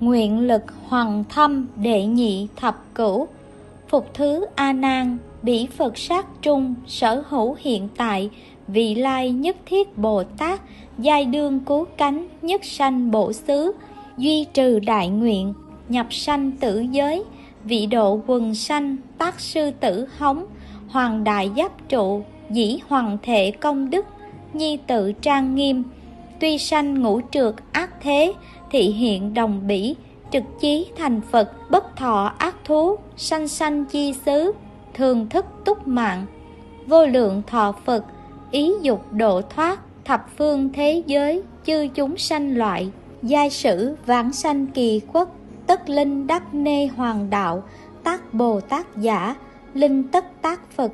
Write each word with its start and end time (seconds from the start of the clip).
nguyện 0.00 0.40
lực 0.40 0.62
hoàng 0.88 1.24
thâm 1.28 1.66
đệ 1.76 2.04
nhị 2.04 2.48
thập 2.56 2.94
cửu, 2.94 3.28
phục 3.88 4.14
thứ 4.14 4.46
a 4.54 4.72
nan, 4.72 5.18
bỉ 5.42 5.66
phật 5.66 5.98
sát 5.98 6.26
trung, 6.42 6.74
sở 6.86 7.22
hữu 7.28 7.56
hiện 7.60 7.88
tại, 7.96 8.30
vị 8.68 8.94
lai 8.94 9.30
nhất 9.30 9.56
thiết 9.66 9.98
bồ 9.98 10.22
tát, 10.24 10.60
giai 10.98 11.24
đương 11.24 11.60
cứu 11.60 11.84
cánh 11.96 12.28
nhất 12.42 12.64
sanh 12.64 13.10
bổ 13.10 13.32
xứ, 13.32 13.72
duy 14.16 14.44
trừ 14.44 14.78
đại 14.78 15.08
nguyện, 15.08 15.54
nhập 15.88 16.06
sanh 16.10 16.52
tử 16.52 16.80
giới, 16.80 17.24
vị 17.64 17.86
độ 17.86 18.20
quần 18.26 18.54
sanh 18.54 18.96
tác 19.18 19.40
sư 19.40 19.70
tử 19.80 20.06
hống, 20.18 20.46
hoàng 20.88 21.24
đại 21.24 21.50
giáp 21.56 21.88
trụ, 21.88 22.22
dĩ 22.50 22.78
hoàng 22.88 23.18
thể 23.22 23.50
công 23.50 23.90
đức, 23.90 24.06
nhi 24.52 24.78
tự 24.86 25.12
trang 25.12 25.54
nghiêm, 25.54 25.82
tuy 26.40 26.58
sanh 26.58 27.02
ngũ 27.02 27.20
trượt 27.30 27.54
ác 27.72 27.90
thế 28.02 28.32
thị 28.70 28.80
hiện 28.80 29.34
đồng 29.34 29.66
bỉ, 29.66 29.96
trực 30.32 30.42
chí 30.60 30.86
thành 30.96 31.20
phật, 31.30 31.70
bất 31.70 31.96
thọ 31.96 32.32
ác 32.38 32.56
thú, 32.64 32.96
sanh 33.16 33.48
sanh 33.48 33.84
chi 33.84 34.14
xứ, 34.26 34.52
thường 34.94 35.28
thức 35.28 35.46
túc 35.64 35.88
mạng. 35.88 36.26
Vô 36.86 37.06
lượng 37.06 37.42
thọ 37.46 37.72
phật, 37.84 38.04
ý 38.50 38.72
dục 38.82 39.12
độ 39.12 39.42
thoát, 39.42 39.80
thập 40.04 40.26
phương 40.36 40.72
thế 40.72 41.02
giới, 41.06 41.42
chư 41.66 41.88
chúng 41.94 42.16
sanh 42.16 42.56
loại, 42.56 42.90
giai 43.22 43.50
sử 43.50 43.96
vãng 44.06 44.32
sanh 44.32 44.66
kỳ 44.66 45.00
quốc 45.12 45.34
tất 45.66 45.88
linh 45.88 46.26
đắc 46.26 46.54
nê 46.54 46.86
hoàng 46.86 47.30
đạo, 47.30 47.62
tác 48.02 48.34
bồ 48.34 48.60
tát 48.60 48.96
giả, 48.96 49.34
linh 49.74 50.08
tất 50.08 50.42
tác 50.42 50.70
phật, 50.70 50.92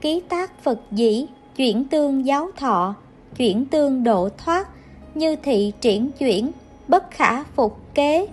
ký 0.00 0.22
tác 0.28 0.62
phật 0.62 0.80
dĩ, 0.90 1.26
chuyển 1.56 1.84
tương 1.84 2.26
giáo 2.26 2.50
thọ, 2.56 2.94
chuyển 3.36 3.66
tương 3.66 4.04
độ 4.04 4.28
thoát, 4.38 4.68
như 5.14 5.36
thị 5.36 5.72
triển 5.80 6.10
chuyển 6.18 6.50
bất 6.92 7.10
khả 7.10 7.42
phục 7.42 7.94
kế, 7.94 8.26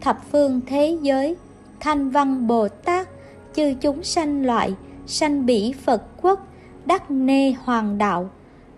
thập 0.00 0.20
phương 0.32 0.60
thế 0.66 0.98
giới, 1.02 1.36
thanh 1.80 2.10
văn 2.10 2.46
bồ 2.46 2.68
tát, 2.68 3.08
chư 3.54 3.74
chúng 3.80 4.04
sanh 4.04 4.46
loại, 4.46 4.74
sanh 5.06 5.46
bỉ 5.46 5.74
phật 5.84 6.02
quốc, 6.22 6.46
đắc 6.86 7.10
nê 7.10 7.52
hoàng 7.52 7.98
đạo, 7.98 8.30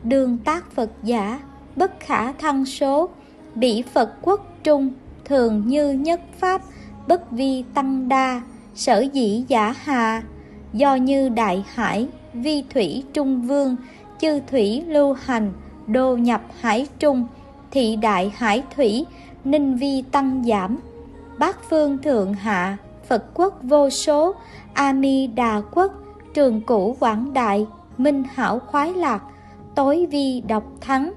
đường 0.02 0.38
tác 0.38 0.72
phật 0.72 0.90
giả, 1.02 1.40
bất 1.76 2.00
khả 2.00 2.32
thăng 2.32 2.64
số, 2.64 3.08
bỉ 3.54 3.82
phật 3.82 4.12
quốc 4.22 4.46
trung, 4.64 4.90
thường 5.24 5.62
như 5.66 5.92
nhất 5.92 6.20
pháp, 6.38 6.62
bất 7.06 7.30
vi 7.30 7.64
tăng 7.74 8.08
đa, 8.08 8.40
sở 8.74 9.00
dĩ 9.00 9.44
giả 9.48 9.74
hà, 9.82 10.22
do 10.72 10.94
như 10.94 11.28
đại 11.28 11.64
hải, 11.74 12.08
vi 12.34 12.64
thủy 12.74 13.04
trung 13.12 13.42
vương, 13.42 13.76
chư 14.20 14.40
thủy 14.40 14.84
lưu 14.86 15.12
hành, 15.12 15.52
đô 15.86 16.16
nhập 16.16 16.42
hải 16.60 16.86
trung, 16.98 17.26
thị 17.72 17.96
đại 17.96 18.32
hải 18.36 18.62
thủy 18.76 19.06
ninh 19.44 19.76
vi 19.76 20.02
tăng 20.12 20.44
giảm. 20.44 20.78
Bát 21.38 21.58
phương 21.70 21.98
thượng 21.98 22.34
hạ, 22.34 22.76
phật 23.08 23.24
quốc 23.34 23.58
vô 23.62 23.90
số, 23.90 24.34
a 24.72 24.92
mi 24.92 25.26
đà 25.26 25.62
quốc, 25.72 25.92
trường 26.34 26.60
cửu 26.60 26.96
quảng 27.00 27.32
đại, 27.32 27.66
minh 27.98 28.22
hảo 28.34 28.58
khoái 28.58 28.92
lạc, 28.94 29.22
tối 29.74 30.06
vi 30.10 30.40
độc 30.40 30.64
thắng, 30.80 31.12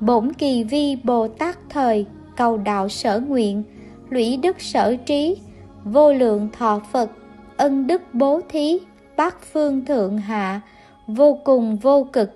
bổn 0.00 0.32
kỳ 0.32 0.64
vi 0.64 0.96
bồ 1.04 1.28
tát 1.28 1.58
thời, 1.68 2.06
cầu 2.36 2.56
đạo 2.56 2.88
sở 2.88 3.20
nguyện, 3.20 3.62
lũy 4.10 4.36
đức 4.36 4.60
sở 4.60 4.96
trí, 5.06 5.36
vô 5.84 6.12
lượng 6.12 6.48
thọ 6.58 6.80
phật, 6.92 7.10
ân 7.56 7.86
đức 7.86 8.02
bố 8.12 8.40
thí, 8.48 8.78
bát 9.16 9.36
phương 9.52 9.84
thượng 9.84 10.18
hạ, 10.18 10.60
vô 11.06 11.38
cùng 11.44 11.76
vô 11.76 12.06
cực, 12.12 12.30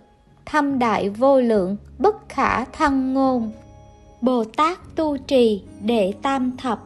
thâm 0.47 0.79
đại 0.79 1.11
vô 1.11 1.41
lượng, 1.41 1.77
bất 1.99 2.29
khả 2.29 2.65
thăng 2.65 3.15
ngôn 3.15 3.51
bồ 4.21 4.45
tát 4.45 4.79
tu 4.97 5.17
trì 5.17 5.63
đệ 5.85 6.13
tam 6.23 6.57
thập. 6.57 6.81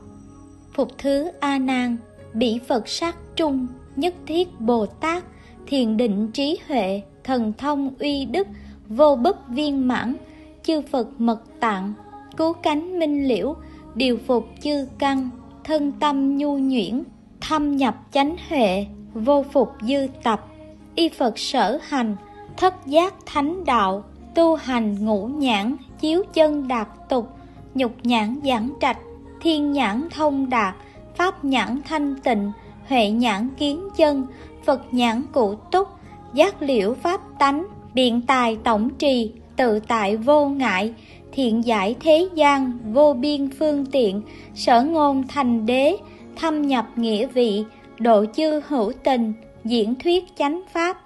Phục 0.72 0.88
thứ 0.98 1.30
a 1.40 1.58
nan, 1.58 1.96
bỉ 2.34 2.58
phật 2.68 2.88
sát 2.88 3.16
trung, 3.36 3.66
nhất 3.96 4.14
thiết 4.27 4.60
bồ 4.60 4.86
tát, 4.86 5.24
thiền 5.66 5.96
định 5.96 6.30
trí 6.32 6.58
huệ, 6.68 7.02
thần 7.24 7.52
thông 7.58 7.95
uy 7.98 8.24
đức, 8.24 8.46
vô 8.89 9.17
bất 9.17 9.48
viên 9.48 9.89
mãn, 9.89 10.17
chư 10.62 10.80
phật 10.80 11.08
mật 11.20 11.42
tạng, 11.61 11.92
cứu 12.36 12.52
cánh 12.52 12.98
minh 12.98 13.28
liễu, 13.28 13.56
điều 13.95 14.18
phục 14.27 14.48
chư 14.62 14.86
căn, 14.98 15.30
thân 15.64 15.92
tâm 15.92 16.36
nhu 16.36 16.58
nhuyễn, 16.58 17.02
thâm 17.40 17.77
nhập 17.77 17.95
chánh 18.12 18.36
huệ, 18.48 18.86
vô 19.14 19.45
phục 19.52 19.68
dư 19.83 20.06
tập, 20.22 20.46
y 20.95 21.08
phật 21.08 21.39
sở 21.39 21.78
hành, 21.83 22.16
thất 22.56 22.86
giác 22.86 23.14
thánh 23.27 23.64
đạo, 23.64 24.05
tu 24.34 24.55
hành 24.55 25.05
ngũ 25.05 25.27
nhãn 25.27 25.77
chiếu 26.00 26.22
chân 26.32 26.68
đạt 26.68 26.88
tục, 27.08 27.28
nhục 27.74 27.92
nhãn 28.02 28.40
giảng 28.44 28.70
trạch, 28.80 28.98
thiên 29.40 29.72
nhãn 29.72 30.08
thông 30.10 30.50
đạt 30.50 30.74
pháp 31.16 31.44
nhãn 31.44 31.80
thanh 31.88 32.16
tịnh, 32.24 32.52
huệ 32.88 33.10
nhãn 33.10 33.48
kiến 33.58 33.88
chân, 33.96 34.27
phật 34.64 34.94
nhãn 34.94 35.22
cụ 35.33 35.54
túc, 35.54 35.88
giác 36.34 36.62
liễu 36.62 36.94
pháp 36.94 37.20
tánh, 37.38 37.66
biện 37.94 38.20
tài 38.27 38.56
tổng 38.64 38.90
trì, 38.98 39.33
tự 39.56 39.80
tại 39.88 40.16
vô 40.16 40.48
ngại, 40.48 40.94
thiện 41.33 41.64
giải 41.64 41.94
thế 42.00 42.28
gian 42.34 42.78
vô 42.92 43.12
biên 43.12 43.48
phương 43.58 43.86
tiện, 43.86 44.22
sở 44.54 44.83
ngôn 44.83 45.27
thành 45.28 45.66
đế, 45.66 45.96
thâm 46.36 46.62
nhập 46.62 46.86
nghĩa 46.96 47.27
vị, 47.27 47.64
độ 47.98 48.24
chư 48.36 48.60
hữu 48.68 48.92
tình, 49.04 49.33
diễn 49.64 49.94
thuyết 49.94 50.24
chánh 50.36 50.62
pháp, 50.72 51.00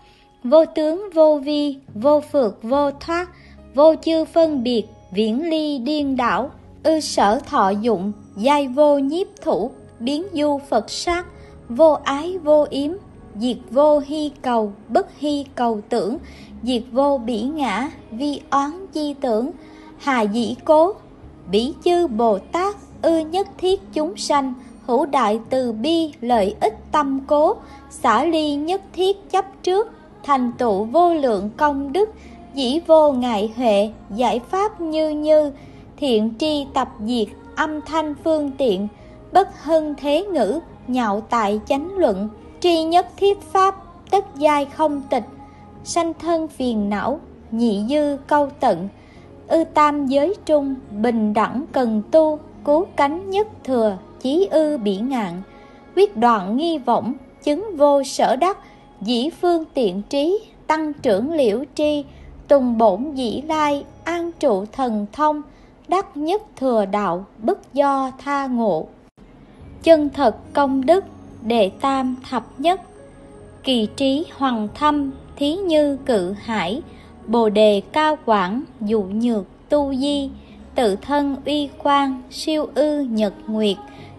vô 0.45 0.65
tướng 0.65 1.11
vô 1.15 1.41
vi, 1.45 1.77
vô 1.95 2.21
phược 2.21 2.63
vô 2.63 2.91
thoát 2.91 3.29
vô 3.75 3.95
chư 4.03 4.25
phân 4.25 4.63
biệt, 4.63 4.87
viễn 5.11 5.49
ly 5.51 5.79
điên 5.79 6.17
đảo, 6.17 6.51
ư 6.83 7.01
sở 7.01 7.41
thọ 7.47 7.71
dụng, 7.71 8.13
giai 8.37 8.69
vô 8.69 8.99
nhiếp 8.99 9.27
thủ, 9.43 9.71
biến 9.99 10.27
du 10.33 10.59
phật 10.69 10.91
sát, 10.91 11.27
vô 11.69 11.93
ái 12.05 12.39
vô 12.39 12.67
yếm, 12.71 12.91
diệt 13.37 13.57
vô 13.71 13.99
hy 13.99 14.31
cầu, 14.43 14.73
bất 14.89 15.07
hy 15.19 15.45
cầu 15.55 15.81
tưởng, 15.89 16.19
diệt 16.63 16.83
vô 16.93 17.19
bỉ 17.19 17.43
ngã, 17.43 17.91
vi 18.11 18.41
oán 18.51 18.87
chi 18.93 19.15
tưởng, 19.21 19.51
hà 19.99 20.23
dĩ 20.23 20.55
cố, 20.65 20.93
bỉ 21.51 21.75
chư 21.85 22.07
bồ 22.07 22.39
tát, 22.39 22.77
ư 23.03 23.19
nhất 23.19 23.49
thiết 23.59 23.81
chúng 23.93 24.17
sanh, 24.17 24.55
hữu 24.87 25.07
đại 25.07 25.41
từ 25.51 25.73
bi 25.73 26.13
lợi 26.21 26.55
ích 26.61 26.75
tâm 26.93 27.21
cố, 27.27 27.57
xả 27.91 28.25
ly 28.25 28.55
nhất 28.55 28.83
thiết 28.93 29.31
chấp 29.31 29.45
trước, 29.63 29.89
thành 30.23 30.53
tựu 30.59 30.85
vô 30.85 31.15
lượng 31.15 31.51
công 31.57 31.93
đức 31.93 32.09
dĩ 32.55 32.81
vô 32.87 33.13
ngại 33.13 33.53
huệ, 33.57 33.91
giải 34.15 34.41
pháp 34.51 34.81
như 34.81 35.09
như. 35.09 35.53
Thiện 35.97 36.35
tri 36.39 36.67
tập 36.75 36.89
diệt, 37.05 37.29
âm 37.57 37.81
thanh 37.81 38.15
phương 38.25 38.51
tiện. 38.59 38.89
Bất 39.33 39.63
hân 39.63 39.95
thế 39.95 40.23
ngữ, 40.23 40.61
nhạo 40.87 41.21
tại 41.21 41.61
chánh 41.67 41.91
luận. 41.97 42.29
Tri 42.61 42.83
nhất 42.83 43.07
thiết 43.17 43.41
pháp 43.41 43.75
tất 44.11 44.25
giai 44.37 44.65
không 44.65 45.03
tịch. 45.11 45.25
Sanh 45.85 46.15
thân 46.15 46.49
phiền 46.49 46.91
não, 46.91 47.21
nhị 47.51 47.85
dư 47.89 48.17
câu 48.27 48.49
tận. 48.61 48.89
Ư 49.49 49.65
tam 49.75 50.07
giới 50.07 50.35
trung, 50.47 50.75
bình 50.91 51.35
đẳng 51.35 51.65
cần 51.73 52.03
tu, 52.11 52.39
cứu 52.65 52.87
cánh 52.97 53.31
nhất 53.31 53.47
thừa, 53.65 53.97
chí 54.21 54.49
ư 54.51 54.79
bỉ 54.79 54.97
ngạn. 54.97 55.43
Quyết 55.97 56.17
đoạn 56.17 56.57
nghi 56.57 56.79
vọng, 56.79 57.15
chứng 57.43 57.77
vô 57.77 58.03
sở 58.05 58.37
đắc. 58.37 58.59
Dĩ 59.01 59.31
phương 59.41 59.65
tiện 59.75 60.03
trí, 60.03 60.39
tăng 60.67 60.93
trưởng 60.93 61.33
liễu 61.33 61.65
tri 61.75 62.05
tùng 62.49 62.79
bổn 62.79 63.13
dĩ 63.15 63.43
lai 63.47 63.85
an 64.05 64.31
trụ 64.41 64.65
thần 64.73 65.07
thông, 65.13 65.43
đắc 65.89 66.17
nhất 66.17 66.43
thừa 66.57 66.85
đạo 66.85 67.27
bất 67.43 67.75
do 67.75 68.11
tha 68.19 68.47
ngộ. 68.47 68.87
Chân 69.83 70.09
thật 70.09 70.37
công 70.53 70.87
đức, 70.87 71.05
đệ 71.43 71.71
tam 71.81 72.17
thập 72.31 72.45
nhất. 72.59 72.81
Kỳ 73.63 73.89
trí 73.97 74.25
hoàng 74.37 74.69
thâm, 74.75 75.11
thí 75.37 75.55
như 75.57 75.97
cự 75.97 76.33
hải. 76.33 76.83
Bồ 77.27 77.49
đề 77.49 77.83
cao 77.93 78.19
quảng, 78.25 78.63
dụ 78.81 79.03
nhược 79.03 79.45
tu 79.69 79.95
di. 79.95 80.31
Tự 80.75 80.97
thân 80.97 81.37
uy 81.45 81.69
quang, 81.83 82.23
siêu 82.31 82.69
ư 82.75 83.01
nhật 83.01 83.33
nguyệt. 83.47 83.77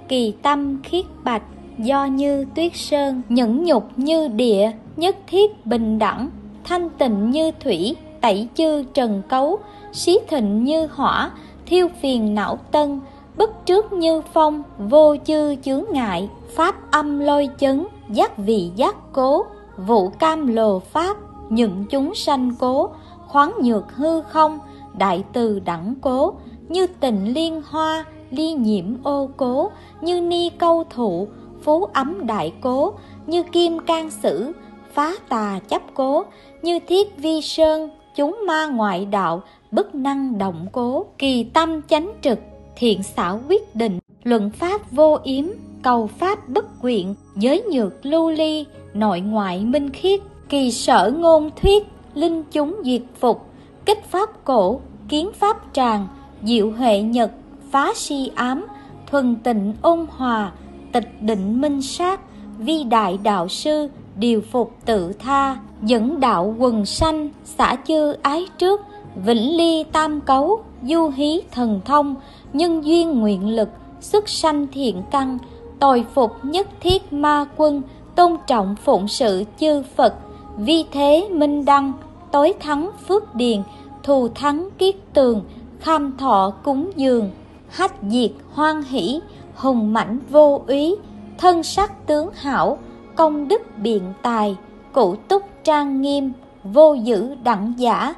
Kỳ 0.08 0.34
tâm 0.42 0.80
khiết 0.84 1.06
bạch, 1.24 1.44
do 1.78 2.06
như 2.06 2.46
tuyết 2.56 2.72
sơn, 2.76 3.22
nhẫn 3.30 3.64
nhục 3.64 3.90
như 3.96 4.28
địa, 4.28 4.72
nhất 4.98 5.18
thiết 5.28 5.66
bình 5.66 6.00
đẳng, 6.00 6.30
thanh 6.64 6.90
tịnh 6.90 7.32
như 7.32 7.52
thủy 7.60 7.96
tẩy 8.22 8.48
chư 8.56 8.84
trần 8.94 9.22
cấu, 9.30 9.60
xí 9.94 10.18
thịnh 10.28 10.64
như 10.64 10.88
hỏa, 10.92 11.32
thiêu 11.66 11.88
phiền 12.02 12.36
não 12.36 12.60
tân 12.72 13.00
bất 13.40 13.66
trước 13.66 13.94
như 13.94 14.22
phong, 14.34 14.64
vô 14.78 15.16
chư 15.26 15.56
chướng 15.56 15.84
ngại, 15.92 16.30
pháp 16.56 16.92
âm 16.92 17.20
lôi 17.20 17.50
chấn, 17.60 17.86
giác 18.10 18.38
vị 18.38 18.72
giác 18.76 18.96
cố, 19.14 19.46
vụ 19.78 20.10
cam 20.10 20.48
lồ 20.48 20.80
pháp 20.80 21.18
những 21.50 21.86
chúng 21.90 22.16
sanh 22.16 22.56
cố, 22.60 22.90
khoáng 23.28 23.54
nhược 23.64 23.96
hư 23.96 24.22
không, 24.22 24.60
đại 24.98 25.24
từ 25.34 25.60
đẳng 25.60 25.94
cố, 26.02 26.34
như 26.70 26.88
tình 26.88 27.34
liên 27.34 27.62
hoa, 27.70 28.06
ly 28.32 28.54
nhiễm 28.54 28.86
ô 29.04 29.30
cố, 29.38 29.72
như 30.02 30.22
ni 30.22 30.50
câu 30.50 30.84
thụ, 30.90 31.28
phú 31.64 31.86
ấm 31.94 32.28
đại 32.28 32.54
cố, 32.62 32.94
như 33.28 33.44
kim 33.44 33.80
can 33.80 34.10
sử, 34.10 34.52
phá 34.94 35.12
tà 35.30 35.60
chấp 35.68 35.82
cố, 35.94 36.24
như 36.62 36.80
thiết 36.80 37.18
vi 37.18 37.42
sơn 37.42 37.90
chúng 38.20 38.40
ma 38.48 38.66
ngoại 38.66 39.06
đạo, 39.06 39.44
bất 39.72 39.96
năng 39.96 40.38
động 40.38 40.68
cố, 40.72 41.06
kỳ 41.18 41.44
tâm 41.44 41.82
chánh 41.82 42.12
trực, 42.22 42.40
thiện 42.76 43.04
xảo 43.04 43.40
quyết 43.50 43.76
định, 43.76 44.00
luận 44.24 44.50
pháp 44.50 44.92
vô 44.92 45.18
yếm, 45.24 45.46
cầu 45.82 46.08
pháp 46.08 46.50
bất 46.50 46.82
quyện 46.82 47.14
giới 47.36 47.64
nhược 47.72 48.06
lưu 48.06 48.32
ly, 48.32 48.66
nội 48.94 49.20
ngoại 49.20 49.66
minh 49.66 49.90
khiết, 49.90 50.20
kỳ 50.50 50.72
sở 50.72 51.14
ngôn 51.18 51.50
thuyết, 51.62 51.88
linh 52.14 52.44
chúng 52.52 52.82
diệt 52.86 53.02
phục, 53.20 53.46
kích 53.86 54.06
pháp 54.06 54.30
cổ, 54.44 54.82
kiến 55.10 55.30
pháp 55.40 55.58
tràng, 55.74 56.08
diệu 56.44 56.72
huệ 56.72 57.02
nhật, 57.02 57.32
phá 57.72 57.92
si 57.96 58.32
ám, 58.36 58.66
thuần 59.12 59.36
tịnh 59.36 59.74
ôn 59.82 60.06
hòa, 60.10 60.52
tịch 60.92 61.22
định 61.22 61.62
minh 61.62 61.82
sát, 61.82 62.22
vi 62.58 62.84
đại 62.84 63.20
đạo 63.24 63.48
sư, 63.48 63.88
điều 64.16 64.42
phục 64.42 64.76
tự 64.86 65.14
tha 65.14 65.58
dẫn 65.82 66.20
đạo 66.20 66.56
quần 66.58 66.86
sanh 66.86 67.30
xã 67.46 67.76
chư 67.88 68.14
ái 68.22 68.46
trước, 68.58 68.82
vĩnh 69.16 69.58
ly 69.58 69.84
tam 69.92 70.22
cấu, 70.22 70.60
du 70.84 71.12
hí 71.16 71.42
thần 71.52 71.82
thông, 71.86 72.16
nhân 72.54 72.86
duyên 72.86 73.20
nguyện 73.20 73.56
lực 73.56 73.70
xuất 74.02 74.30
sanh 74.30 74.68
thiện 74.68 75.04
căn 75.12 75.38
tồi 75.80 76.06
phục 76.14 76.32
nhất 76.44 76.68
thiết 76.80 77.14
ma 77.14 77.46
quân, 77.58 77.82
tôn 78.16 78.38
trọng 78.48 78.76
phụng 78.76 79.08
sự 79.08 79.44
chư 79.60 79.84
phật, 79.96 80.14
vi 80.58 80.86
thế 80.92 81.28
minh 81.32 81.66
đăng, 81.66 81.94
tối 82.32 82.54
thắng 82.60 82.92
phước 83.08 83.36
điền, 83.36 83.62
thù 84.04 84.28
thắng 84.28 84.70
kiết 84.78 84.96
tường 85.14 85.44
kham 85.80 86.18
thọ 86.18 86.54
cúng 86.64 86.92
dường, 86.96 87.32
hách 87.70 87.94
diệt 88.10 88.32
hoan 88.54 88.84
hỷ, 88.84 89.20
hùng 89.56 89.94
mãnh 89.94 90.20
vô 90.30 90.62
úy, 90.68 90.96
thân 91.38 91.64
sắc 91.64 92.08
tướng 92.08 92.30
hảo, 92.34 92.78
công 93.16 93.48
đức 93.48 93.62
biện 93.78 94.02
tài, 94.22 94.56
cụ 94.92 95.16
túc 95.16 95.44
trang 95.64 96.02
nghiêm, 96.02 96.32
vô 96.64 96.94
dữ 96.94 97.36
đẳng 97.44 97.74
giả. 97.78 98.16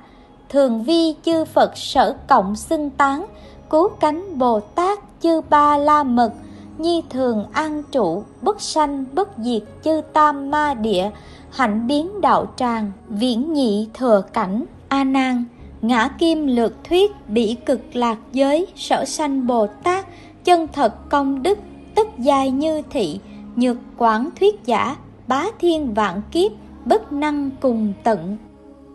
Thường 0.49 0.83
vi 0.83 1.15
chư 1.25 1.45
phật 1.45 1.77
sở 1.77 2.15
cộng 2.27 2.55
xưng 2.55 2.89
tán 2.89 3.25
cứu 3.69 3.89
cánh 3.99 4.39
bồ 4.39 4.59
tát 4.59 4.99
chư 5.21 5.41
ba 5.49 5.77
la 5.77 6.03
mật. 6.03 6.31
Nhi 6.77 7.03
thường 7.09 7.45
an 7.51 7.83
trụ, 7.91 8.23
bất 8.41 8.61
sanh, 8.61 9.05
bất 9.13 9.29
diệt 9.37 9.61
chư 9.83 10.01
tam 10.13 10.51
ma 10.51 10.73
địa. 10.73 11.09
Hạnh 11.51 11.87
biến 11.87 12.21
đạo 12.21 12.47
tràng, 12.55 12.91
viễn 13.09 13.53
nhị 13.53 13.87
thừa 13.93 14.23
cảnh, 14.33 14.65
a 14.87 15.03
nan. 15.03 15.45
Ngã 15.81 16.07
kim 16.07 16.47
lược 16.47 16.83
thuyết, 16.83 17.11
bỉ 17.27 17.55
cực 17.65 17.95
lạc 17.95 18.17
giới, 18.31 18.67
sở 18.75 19.05
sanh 19.05 19.47
bồ 19.47 19.67
tát, 19.67 20.05
chân 20.43 20.67
thật 20.73 21.09
công 21.09 21.43
đức 21.43 21.57
tất 21.95 22.07
dài 22.17 22.51
như 22.51 22.81
thị, 22.89 23.19
nhược 23.55 23.77
quảng 23.97 24.29
thuyết 24.39 24.65
giả, 24.65 24.95
bá 25.27 25.45
thiên 25.59 25.93
vạn 25.93 26.21
kiếp 26.31 26.51
bất 26.85 27.11
năng 27.11 27.49
cùng 27.59 27.93
tận, 28.03 28.37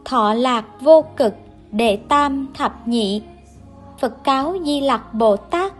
thọ 0.04 0.34
lạc 0.34 0.64
vô 0.80 1.04
cực, 1.16 1.34
đệ 1.72 1.96
tam 1.96 2.46
thập 2.54 2.88
nhị. 2.88 3.22
Phật 3.98 4.24
cáo 4.24 4.54
di 4.64 4.80
lặc 4.80 5.14
bồ 5.14 5.36
tát, 5.36 5.72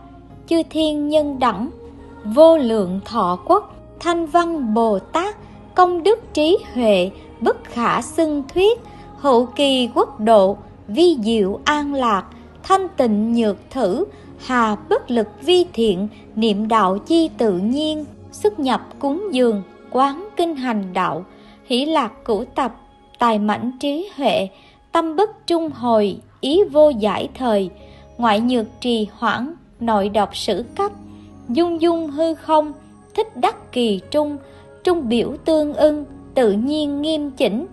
chư 0.47 0.61
thiên 0.69 1.09
nhân 1.09 1.39
đẳng, 1.39 1.69
vô 2.25 2.57
lượng 2.57 2.99
thọ 3.05 3.39
quốc, 3.45 3.75
thanh 3.99 4.25
văn 4.25 4.73
bồ 4.73 4.99
tát, 4.99 5.35
công 5.75 6.03
đức 6.03 6.19
trí 6.33 6.57
huệ, 6.73 7.11
bất 7.41 7.63
khả 7.63 8.01
xưng 8.01 8.43
thuyết, 8.53 8.79
hậu 9.17 9.45
kỳ 9.45 9.89
quốc 9.95 10.19
độ, 10.19 10.57
vi 10.87 11.17
diệu 11.23 11.59
an 11.65 11.93
lạc, 11.93 12.25
thanh 12.63 12.87
tịnh 12.97 13.33
nhược 13.33 13.57
thử, 13.69 14.05
hà 14.45 14.75
bất 14.89 15.11
lực 15.11 15.27
vi 15.41 15.65
thiện, 15.73 16.07
niệm 16.35 16.67
đạo 16.67 16.97
chi 16.97 17.29
tự 17.37 17.53
nhiên, 17.57 18.05
xuất 18.31 18.59
nhập 18.59 18.81
cúng 18.99 19.23
dường, 19.31 19.63
quán 19.91 20.29
kinh 20.37 20.55
hành 20.55 20.93
đạo 20.93 21.25
hỷ 21.67 21.85
lạc 21.85 22.11
cửu 22.25 22.45
tập, 22.45 22.75
tài 23.19 23.39
mãnh 23.39 23.71
trí 23.79 24.09
huệ, 24.15 24.49
tâm 24.91 25.15
bất 25.15 25.47
trung 25.47 25.69
hồi, 25.69 26.17
ý 26.41 26.63
vô 26.63 26.89
giải 26.89 27.29
thời. 27.33 27.69
Ngoại 28.17 28.39
nhược 28.39 28.65
trì 28.79 29.07
hoãn, 29.13 29.53
nội 29.79 30.09
độc 30.09 30.35
sử 30.35 30.65
cấp 30.75 30.91
dung 31.49 31.81
dung 31.81 32.07
hư 32.07 32.33
không, 32.33 32.73
thích 33.15 33.37
đắc 33.37 33.71
kỳ 33.71 34.01
trung. 34.11 34.37
Trung 34.83 35.09
biểu 35.09 35.35
tương 35.45 35.73
ưng, 35.73 36.05
tự 36.33 36.51
nhiên 36.51 37.01
nghiêm 37.01 37.31
chỉnh. 37.31 37.65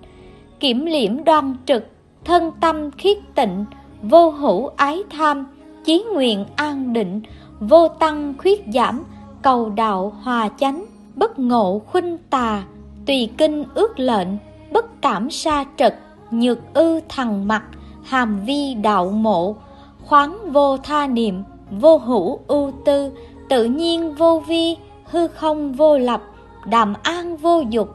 Kiểm 0.61 0.87
liễm 0.87 1.25
đoan 1.25 1.57
trực, 1.67 1.87
thân 2.25 2.51
tâm 2.61 2.91
khiết 2.91 3.19
tịnh. 3.35 3.65
Vô 4.03 4.31
hữu 4.31 4.67
ái 4.67 5.03
tham, 5.11 5.47
chí 5.85 6.05
nguyện 6.15 6.45
an 6.57 6.93
định. 6.93 7.21
Vô 7.61 7.89
tăng 7.89 8.35
khuyết 8.39 8.65
giảm, 8.75 9.05
cầu 9.43 9.71
đạo 9.71 10.13
hòa 10.23 10.49
chánh, 10.59 10.85
bất 11.15 11.39
ngộ 11.39 11.83
khuynh 11.87 12.19
tà 12.31 12.65
tùy 13.07 13.29
kinh 13.39 13.65
ước 13.75 13.99
lệnh, 13.99 14.29
bất 14.71 15.03
cảm 15.03 15.31
sa 15.31 15.65
trật, 15.77 15.99
nhược 16.31 16.59
ư 16.75 17.01
thằng 17.09 17.49
mặt, 17.49 17.63
hàm 18.05 18.41
vi 18.45 18.75
đạo 18.75 19.11
mộ, 19.11 19.57
khoáng 20.05 20.53
vô 20.53 20.77
tha 20.77 21.07
niệm, 21.07 21.43
vô 21.71 21.97
hữu 21.97 22.41
ưu 22.47 22.73
tư, 22.85 23.11
tự 23.49 23.65
nhiên 23.65 24.15
vô 24.15 24.43
vi, 24.47 24.77
hư 25.05 25.29
không 25.29 25.73
vô 25.73 25.99
lập, 25.99 26.23
đàm 26.67 26.95
an 27.03 27.37
vô 27.37 27.63
dục, 27.71 27.89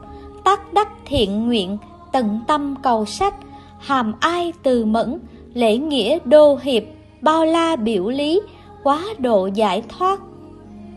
tác 0.44 0.72
đắc 0.72 0.88
thiện 1.04 1.46
nguyện, 1.46 1.78
tận 2.12 2.40
tâm 2.46 2.74
cầu 2.82 3.04
sách, 3.04 3.34
hàm 3.78 4.12
ai 4.20 4.52
từ 4.62 4.84
mẫn, 4.84 5.20
lễ 5.54 5.76
nghĩa 5.76 6.18
đô 6.24 6.58
hiệp, 6.62 6.82
bao 7.20 7.44
la 7.44 7.76
biểu 7.76 8.08
lý, 8.08 8.40
quá 8.82 9.04
độ 9.18 9.46
giải 9.54 9.82
thoát. 9.88 10.20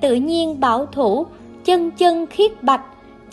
Tự 0.01 0.15
nhiên 0.15 0.59
bảo 0.59 0.85
thủ, 0.85 1.25
chân 1.65 1.91
chân 1.91 2.25
khiết 2.25 2.63
bạch 2.63 2.81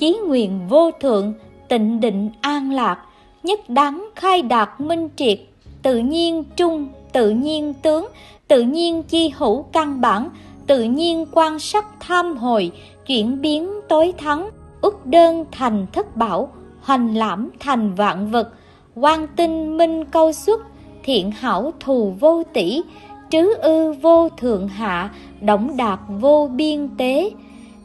chí 0.00 0.18
nguyện 0.26 0.60
vô 0.68 0.90
thượng, 1.00 1.34
tịnh 1.68 2.00
định 2.00 2.30
an 2.40 2.72
lạc, 2.72 2.98
nhất 3.42 3.60
đáng 3.68 4.08
khai 4.16 4.42
đạt 4.42 4.68
minh 4.80 5.08
triệt, 5.16 5.40
tự 5.82 5.98
nhiên 5.98 6.44
trung, 6.56 6.88
tự 7.12 7.30
nhiên 7.30 7.74
tướng, 7.82 8.06
tự 8.48 8.62
nhiên 8.62 9.02
chi 9.02 9.32
hữu 9.36 9.62
căn 9.62 10.00
bản, 10.00 10.28
tự 10.66 10.82
nhiên 10.82 11.26
quan 11.32 11.58
sát 11.58 11.86
tham 12.00 12.36
hồi, 12.36 12.72
chuyển 13.06 13.40
biến 13.40 13.70
tối 13.88 14.12
thắng 14.18 14.50
ức 14.80 15.06
đơn 15.06 15.44
thành 15.52 15.86
thất 15.92 16.16
bảo, 16.16 16.52
hoành 16.80 17.16
lãm 17.16 17.50
thành 17.60 17.94
vạn 17.94 18.30
vật 18.30 18.48
quan 18.94 19.26
tinh 19.36 19.76
minh 19.76 20.04
câu 20.04 20.32
xuất, 20.32 20.60
thiện 21.04 21.30
hảo 21.30 21.72
thù 21.80 22.14
vô 22.20 22.42
tỷ, 22.52 22.82
trứ 23.30 23.54
ư 23.54 23.92
vô 23.92 24.28
thượng 24.28 24.68
hạ 24.68 25.10
động 25.40 25.76
đạt 25.76 25.98
vô 26.20 26.50
biên 26.56 26.88
tế, 26.98 27.30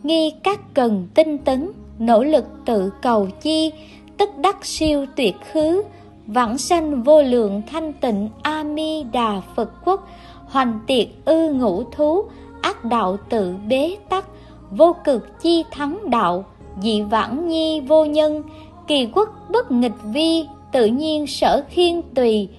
nghi 0.04 0.34
các 0.44 0.74
cần 0.74 1.08
tinh 1.14 1.38
tấn 1.38 1.72
nỗ 2.00 2.24
lực 2.24 2.46
tự 2.66 2.92
cầu 3.02 3.28
chi 3.42 3.72
tất 4.18 4.38
đắc 4.38 4.66
siêu 4.66 5.06
tuyệt 5.16 5.36
khứ, 5.52 5.84
vãng 6.28 6.58
sanh 6.58 7.04
vô 7.04 7.22
lượng 7.22 7.62
thanh 7.72 7.94
tịnh 7.94 8.30
a 8.44 8.64
mi 8.64 9.04
đà 9.04 9.42
phật 9.56 9.72
quốc, 9.86 10.08
hoành 10.46 10.80
tiệt 10.88 11.08
ư 11.26 11.54
ngũ 11.54 11.84
thú, 11.84 12.24
ác 12.62 12.86
đạo 12.86 13.18
tự 13.30 13.56
bế 13.68 13.98
tắc, 14.10 14.26
vô 14.72 14.96
cực 15.04 15.42
chi 15.42 15.64
thắng 15.72 16.10
đạo, 16.10 16.46
dị 16.82 17.02
vãng 17.02 17.48
nhi 17.48 17.82
vô 17.82 18.06
nhân, 18.06 18.44
kỳ 18.88 19.08
quốc 19.14 19.30
bất 19.50 19.72
nghịch 19.72 20.04
vi, 20.04 20.48
tự 20.72 20.86
nhiên 20.86 21.28
sở 21.28 21.64
khiên 21.70 22.02
tùy, 22.16 22.50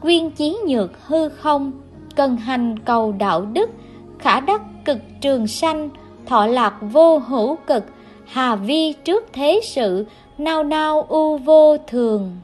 quyên 0.00 0.30
chí 0.30 0.56
nhược 0.66 1.06
hư 1.06 1.28
không 1.28 1.72
cần 2.16 2.36
hành 2.36 2.78
cầu 2.78 3.12
đạo 3.12 3.40
đức, 3.40 3.70
khả 4.18 4.40
đắc 4.40 4.62
cực 4.84 4.98
trường 5.20 5.46
sanh, 5.46 5.88
thọ 6.26 6.46
lạc 6.46 6.74
vô 6.80 7.18
hữu 7.18 7.56
cực 7.66 7.84
hà 8.32 8.56
vi 8.56 8.92
trước 9.04 9.24
thế 9.32 9.60
sự, 9.62 10.06
nao 10.38 10.64
nao 10.64 11.06
u 11.08 11.36
vô 11.38 11.76
thường. 11.86 12.36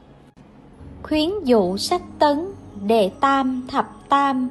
Khuyến 1.02 1.30
dụ 1.44 1.76
sách 1.76 2.02
tấn 2.18 2.38
đệ 2.86 3.10
tam 3.20 3.66
thập 3.68 4.08
tam. 4.08 4.48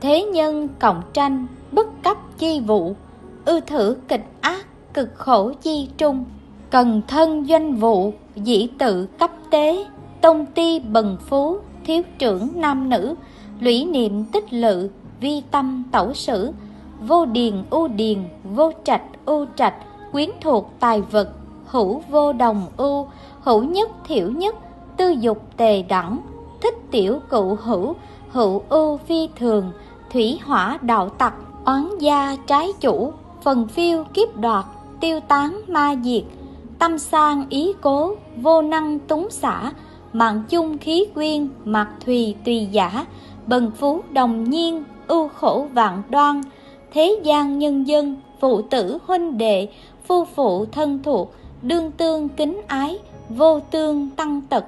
Thế 0.00 0.22
nhân 0.22 0.68
cộng 0.78 1.02
tranh 1.12 1.46
bất 1.72 2.02
cấp 2.02 2.16
chi 2.38 2.60
vụ. 2.60 2.94
Ư 3.44 3.60
thử 3.60 3.96
kịch 4.08 4.24
ác, 4.40 4.66
cực 4.94 5.08
khổ 5.14 5.52
chi 5.62 5.88
trung. 5.98 6.24
Cần 6.70 7.02
thân 7.08 7.46
doanh 7.46 7.74
vụ, 7.74 8.12
dĩ 8.36 8.68
tự 8.78 9.06
cấp 9.06 9.30
tế. 9.50 9.84
Tông 10.20 10.46
ti 10.46 10.80
bần 10.80 11.16
phú, 11.26 11.58
thiếu 11.84 12.02
trưởng 12.18 12.48
nam 12.54 12.88
nữ. 12.88 13.14
Lũy 13.60 13.84
niệm 13.84 14.24
tích 14.24 14.52
lự, 14.52 14.90
vi 15.20 15.42
tâm 15.50 15.84
tẩu 15.92 16.14
sử. 16.14 16.50
Vô 17.00 17.26
điền 17.26 17.54
u 17.70 17.88
điền, 17.88 18.18
vô 18.54 18.72
trạch 18.84 19.02
u 19.24 19.44
trạch 19.56 19.74
quyến 20.12 20.30
thuộc 20.40 20.70
tài 20.80 21.00
vật, 21.00 21.30
hữu 21.66 22.02
vô 22.10 22.32
đồng 22.32 22.66
ưu, 22.76 23.06
hữu 23.40 23.62
nhất, 23.62 23.90
thiểu 24.04 24.30
nhất, 24.30 24.56
tư 24.96 25.10
dục 25.20 25.56
tề 25.56 25.82
đẳng, 25.82 26.18
thích 26.60 26.74
tiểu 26.90 27.18
cụ 27.28 27.58
hữu 27.62 27.94
hữu 28.30 28.62
ưu 28.68 28.96
phi 28.96 29.28
thường, 29.36 29.72
thủy 30.12 30.38
hỏa 30.44 30.78
đạo 30.82 31.08
tặc, 31.08 31.34
oán 31.64 31.88
gia 31.98 32.36
trái 32.46 32.72
chủ, 32.80 33.12
phần 33.42 33.68
phiêu 33.68 34.04
kiếp 34.14 34.36
đoạt, 34.36 34.64
tiêu 35.00 35.20
tán 35.20 35.60
ma 35.68 35.94
diệt, 36.04 36.22
tâm 36.78 36.98
sang 36.98 37.46
ý 37.48 37.72
cố, 37.80 38.14
vô 38.36 38.62
năng 38.62 38.98
túng 38.98 39.30
xả, 39.30 39.72
mạng 40.12 40.42
chung 40.48 40.78
khí 40.78 41.06
quyên 41.14 41.48
mặc 41.64 41.88
thùy 42.06 42.34
tùy 42.44 42.68
giả, 42.72 43.06
bần 43.46 43.70
phú 43.70 44.00
đồng 44.12 44.50
nhiên, 44.50 44.84
ưu 45.08 45.28
khổ 45.28 45.66
vạn 45.72 46.02
đoan, 46.10 46.40
thế 46.92 47.20
gian 47.22 47.58
nhân 47.58 47.86
dân, 47.86 48.16
phụ 48.40 48.62
tử 48.62 48.98
huynh 49.06 49.38
đệ 49.38 49.68
phu 50.08 50.24
phụ 50.24 50.66
thân 50.66 51.02
thuộc, 51.02 51.34
đương 51.62 51.90
tương 51.90 52.28
kính 52.28 52.60
ái, 52.66 52.98
vô 53.28 53.60
tương 53.60 54.10
tăng 54.10 54.40
tật. 54.40 54.64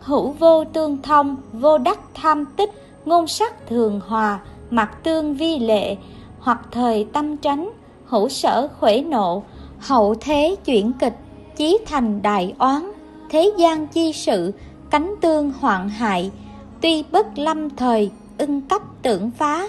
Hữu 0.00 0.30
vô 0.30 0.64
tương 0.64 1.02
thông, 1.02 1.36
vô 1.52 1.78
đắc 1.78 2.00
tham 2.14 2.44
tích, 2.56 2.70
ngôn 3.04 3.26
sắc 3.26 3.66
thường 3.66 4.00
hòa 4.06 4.40
mặt 4.70 5.02
tương 5.02 5.34
vi 5.34 5.58
lệ, 5.58 5.96
hoặc 6.40 6.60
thời 6.70 7.06
tâm 7.12 7.36
tránh, 7.36 7.70
hữu 8.06 8.28
sở 8.28 8.68
khuể 8.80 9.00
nộ, 9.00 9.42
hậu 9.78 10.14
thế 10.14 10.56
chuyển 10.64 10.92
kịch, 10.92 11.16
chí 11.56 11.78
thành 11.86 12.22
đại 12.22 12.54
oán, 12.58 12.92
thế 13.30 13.52
gian 13.58 13.86
chi 13.86 14.12
sự, 14.12 14.52
cánh 14.90 15.14
tương 15.20 15.52
hoạn 15.60 15.88
hại. 15.88 16.30
Tuy 16.80 17.04
bất 17.12 17.38
lâm 17.38 17.70
thời, 17.70 18.10
ưng 18.38 18.60
cấp 18.60 18.82
tưởng 19.02 19.30
phá, 19.30 19.68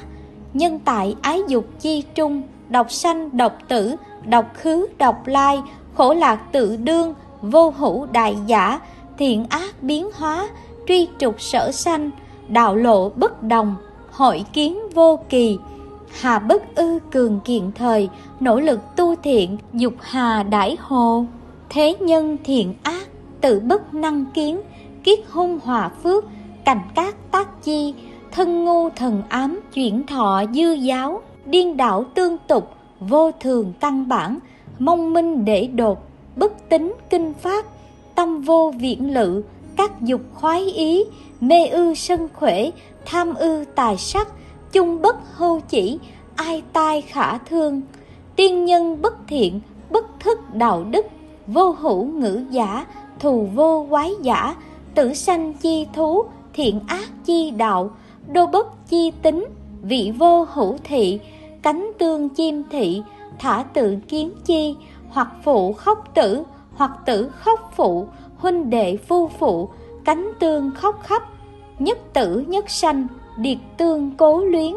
nhân 0.54 0.80
tại 0.86 1.16
ái 1.22 1.42
dục 1.48 1.66
chi 1.80 2.04
trung, 2.16 2.42
độc 2.70 2.92
sanh 2.92 3.38
độc 3.38 3.54
tử 3.68 3.96
độc 4.30 4.46
khứ 4.54 4.88
độc 4.98 5.28
lai, 5.28 5.62
khổ 5.96 6.14
lạc 6.14 6.40
tự 6.52 6.76
đương, 6.76 7.14
vô 7.42 7.70
hữu 7.70 8.06
đại 8.06 8.38
giả, 8.46 8.80
thiện 9.18 9.46
ác 9.50 9.84
biến 9.84 10.10
hóa, 10.16 10.50
truy 10.88 11.08
trục 11.20 11.42
sở 11.42 11.72
sanh, 11.72 12.10
đạo 12.48 12.76
lộ 12.76 13.10
bất 13.10 13.44
đồng, 13.44 13.76
hội 14.12 14.46
kiến 14.54 14.80
vô 14.94 15.20
kỳ, 15.30 15.60
hà 16.22 16.40
bất 16.40 16.76
ư 16.76 17.00
cường 17.12 17.40
kiện 17.40 17.72
thời, 17.72 18.10
nỗ 18.40 18.60
lực 18.60 18.80
tu 18.96 19.16
thiện, 19.16 19.58
dục 19.74 19.94
hà 20.02 20.44
đãi 20.44 20.78
hồ. 20.80 21.26
Thế 21.70 21.96
nhân 22.00 22.38
thiện 22.44 22.74
ác, 22.84 23.08
tự 23.42 23.60
bất 23.60 23.94
năng 23.94 24.26
kiến, 24.26 24.62
kiết 25.04 25.20
hung 25.30 25.60
hòa 25.64 25.90
phước 26.04 26.26
cảnh 26.66 26.82
các 26.96 27.16
tác 27.32 27.64
chi, 27.64 27.94
thân 28.32 28.66
ngu 28.66 28.90
thần 28.90 29.24
ám 29.30 29.60
chuyển 29.74 30.06
thọ 30.06 30.44
dư 30.54 30.74
giáo, 30.74 31.22
điên 31.46 31.78
đảo 31.78 32.06
tương 32.16 32.38
tục 32.38 32.77
vô 33.00 33.32
thường 33.39 33.74
tăng 33.80 34.08
bản, 34.08 34.39
mong 34.80 35.13
minh 35.13 35.46
để 35.46 35.68
đột, 35.68 36.00
bất 36.36 36.70
tính 36.70 36.94
kinh 37.10 37.34
phát, 37.34 37.66
tâm 38.16 38.42
vô 38.42 38.74
viễn 38.80 39.13
lự, 39.13 39.44
các 39.75 40.01
dục 40.01 40.22
khoái 40.34 40.66
ý, 40.66 41.04
mê 41.42 41.68
ư 41.68 41.94
sân 41.94 42.27
khỏe, 42.34 42.70
tham 43.06 43.36
ư 43.36 43.66
tài 43.75 43.98
sắc, 43.98 44.27
chung 44.72 45.01
bất 45.01 45.16
hưu 45.36 45.60
chỉ, 45.60 46.00
ai 46.36 46.63
tai 46.74 47.01
khả 47.01 47.38
thương. 47.38 47.82
Tiên 48.36 48.66
nhân 48.66 49.01
bất 49.01 49.27
thiện, 49.27 49.60
bất 49.89 50.20
thức 50.20 50.39
đạo 50.54 50.84
đức, 50.84 51.06
vô 51.48 51.75
hữu 51.80 52.06
ngữ 52.06 52.46
giả, 52.51 52.86
thù 53.20 53.48
vô 53.56 53.88
quái 53.89 54.12
giả, 54.22 54.56
tử 54.96 55.13
sanh 55.13 55.54
chi 55.54 55.88
thú, 55.94 56.24
thiện 56.54 56.80
ác 56.88 57.10
chi 57.25 57.51
đạo, 57.51 57.92
đô 58.34 58.46
bất 58.46 58.88
chi 58.89 59.12
tính, 59.22 59.46
vị 59.82 60.13
vô 60.18 60.48
hữu 60.54 60.77
thị 60.84 61.20
cánh 61.68 61.92
tương 61.98 62.30
chim 62.30 62.64
thị, 62.70 63.04
thả 63.40 63.64
tự 63.74 63.98
kiến 64.08 64.32
chi, 64.46 64.76
hoặc 65.10 65.28
phụ 65.44 65.74
khóc 65.74 66.04
tử, 66.14 66.44
hoặc 66.76 66.92
tử 67.06 67.30
khóc 67.30 67.72
phụ, 67.76 68.08
huynh 68.38 68.70
đệ 68.70 68.98
phu 68.98 69.28
phụ, 69.28 69.70
cánh 70.06 70.32
tương 70.40 70.72
khóc 70.72 71.04
khắp, 71.04 71.24
nhất 71.80 71.98
tử 72.14 72.46
nhất 72.48 72.70
sanh 72.70 73.08
điệt 73.38 73.58
tương 73.78 74.12
cố 74.18 74.40
luyến. 74.46 74.76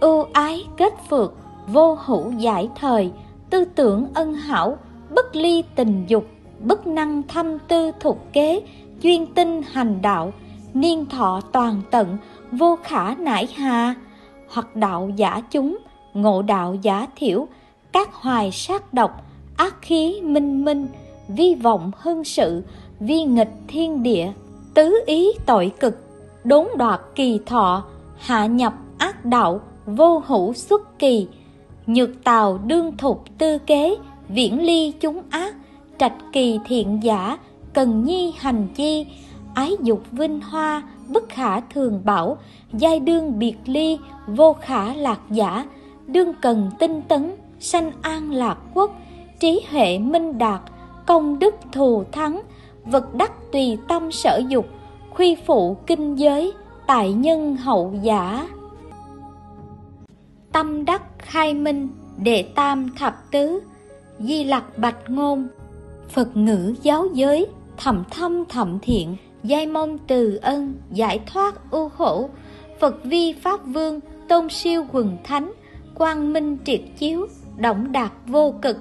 Ưu 0.00 0.26
ái 0.32 0.64
kết 0.76 0.94
phượt 1.08 1.34
vô 1.66 1.98
hữu 2.04 2.30
giải 2.30 2.68
thời, 2.76 3.10
tư 3.50 3.64
tưởng 3.64 4.06
ân 4.14 4.34
hảo, 4.34 4.78
bất 5.10 5.36
ly 5.36 5.64
tình 5.74 6.04
dục, 6.08 6.24
bất 6.60 6.86
năng 6.86 7.22
thâm 7.22 7.58
tư 7.58 7.90
thục 8.00 8.32
kế 8.32 8.60
chuyên 9.02 9.26
tinh 9.34 9.62
hành 9.62 10.02
đạo, 10.02 10.32
niên 10.74 11.06
thọ 11.06 11.40
toàn 11.52 11.82
tận, 11.90 12.16
vô 12.52 12.78
khả 12.82 13.14
nải 13.14 13.48
hà, 13.56 13.94
hoặc 14.48 14.76
đạo 14.76 15.10
giả 15.16 15.42
chúng 15.50 15.78
ngộ 16.22 16.42
đạo 16.42 16.76
giả 16.82 17.06
thiểu, 17.16 17.46
các 17.92 18.14
hoài 18.14 18.50
sát 18.52 18.94
độc, 18.94 19.24
ác 19.56 19.82
khí 19.82 20.20
minh 20.22 20.64
minh, 20.64 20.86
vi 21.28 21.54
vọng 21.54 21.90
hưng 21.98 22.24
sự, 22.24 22.62
vi 23.00 23.22
nghịch 23.22 23.52
thiên 23.68 24.02
địa, 24.02 24.32
tứ 24.74 25.00
ý 25.06 25.32
tội 25.46 25.72
cực, 25.80 25.98
đốn 26.44 26.66
đoạt 26.76 27.00
kỳ 27.14 27.40
thọ, 27.46 27.84
hạ 28.18 28.46
nhập 28.46 28.74
ác 28.98 29.24
đạo, 29.24 29.60
vô 29.86 30.22
hữu 30.26 30.52
xuất 30.52 30.98
kỳ, 30.98 31.28
nhược 31.86 32.24
tào 32.24 32.58
đương 32.58 32.96
thục 32.96 33.24
tư 33.38 33.58
kế, 33.58 33.96
viễn 34.28 34.62
ly 34.62 34.92
chúng 35.00 35.22
ác, 35.30 35.54
trạch 35.98 36.16
kỳ 36.32 36.58
thiện 36.66 37.02
giả, 37.02 37.38
cần 37.72 38.04
nhi 38.04 38.34
hành 38.38 38.68
chi, 38.74 39.06
ái 39.54 39.76
dục 39.82 40.02
vinh 40.12 40.40
hoa, 40.40 40.82
bất 41.08 41.28
khả 41.28 41.60
thường 41.60 42.00
bảo, 42.04 42.38
giai 42.72 43.00
đương 43.00 43.38
biệt 43.38 43.56
ly, 43.64 43.98
vô 44.26 44.56
khả 44.60 44.94
lạc 44.94 45.20
giả 45.30 45.64
đương 46.08 46.32
cần 46.42 46.70
tinh 46.78 47.02
tấn, 47.02 47.34
sanh 47.60 47.92
an 48.02 48.32
lạc 48.32 48.58
quốc, 48.74 48.90
trí 49.40 49.60
huệ 49.70 49.98
minh 49.98 50.38
đạt, 50.38 50.60
công 51.06 51.38
đức 51.38 51.54
thù 51.72 52.04
thắng, 52.12 52.42
vật 52.84 53.14
đắc 53.14 53.32
tùy 53.52 53.78
tâm 53.88 54.12
sở 54.12 54.40
dục, 54.48 54.66
khuy 55.10 55.36
phụ 55.46 55.76
kinh 55.86 56.14
giới 56.18 56.52
tại 56.86 57.12
nhân 57.12 57.56
hậu 57.56 57.94
giả. 58.02 58.48
Tâm 60.52 60.84
đắc 60.84 61.02
khai 61.18 61.54
minh 61.54 61.88
đệ 62.18 62.42
tam 62.42 62.90
thập 62.96 63.30
tứ, 63.30 63.60
di 64.18 64.44
lặc 64.44 64.78
bạch 64.78 65.10
ngôn, 65.10 65.48
phật 66.08 66.36
ngữ 66.36 66.74
giáo 66.82 67.06
giới, 67.12 67.46
thầm 67.76 68.04
thâm 68.10 68.44
thầm 68.44 68.78
thiện, 68.82 69.16
giai 69.42 69.66
mong 69.66 69.98
từ 69.98 70.36
ân, 70.42 70.74
giải 70.90 71.20
thoát 71.26 71.70
ưu 71.70 71.88
khổ, 71.88 72.28
phật 72.80 73.04
vi 73.04 73.32
pháp 73.32 73.66
vương, 73.66 74.00
tôn 74.28 74.48
siêu 74.48 74.86
quần 74.92 75.16
thánh 75.24 75.52
quang 75.98 76.32
minh 76.32 76.56
triệt 76.64 76.80
chiếu 76.98 77.26
động 77.56 77.92
đạt 77.92 78.12
vô 78.26 78.54
cực, 78.62 78.76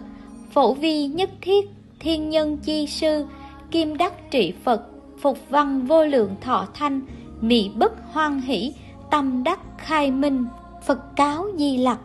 phổ 0.51 0.73
vi 0.73 1.07
nhất 1.07 1.29
thiết, 1.41 1.69
thiên 1.99 2.29
nhân 2.29 2.57
chi 2.57 2.87
sư, 2.87 3.25
kim 3.71 3.97
đắc 3.97 4.31
trị 4.31 4.53
phật, 4.63 4.81
phục 5.21 5.37
văn 5.49 5.85
vô 5.85 6.05
lượng 6.05 6.35
thọ 6.41 6.67
thanh, 6.73 7.01
mị 7.41 7.69
bất 7.69 7.93
hoan 8.11 8.41
hỷ, 8.41 8.73
tâm 9.11 9.43
đắc 9.43 9.59
khai 9.77 10.11
minh, 10.11 10.45
phật 10.85 11.15
cáo 11.15 11.45
di 11.57 11.77
lặc. 11.77 11.99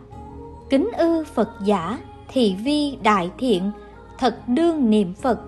Kính 0.69 0.89
ư 0.97 1.23
phật 1.23 1.49
giả, 1.65 1.99
thị 2.27 2.55
vi 2.63 2.97
đại 3.03 3.31
thiện, 3.37 3.71
thật 4.17 4.39
đương 4.47 4.89
niệm 4.89 5.13
phật 5.13 5.39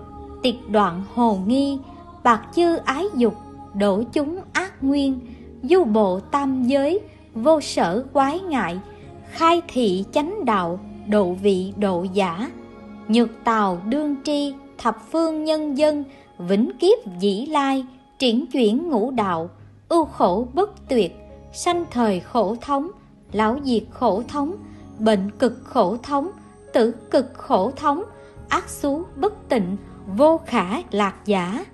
tiệt 0.42 0.54
đoạn 0.70 1.02
hồ 1.14 1.38
nghi, 1.46 1.78
bạc 2.24 2.42
chư 2.54 2.76
ái 2.76 3.04
dục, 3.14 3.34
đổ 3.74 4.02
chúng 4.12 4.38
ác 4.52 4.84
nguyên, 4.84 5.20
du 5.62 5.84
bộ 5.84 6.20
tam 6.20 6.64
giới, 6.64 7.00
vô 7.34 7.60
sở 7.60 8.04
quái 8.12 8.40
ngại 8.40 8.78
khai 9.36 9.62
thị 9.68 10.04
chánh 10.12 10.44
đạo, 10.44 10.80
độ 11.08 11.32
vị, 11.32 11.72
độ 11.76 12.06
giả. 12.12 12.50
Nhược 13.08 13.28
tào 13.44 13.78
đương 13.88 14.16
tri, 14.24 14.54
thập 14.78 14.96
phương 15.12 15.44
nhân 15.44 15.78
dân, 15.78 16.04
vĩnh 16.38 16.70
kiếp 16.78 16.98
dĩ 17.20 17.46
lai, 17.46 17.86
triển 18.18 18.46
chuyển 18.46 18.88
ngũ 18.88 19.10
đạo, 19.10 19.50
ưu 19.88 20.04
khổ 20.04 20.48
bất 20.54 20.88
tuyệt, 20.88 21.16
sanh 21.52 21.84
thời 21.90 22.20
khổ 22.20 22.56
thống, 22.60 22.90
lão 23.32 23.58
diệt 23.64 23.82
khổ 23.90 24.22
thống, 24.28 24.54
bệnh 24.98 25.30
cực 25.38 25.64
khổ 25.64 25.96
thống, 26.02 26.30
tử 26.72 26.94
cực 27.10 27.34
khổ 27.34 27.72
thống, 27.76 28.02
ác 28.48 28.68
xú 28.68 29.02
bất 29.16 29.48
tịnh, 29.48 29.76
vô 30.16 30.40
khả 30.46 30.82
lạc 30.90 31.14
giả. 31.24 31.64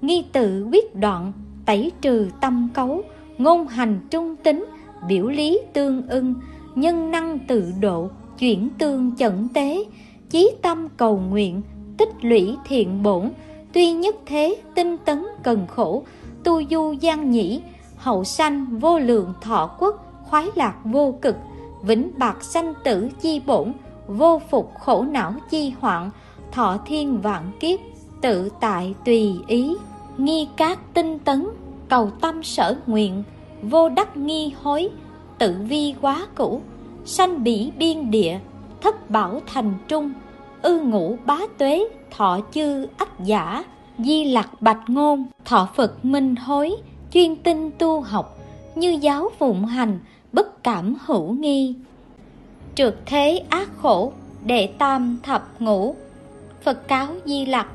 Nghi 0.00 0.24
tự 0.32 0.64
quyết 0.72 0.96
đoạn, 0.96 1.32
tẩy 1.66 1.92
trừ 2.00 2.28
tâm 2.40 2.68
cấu, 2.74 3.02
ngôn 3.38 3.66
hành 3.66 4.00
trung 4.10 4.36
tính, 4.36 4.64
biểu 5.08 5.28
lý 5.28 5.60
tương 5.72 6.08
ưng 6.08 6.34
nhân 6.74 7.10
năng 7.10 7.38
tự 7.38 7.72
độ, 7.80 8.08
chuyển 8.38 8.68
tương 8.78 9.16
chẩn 9.16 9.48
tế, 9.54 9.84
chí 10.30 10.50
tâm 10.62 10.88
cầu 10.96 11.20
nguyện, 11.30 11.62
tích 11.98 12.08
lũy 12.22 12.56
thiện 12.64 13.02
bổn. 13.02 13.30
Tuy 13.72 13.92
nhất 13.92 14.16
thế, 14.26 14.56
tinh 14.74 14.96
tấn 15.04 15.24
cần 15.42 15.66
khổ, 15.66 16.02
tu 16.44 16.62
du 16.70 16.92
gian 16.92 17.30
nhĩ, 17.30 17.62
hậu 17.96 18.24
sanh 18.24 18.78
vô 18.78 18.98
lượng 18.98 19.32
thọ 19.40 19.70
quốc, 19.78 20.24
khoái 20.24 20.46
lạc 20.54 20.74
vô 20.84 21.14
cực. 21.22 21.36
Vĩnh 21.82 22.10
bạc 22.18 22.44
sanh 22.44 22.74
tử 22.84 23.08
chi 23.20 23.40
bổn, 23.46 23.72
vô 24.06 24.40
phục 24.50 24.72
khổ 24.80 25.02
não 25.02 25.34
chi 25.50 25.72
hoạn. 25.80 26.10
Thọ 26.52 26.78
thiên 26.86 27.20
vạn 27.20 27.50
kiếp, 27.60 27.80
tự 28.20 28.48
tại 28.60 28.94
tùy 29.04 29.38
ý. 29.46 29.74
Nghi 30.18 30.48
cát 30.56 30.78
tinh 30.94 31.18
tấn, 31.18 31.46
cầu 31.88 32.10
tâm 32.20 32.42
sở 32.42 32.76
nguyện, 32.86 33.22
vô 33.62 33.88
đắc 33.88 34.16
nghi 34.16 34.54
hối 34.62 34.88
tự 35.42 35.54
vi 35.68 35.94
quá 36.00 36.26
cũ, 36.34 36.60
sanh 37.04 37.44
bỉ 37.44 37.70
biên 37.78 38.10
địa, 38.10 38.38
thất 38.80 39.10
bảo 39.10 39.40
thành 39.46 39.74
trung, 39.88 40.12
ư 40.62 40.80
ngũ 40.80 41.16
bá 41.26 41.38
tuế, 41.58 41.88
thọ 42.10 42.40
chư 42.52 42.86
ách 42.96 43.20
giả, 43.24 43.64
di 43.98 44.24
lặc 44.24 44.62
bạch 44.62 44.80
ngôn, 44.86 45.24
thọ 45.44 45.68
phật 45.76 46.04
minh 46.04 46.36
hối, 46.36 46.76
chuyên 47.12 47.36
tinh 47.36 47.70
tu 47.78 48.00
học, 48.00 48.38
như 48.74 48.98
giáo 49.00 49.30
phụng 49.38 49.66
hành, 49.66 49.98
bất 50.32 50.62
cảm 50.64 50.94
hữu 51.06 51.32
nghi. 51.32 51.74
Trượt 52.74 52.96
thế 53.06 53.44
ác 53.48 53.68
khổ, 53.76 54.12
đệ 54.44 54.66
tam 54.66 55.18
thập 55.22 55.60
ngũ, 55.60 55.94
phật 56.64 56.88
cáo 56.88 57.08
di 57.24 57.46
lặc, 57.46 57.66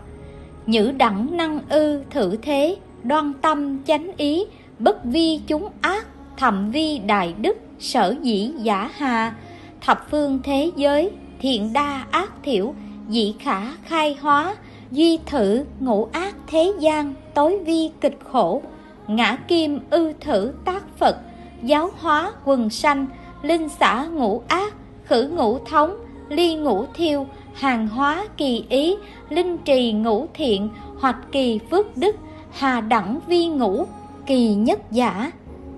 nhữ 0.66 0.92
đẳng 0.92 1.38
năng 1.38 1.60
ư 1.70 2.04
thử 2.10 2.38
thế, 2.42 2.78
đoan 3.04 3.34
tâm 3.42 3.84
chánh 3.88 4.12
ý, 4.18 4.46
bất 4.80 5.06
vi 5.06 5.40
chúng 5.48 5.70
ác 5.82 6.08
thậm 6.38 6.72
vi 6.72 7.00
đại 7.00 7.34
đức, 7.41 7.58
sở 7.79 8.15
dĩ 8.22 8.51
giả 8.58 8.91
hà. 8.98 9.36
Thập 9.82 10.08
phương 10.12 10.39
thế 10.44 10.72
giới, 10.75 11.12
thiện 11.39 11.74
đa 11.74 12.06
ác 12.12 12.32
thiểu, 12.44 12.74
dĩ 13.10 13.36
khả 13.39 13.62
khai 13.84 14.17
hóa, 14.22 14.56
duy 14.91 15.20
thử 15.25 15.65
ngũ 15.79 16.08
ác 16.12 16.36
thế 16.48 16.74
gian, 16.79 17.13
tối 17.34 17.60
vi 17.65 17.89
kịch 18.01 18.20
khổ. 18.32 18.62
Ngã 19.08 19.38
kim 19.48 19.79
ư 19.89 20.13
thử 20.22 20.53
tác 20.65 20.98
phật, 20.98 21.17
giáo 21.63 21.89
hóa 22.00 22.32
quần 22.46 22.70
sanh, 22.70 23.08
linh 23.41 23.70
xã 23.70 24.06
ngũ 24.06 24.41
ác, 24.48 24.74
khử 25.06 25.27
ngũ 25.27 25.60
thống, 25.60 25.96
ly 26.29 26.56
ngũ 26.56 26.86
thiêu, 26.94 27.27
hàng 27.53 27.88
hóa 27.88 28.25
kỳ 28.38 28.65
ý, 28.70 28.96
linh 29.29 29.58
trì 29.58 29.91
ngũ 29.91 30.27
thiện, 30.34 30.70
hoặc 31.00 31.17
kỳ 31.32 31.60
phước 31.72 31.98
đức, 31.98 32.15
hà 32.51 32.82
đẳng 32.82 33.20
vi 33.27 33.46
ngũ, 33.46 33.86
kỳ 34.25 34.56
nhất 34.56 34.91
giả 34.91 35.32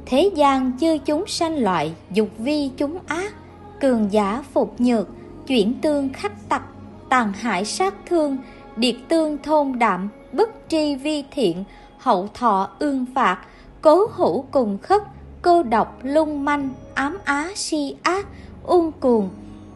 thế 0.10 0.30
gian 0.36 0.72
chư 0.80 0.98
chúng 1.06 1.28
sanh 1.28 1.64
loại, 1.64 1.94
dục 2.12 2.30
vi 2.38 2.72
chúng 2.78 2.98
ác, 3.08 3.34
cường 3.82 4.12
giả 4.12 4.44
phục 4.54 4.82
nhược, 4.82 5.08
chuyển 5.48 5.74
tương 5.82 6.10
khắc 6.14 6.50
tặc, 6.50 6.62
tàn 7.10 7.34
hại 7.34 7.66
sát 7.66 7.94
thương, 8.06 8.38
điệt 8.76 8.96
tương 9.08 9.38
thôn 9.38 9.80
đạm, 9.80 10.10
bất 10.34 10.50
tri 10.68 10.96
vi 10.96 11.24
thiện, 11.32 11.64
hậu 11.98 12.28
thọ 12.34 12.70
ương 12.80 13.06
phạt, 13.16 13.40
cố 13.82 14.06
hữu 14.14 14.46
cùng 14.52 14.78
khất, 14.78 15.02
cô 15.42 15.64
độc 15.64 16.00
lung 16.04 16.46
manh, 16.46 16.70
ám 16.94 17.18
á 17.24 17.50
si 17.56 17.96
ác 18.04 18.28
ung 18.64 18.92
cuồng 18.92 19.30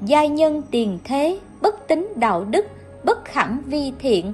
giai 0.05 0.29
nhân 0.29 0.61
tiền 0.71 0.99
thế, 1.03 1.39
bất 1.61 1.87
tính 1.87 2.13
đạo 2.15 2.45
đức, 2.49 2.65
bất 3.03 3.25
khẳng 3.25 3.61
vi 3.65 3.91
thiện. 3.99 4.33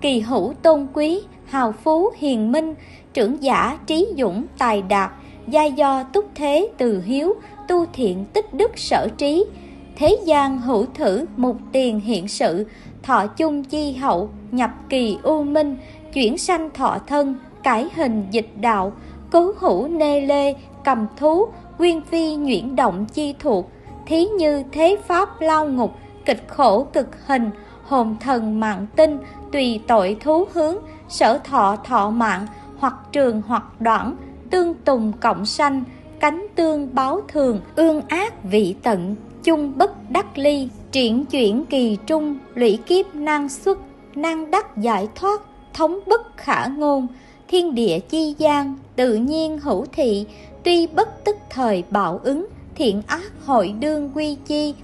Kỳ 0.00 0.20
hữu 0.20 0.54
tôn 0.62 0.86
quý, 0.94 1.22
hào 1.46 1.72
phú, 1.72 2.10
hiền 2.16 2.52
minh, 2.52 2.74
trưởng 3.12 3.42
giả 3.42 3.78
trí 3.86 4.06
dũng, 4.18 4.44
tài 4.58 4.82
đạt 4.82 5.10
giai 5.48 5.72
do 5.72 6.02
túc 6.02 6.24
thế 6.34 6.68
từ 6.78 7.02
hiếu, 7.02 7.34
tu 7.68 7.86
thiện 7.92 8.24
tích 8.24 8.54
đức 8.54 8.78
sở 8.78 9.08
trí. 9.16 9.44
Thế 9.96 10.18
gian 10.24 10.58
hữu 10.58 10.86
thử 10.94 11.24
mục 11.36 11.56
tiền 11.72 12.00
hiện 12.00 12.28
sự, 12.28 12.66
thọ 13.02 13.26
chung 13.26 13.64
chi 13.64 13.92
hậu, 13.92 14.28
nhập 14.50 14.70
kỳ 14.88 15.18
u 15.22 15.42
minh, 15.42 15.76
chuyển 16.12 16.38
sanh 16.38 16.70
thọ 16.70 16.98
thân, 17.06 17.34
cải 17.62 17.88
hình 17.94 18.26
dịch 18.30 18.50
đạo, 18.60 18.92
cố 19.30 19.52
hữu 19.58 19.88
nê 19.88 20.20
lê, 20.20 20.54
cầm 20.84 21.06
thú, 21.16 21.46
nguyên 21.78 22.00
phi 22.00 22.34
nhuyễn 22.34 22.76
động 22.76 23.06
chi 23.12 23.34
thuộc. 23.38 23.70
Thí 24.06 24.24
như 24.24 24.62
thế 24.72 24.96
pháp 25.06 25.40
lao 25.40 25.68
ngục, 25.68 25.92
kịch 26.24 26.44
khổ 26.48 26.86
cực 26.92 27.26
hình, 27.26 27.50
hồn 27.84 28.16
thần 28.20 28.60
mạng 28.60 28.86
tinh, 28.96 29.18
tùy 29.52 29.80
tội 29.86 30.16
thú 30.20 30.44
hướng, 30.54 30.76
sở 31.08 31.38
thọ 31.38 31.76
thọ 31.84 32.10
mạng 32.10 32.46
hoặc 32.78 32.94
trường 33.12 33.42
hoặc 33.46 33.64
đoạn 33.80 34.16
tương 34.52 34.74
tùng 34.74 35.12
cộng 35.20 35.46
sanh, 35.46 35.84
cánh 36.20 36.46
tương 36.54 36.94
báo 36.94 37.20
thường, 37.28 37.60
ương 37.76 38.02
ác 38.08 38.44
vị 38.44 38.74
tận, 38.82 39.16
chung 39.44 39.72
bất 39.76 40.10
đắc 40.10 40.38
ly, 40.38 40.68
triển 40.90 41.26
chuyển 41.26 41.64
kỳ 41.66 41.98
trung, 42.06 42.38
lũy 42.54 42.78
kiếp 42.86 43.14
năng 43.14 43.48
xuất, 43.48 43.78
năng 44.14 44.50
đắc 44.50 44.76
giải 44.76 45.08
thoát, 45.14 45.40
thống 45.74 45.98
bất 46.06 46.36
khả 46.36 46.66
ngôn, 46.66 47.06
thiên 47.48 47.74
địa 47.74 47.98
chi 47.98 48.34
gian, 48.38 48.74
tự 48.96 49.14
nhiên 49.14 49.58
hữu 49.58 49.86
thị, 49.92 50.26
tuy 50.62 50.86
bất 50.86 51.24
tức 51.24 51.36
thời 51.50 51.84
bạo 51.90 52.20
ứng, 52.24 52.46
thiện 52.74 53.02
ác 53.06 53.32
hội 53.44 53.74
đương 53.80 54.10
quy 54.14 54.36
chi, 54.46 54.74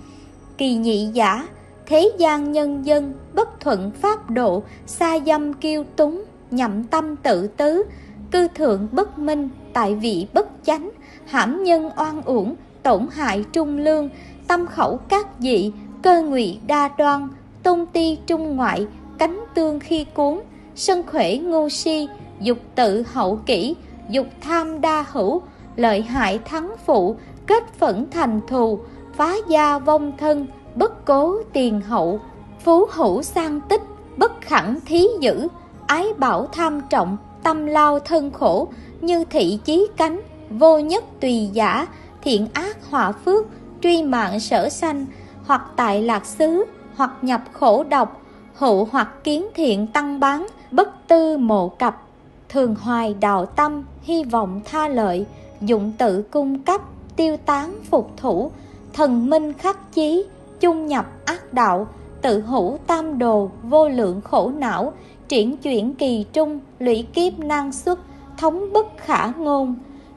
kỳ 0.59 0.75
nhị 0.75 1.07
giả, 1.13 1.49
thế 1.87 2.11
gian 2.19 2.53
nhân 2.53 2.87
dân, 2.87 3.13
bất 3.35 3.61
thuận 3.61 3.91
pháp 3.91 4.31
độ 4.31 4.63
xa 4.87 5.19
dâm 5.27 5.53
kiêu 5.53 5.85
túng, 5.97 6.25
nhậm 6.51 6.85
tâm 6.85 7.17
tự 7.17 7.47
tứ, 7.47 7.83
cư 8.31 8.49
thượng 8.49 8.89
bất 8.93 9.19
minh 9.19 9.49
tại 9.73 9.95
vị 9.95 10.27
bất 10.35 10.49
chánh, 10.63 10.91
hãm 11.27 11.65
nhân 11.65 11.91
oan 11.97 12.23
uổng, 12.23 12.55
tổn 12.83 13.07
hại 13.13 13.45
trung 13.53 13.79
lương, 13.79 14.09
tâm 14.49 14.67
khẩu 14.67 14.97
các 15.09 15.27
dị, 15.39 15.73
cơ 16.03 16.23
ngụy 16.23 16.59
đa 16.67 16.89
đoan, 16.99 17.29
tôn 17.63 17.87
ti 17.93 18.19
trung 18.27 18.57
ngoại, 18.57 18.87
cánh 19.19 19.45
tương 19.55 19.81
khi 19.81 20.07
cuốn, 20.15 20.41
sân 20.75 21.03
khỏe 21.07 21.37
ngu 21.37 21.69
si, 21.69 22.09
dục 22.41 22.59
tự 22.75 23.05
hậu 23.13 23.37
kỷ, 23.47 23.77
dục 24.09 24.27
tham 24.41 24.81
đa 24.81 25.05
hữu, 25.13 25.43
lợi 25.77 26.03
hại 26.03 26.39
thắng 26.39 26.75
phụ, 26.87 27.17
kết 27.47 27.75
phẫn 27.79 28.07
thành 28.11 28.41
thù, 28.49 28.79
phá 29.17 29.35
gia 29.49 29.79
vong 29.79 30.13
thân, 30.19 30.47
bất 30.75 31.05
cố 31.05 31.37
tiền 31.53 31.81
hậu, 31.81 32.21
phú 32.65 32.87
hữu 32.91 33.23
sang 33.23 33.61
tích, 33.61 33.83
bất 34.17 34.41
khẳng 34.41 34.79
thí 34.87 35.07
dữ, 35.21 35.49
ái 35.87 36.07
bảo 36.19 36.47
tham 36.47 36.81
trọng, 36.91 37.17
tâm 37.43 37.67
lao 37.67 37.99
thân 37.99 38.31
khổ 38.31 38.69
như 39.01 39.25
thị 39.25 39.59
chí 39.65 39.87
cánh, 39.97 40.21
vô 40.51 40.79
nhất 40.79 41.05
tùy 41.21 41.49
giả, 41.53 41.87
thiện 42.23 42.47
ác 42.53 42.91
họa 42.91 43.13
phước, 43.13 43.47
truy 43.81 44.03
mạng 44.03 44.41
sở 44.41 44.69
sanh, 44.69 45.07
hoặc 45.47 45.63
tại 45.77 46.03
lạc 46.03 46.27
xứ, 46.27 46.65
hoặc 46.97 47.11
nhập 47.23 47.43
khổ 47.53 47.85
độc, 47.85 48.23
hữu 48.55 48.89
hoặc 48.93 49.25
kiến 49.25 49.47
thiện 49.55 49.87
tăng 49.87 50.21
bán, 50.21 50.47
bất 50.71 51.09
tư 51.09 51.39
mộ 51.39 51.69
cập. 51.69 52.03
Thường 52.49 52.75
hoài 52.75 53.15
đạo 53.21 53.47
tâm, 53.47 53.85
hy 54.03 54.25
vọng 54.25 54.61
tha 54.65 54.89
lợi, 54.89 55.27
dụng 55.61 55.93
tự 55.99 56.23
cung 56.23 56.59
cấp, 56.59 56.81
tiêu 57.17 57.37
tán 57.37 57.79
phục 57.91 58.11
thủ, 58.17 58.51
thần 58.93 59.31
minh 59.31 59.53
khắc 59.53 59.95
chí, 59.95 60.25
chung 60.61 60.87
nhập 60.87 61.07
ác 61.25 61.53
đạo, 61.53 61.87
tự 62.23 62.41
hữu 62.41 62.79
tam 62.87 63.19
đồ, 63.19 63.51
vô 63.63 63.89
lượng 63.89 64.21
khổ 64.21 64.53
não, 64.59 64.93
triển 65.29 65.57
chuyển 65.57 65.95
kỳ 65.95 66.25
trung, 66.33 66.61
lũy 66.79 67.07
kiếp 67.15 67.39
năng 67.39 67.73
xuất 67.73 67.99
thống 68.39 68.73
bất 68.73 68.87
khả 68.97 69.33
ngôn. 69.39 69.75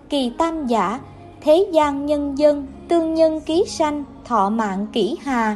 Kỳ 0.09 0.31
tam 0.37 0.67
giả, 0.67 0.99
thế 1.41 1.69
gian 1.71 2.05
nhân 2.05 2.37
dân, 2.37 2.67
tương 2.87 3.13
nhân 3.13 3.41
ký 3.41 3.65
sanh, 3.67 4.03
thọ 4.25 4.49
mạng 4.49 4.87
kỹ 4.93 5.17
hà, 5.23 5.55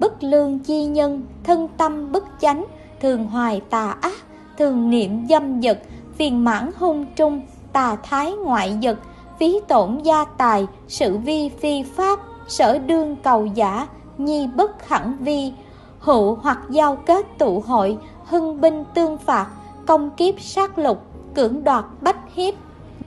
bất 0.00 0.22
lương 0.22 0.58
chi 0.58 0.84
nhân, 0.84 1.22
thân 1.44 1.68
tâm 1.76 2.12
bất 2.12 2.24
chánh, 2.40 2.64
thường 3.00 3.26
hoài 3.26 3.60
tà 3.70 3.96
ác, 4.00 4.24
thường 4.58 4.90
niệm 4.90 5.26
dâm 5.28 5.62
dật, 5.62 5.78
phiền 6.16 6.44
mãn 6.44 6.70
hung 6.78 7.06
trung, 7.16 7.40
tà 7.72 7.96
thái 7.96 8.32
ngoại 8.32 8.78
dật 8.82 8.96
phí 9.38 9.60
tổn 9.68 9.98
gia 10.02 10.24
tài, 10.24 10.66
sự 10.88 11.18
vi 11.18 11.48
phi 11.48 11.82
pháp, 11.82 12.18
sở 12.48 12.78
đương 12.78 13.16
cầu 13.22 13.46
giả, 13.46 13.86
nhi 14.18 14.48
bất 14.56 14.78
khẳng 14.78 15.16
vi, 15.20 15.52
hữu 15.98 16.34
hoặc 16.34 16.58
giao 16.70 16.96
kết 16.96 17.26
tụ 17.38 17.62
hội, 17.66 17.98
hưng 18.24 18.60
binh 18.60 18.84
tương 18.94 19.18
phạt, 19.18 19.46
công 19.86 20.10
kiếp 20.10 20.40
sát 20.40 20.78
lục 20.78 21.11
cưỡng 21.34 21.64
đoạt 21.64 21.84
bách 22.00 22.34
hiếp, 22.34 22.54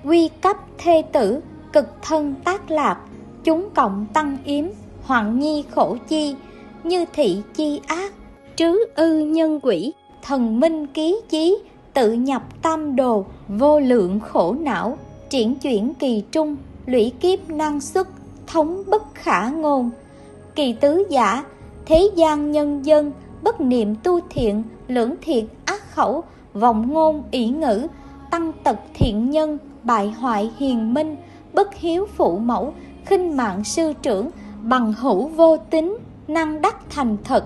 quy 0.04 0.30
cấp 0.42 0.58
thê 0.78 1.02
tử, 1.14 1.40
cực 1.74 1.88
thân 2.02 2.36
tác 2.44 2.72
lạp, 2.72 2.98
chúng 3.44 3.70
cộng 3.76 4.06
tăng 4.14 4.38
yếm, 4.46 4.66
hoạn 5.04 5.40
nhi 5.40 5.64
khổ 5.76 5.98
chi, 6.08 6.36
như 6.84 7.06
thị 7.14 7.42
chi 7.54 7.82
ác, 7.88 8.14
trứ 8.56 8.86
ư 8.96 9.20
nhân 9.20 9.60
quỷ, 9.64 9.94
thần 10.24 10.60
minh 10.60 10.88
ký 10.88 11.22
chí, 11.30 11.58
tự 11.94 12.12
nhập 12.12 12.44
tam 12.62 12.96
đồ, 12.96 13.26
vô 13.48 13.80
lượng 13.80 14.20
khổ 14.20 14.56
não, 14.60 14.98
triển 15.30 15.56
chuyển 15.56 15.94
kỳ 15.94 16.24
trung, 16.32 16.56
lũy 16.86 17.12
kiếp 17.20 17.50
năng 17.50 17.82
xuất 17.82 18.08
thống 18.48 18.84
bất 18.88 19.04
khả 19.14 19.50
ngôn. 19.50 19.90
Kỳ 20.56 20.74
tứ 20.74 21.04
giả, 21.10 21.44
thế 21.86 22.10
gian 22.16 22.52
nhân 22.52 22.86
dân, 22.86 23.12
bất 23.42 23.62
niệm 23.62 23.96
tu 24.04 24.20
thiện, 24.30 24.64
lưỡng 24.88 25.16
thiện 25.22 25.48
ác 25.66 25.92
khẩu, 25.92 26.24
vọng 26.54 26.94
ngôn 26.94 27.24
ỷ 27.32 27.48
ngữ 27.48 27.88
tăng 28.36 28.52
tật 28.64 28.76
thiện 28.94 29.30
nhân, 29.30 29.58
bại 29.84 30.14
hoại 30.20 30.52
hiền 30.58 30.94
minh, 30.94 31.16
bất 31.54 31.76
hiếu 31.76 32.08
phụ 32.16 32.38
mẫu, 32.38 32.74
khinh 33.06 33.38
mạng 33.38 33.64
sư 33.64 33.94
trưởng, 34.02 34.30
bằng 34.62 34.94
hữu 34.94 35.28
vô 35.28 35.58
tính 35.58 35.98
năng 36.28 36.62
đắc 36.62 36.76
thành 36.90 37.18
thật, 37.24 37.46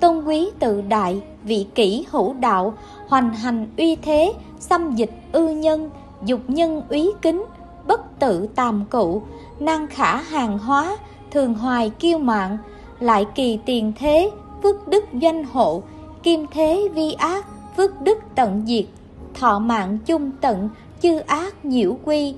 tôn 0.00 0.24
quý 0.24 0.50
tự 0.58 0.80
đại, 0.80 1.22
vị 1.44 1.66
kỷ 1.74 2.04
hữu 2.10 2.32
đạo, 2.32 2.74
hoành 3.08 3.34
hành 3.34 3.66
uy 3.76 3.96
thế, 3.96 4.32
xâm 4.58 4.94
dịch 4.94 5.10
ư 5.32 5.48
nhân, 5.48 5.90
dục 6.24 6.40
nhân 6.48 6.82
úy 6.88 7.12
kính, 7.22 7.44
bất 7.86 8.18
tự 8.18 8.46
tàm 8.54 8.84
cụ, 8.90 9.22
năng 9.60 9.86
khả 9.86 10.16
hàng 10.16 10.58
hóa, 10.58 10.96
thường 11.30 11.54
hoài 11.54 11.90
kiêu 11.90 12.18
mạng, 12.18 12.58
lại 13.00 13.26
kỳ 13.34 13.58
tiền 13.66 13.92
thế, 13.98 14.30
phước 14.62 14.88
đức 14.88 15.04
doanh 15.22 15.44
hộ, 15.44 15.82
kim 16.22 16.46
thế 16.50 16.88
vi 16.94 17.12
ác, 17.12 17.46
phước 17.76 18.00
đức 18.00 18.18
tận 18.34 18.62
diệt 18.66 18.84
thọ 19.38 19.58
mạng 19.58 19.98
chung 20.06 20.30
tận, 20.40 20.68
chư 21.02 21.18
ác 21.18 21.64
nhiễu 21.64 21.98
quy. 22.04 22.34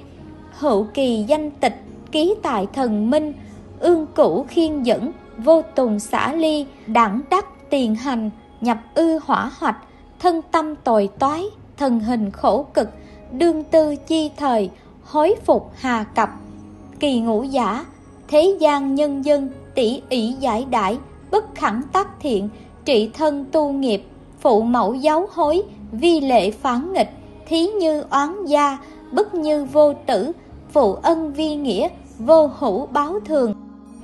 Hữu 0.59 0.87
kỳ 0.95 1.25
danh 1.29 1.51
tịch, 1.51 1.83
ký 2.13 2.35
tại 2.43 2.67
thần 2.73 3.11
minh, 3.11 3.33
ương 3.79 4.07
cửu 4.07 4.45
khiên 4.45 4.83
dẫn 4.83 5.13
vô 5.39 5.63
tùng 5.63 5.99
xả 6.01 6.33
ly 6.33 6.67
đẳng 6.87 7.21
đắc 7.31 7.71
tiền 7.71 7.95
hành, 7.95 8.31
nhập 8.61 8.79
ư 8.95 9.19
hỏa 9.25 9.51
hoạch, 9.59 9.77
thân 10.19 10.41
tâm 10.53 10.75
tồi 10.77 11.09
toái, 11.19 11.45
thần 11.77 12.01
hình 12.01 12.31
khổ 12.31 12.67
cực, 12.75 12.89
đương 13.33 13.65
tư 13.65 13.97
chi 13.97 14.31
thời, 14.37 14.71
hối 15.05 15.35
phục 15.47 15.73
hà 15.77 16.05
cập. 16.05 16.31
Kỳ 17.01 17.21
ngũ 17.21 17.43
giả, 17.43 17.85
thế 18.29 18.57
gian 18.61 18.95
nhân 18.95 19.25
dân, 19.25 19.49
tỷ 19.75 20.03
ỷ 20.09 20.33
giải 20.33 20.67
đãi 20.71 20.99
bất 21.31 21.55
khẳng 21.55 21.83
tác 21.93 22.09
thiện, 22.21 22.49
trị 22.85 23.11
thân 23.15 23.45
tu 23.53 23.73
nghiệp 23.73 24.03
phụ 24.41 24.63
mẫu 24.63 24.95
giáo 24.95 25.29
hối, 25.33 25.63
vi 25.93 26.21
lệ 26.21 26.51
phán 26.51 26.93
nghịch, 26.93 27.11
thí 27.47 27.67
như 27.67 28.05
oán 28.11 28.45
gia 28.47 28.79
bất 29.13 29.35
như 29.35 29.65
vô 29.65 29.93
tử, 30.07 30.33
phụ 30.73 30.95
ân 30.95 31.33
vi 31.33 31.55
nghĩa, 31.55 31.89
vô 32.19 32.51
hữu 32.59 32.87
báo 32.87 33.21
thường. 33.25 33.55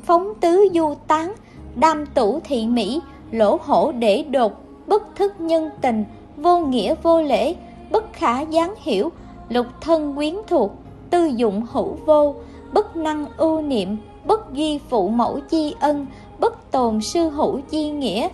Phóng 0.05 0.33
tứ 0.41 0.69
du 0.75 0.95
tán, 1.07 1.33
đam 1.75 2.07
tủ 2.07 2.41
thị 2.45 2.67
mỹ, 2.67 3.01
lỗ 3.31 3.59
hổ 3.63 3.93
để 3.93 4.23
đột, 4.31 4.53
bất 4.87 5.17
thức 5.17 5.41
nhân 5.41 5.71
tình, 5.81 6.05
vô 6.37 6.59
nghĩa 6.59 6.95
vô 7.03 7.23
lễ, 7.23 7.55
bất 7.91 8.13
khả 8.13 8.41
gián 8.41 8.75
hiểu, 8.79 9.13
lục 9.49 9.67
thân 9.81 10.17
quyến 10.17 10.35
thuộc, 10.47 10.73
tư 11.11 11.25
dụng 11.37 11.67
hữu 11.73 11.97
vô, 12.07 12.35
bất 12.73 12.97
năng 12.97 13.27
ưu 13.37 13.63
niệm, 13.63 13.97
bất 14.25 14.53
ghi 14.53 14.81
phụ 14.89 15.09
mẫu 15.09 15.41
chi 15.51 15.75
ân, 15.81 16.07
bất 16.39 16.71
tồn 16.71 17.01
sư 17.01 17.29
hữu 17.29 17.61
chi 17.71 17.91
nghĩa, 17.91 18.29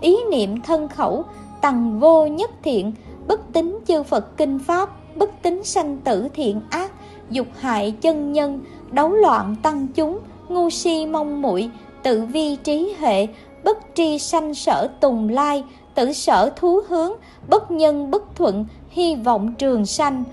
ý 0.00 0.16
niệm 0.30 0.60
thân 0.60 0.88
khẩu 0.88 1.24
tầng 1.66 2.00
vô 2.00 2.26
nhất 2.26 2.50
thiện, 2.62 2.92
bất 3.28 3.52
tính 3.52 3.78
chư 3.88 4.02
phật 4.02 4.36
kinh 4.36 4.58
pháp, 4.58 4.90
bất 5.16 5.42
tính 5.42 5.64
sanh 5.64 5.98
tử 5.98 6.28
thiện 6.34 6.60
ác, 6.70 6.92
dục 7.30 7.46
hại 7.58 7.90
chân 8.00 8.32
nhân, 8.32 8.60
đấu 8.90 9.10
loạn 9.10 9.56
tăng 9.62 9.86
chúng, 9.94 10.18
ngu 10.48 10.70
si 10.70 11.06
mong 11.06 11.42
muội, 11.42 11.70
tự 12.02 12.20
vi 12.20 12.56
trí 12.56 12.94
hệ, 12.98 13.26
bất 13.64 13.78
tri 13.94 14.18
sanh 14.18 14.54
sở 14.54 14.88
tùng 15.00 15.28
lai, 15.28 15.64
tử 15.94 16.12
sở 16.12 16.50
thú 16.56 16.80
hướng, 16.88 17.12
bất 17.48 17.70
nhân 17.70 18.10
bất 18.10 18.36
thuận, 18.36 18.66
hy 18.90 19.14
vọng 19.14 19.54
trường 19.58 19.86
sanh, 19.86 20.24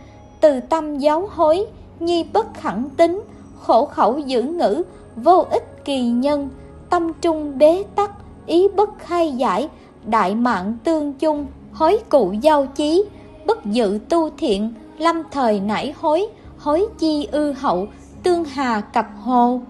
từ 0.41 0.59
tâm 0.59 0.97
giáo 0.97 1.29
hối, 1.31 1.65
nhi 1.99 2.23
bất 2.33 2.53
khẳng 2.53 2.89
tính 2.97 3.21
khổ 3.61 3.85
khẩu 3.85 4.17
giữ 4.17 4.41
ngữ, 4.41 4.83
vô 5.15 5.45
ích 5.49 5.85
kỳ 5.85 6.01
nhân, 6.01 6.49
tâm 6.89 7.13
trung 7.21 7.57
bế 7.57 7.83
tắc, 7.95 8.11
ý 8.45 8.67
bất 8.67 8.89
khai 8.99 9.31
giải 9.31 9.69
đại 10.05 10.35
mạng 10.35 10.77
tương 10.83 11.13
chung, 11.13 11.45
hối 11.73 11.99
cụ 12.09 12.31
giao 12.41 12.65
chí, 12.65 13.03
bất 13.45 13.65
dự 13.65 13.99
tu 14.09 14.29
thiện, 14.37 14.73
lâm 14.97 15.23
thời 15.31 15.59
nảy 15.59 15.93
hối 15.99 16.27
hối 16.57 16.85
chi 16.99 17.27
ư 17.31 17.51
hậu, 17.51 17.87
tương 18.23 18.43
hà 18.43 18.81
cặp 18.81 19.07
hồ. 19.21 19.61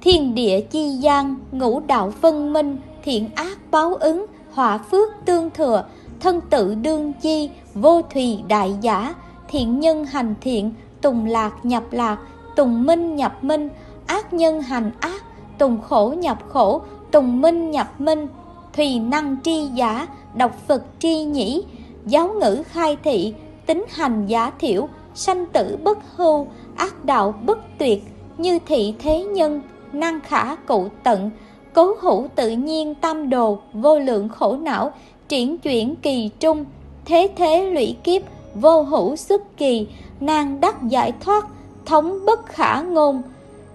Thiên 0.00 0.34
địa 0.34 0.60
chi 0.60 0.88
gian, 0.88 1.34
ngũ 1.52 1.80
đạo 1.80 2.10
phân 2.10 2.52
minh, 2.52 2.76
thiện 3.04 3.28
ác 3.34 3.58
báo 3.70 3.94
ứng 3.94 4.26
họa 4.52 4.78
phước 4.78 5.08
tương 5.24 5.50
thừa, 5.50 5.84
thân 6.20 6.40
tự 6.50 6.74
đương 6.74 7.12
chi, 7.12 7.50
vô 7.74 8.02
thùy 8.02 8.38
đại 8.48 8.76
giả, 8.80 9.14
thiện 9.48 9.80
nhân 9.80 10.04
hành 10.04 10.34
thiện, 10.40 10.72
tùng 11.00 11.26
lạc 11.26 11.52
nhập 11.62 11.84
lạc, 11.90 12.18
tùng 12.56 12.86
minh 12.86 13.16
nhập 13.16 13.44
minh, 13.44 13.68
ác 14.06 14.32
nhân 14.32 14.62
hành 14.62 14.90
ác, 15.00 15.22
tùng 15.58 15.80
khổ 15.80 16.14
nhập 16.18 16.38
khổ, 16.48 16.82
tùng 17.10 17.40
minh 17.40 17.70
nhập 17.70 18.00
minh 18.00 18.26
thùy 18.72 18.98
năng 18.98 19.36
tri 19.42 19.66
giả 19.74 20.06
độc 20.34 20.56
phật 20.68 20.82
tri 20.98 21.14
nhĩ, 21.24 21.64
giáo 22.06 22.28
ngữ 22.40 22.62
khai 22.66 22.96
thị, 23.04 23.34
tính 23.66 23.84
hành 23.88 24.26
giả 24.26 24.50
thiểu, 24.58 24.88
sanh 25.14 25.46
tử 25.46 25.78
bất 25.84 25.98
hưu, 26.16 26.46
ác 26.76 27.04
đạo 27.04 27.34
bất 27.46 27.58
tuyệt, 27.78 28.02
như 28.38 28.58
thị 28.66 28.94
thế 28.98 29.22
nhân 29.22 29.60
năng 29.92 30.20
khả 30.20 30.54
cụ 30.54 30.88
tận, 31.02 31.30
cố 31.72 31.94
hữu 32.00 32.28
tự 32.34 32.50
nhiên 32.50 32.94
tam 32.94 33.30
đồ, 33.30 33.58
vô 33.72 33.98
lượng 33.98 34.28
khổ 34.28 34.56
não, 34.56 34.92
triển 35.28 35.58
chuyển 35.58 35.96
kỳ 35.96 36.30
trung, 36.40 36.64
thế 37.04 37.28
thế 37.36 37.70
lũy 37.70 37.96
kiếp, 38.04 38.22
vô 38.54 38.82
hữu 38.82 39.16
xuất 39.16 39.56
kỳ 39.56 39.86
nàng 40.20 40.60
đắc 40.60 40.82
giải 40.88 41.12
thoát, 41.20 41.46
thống 41.86 42.18
bất 42.26 42.46
khả 42.46 42.80
ngôn 42.80 43.22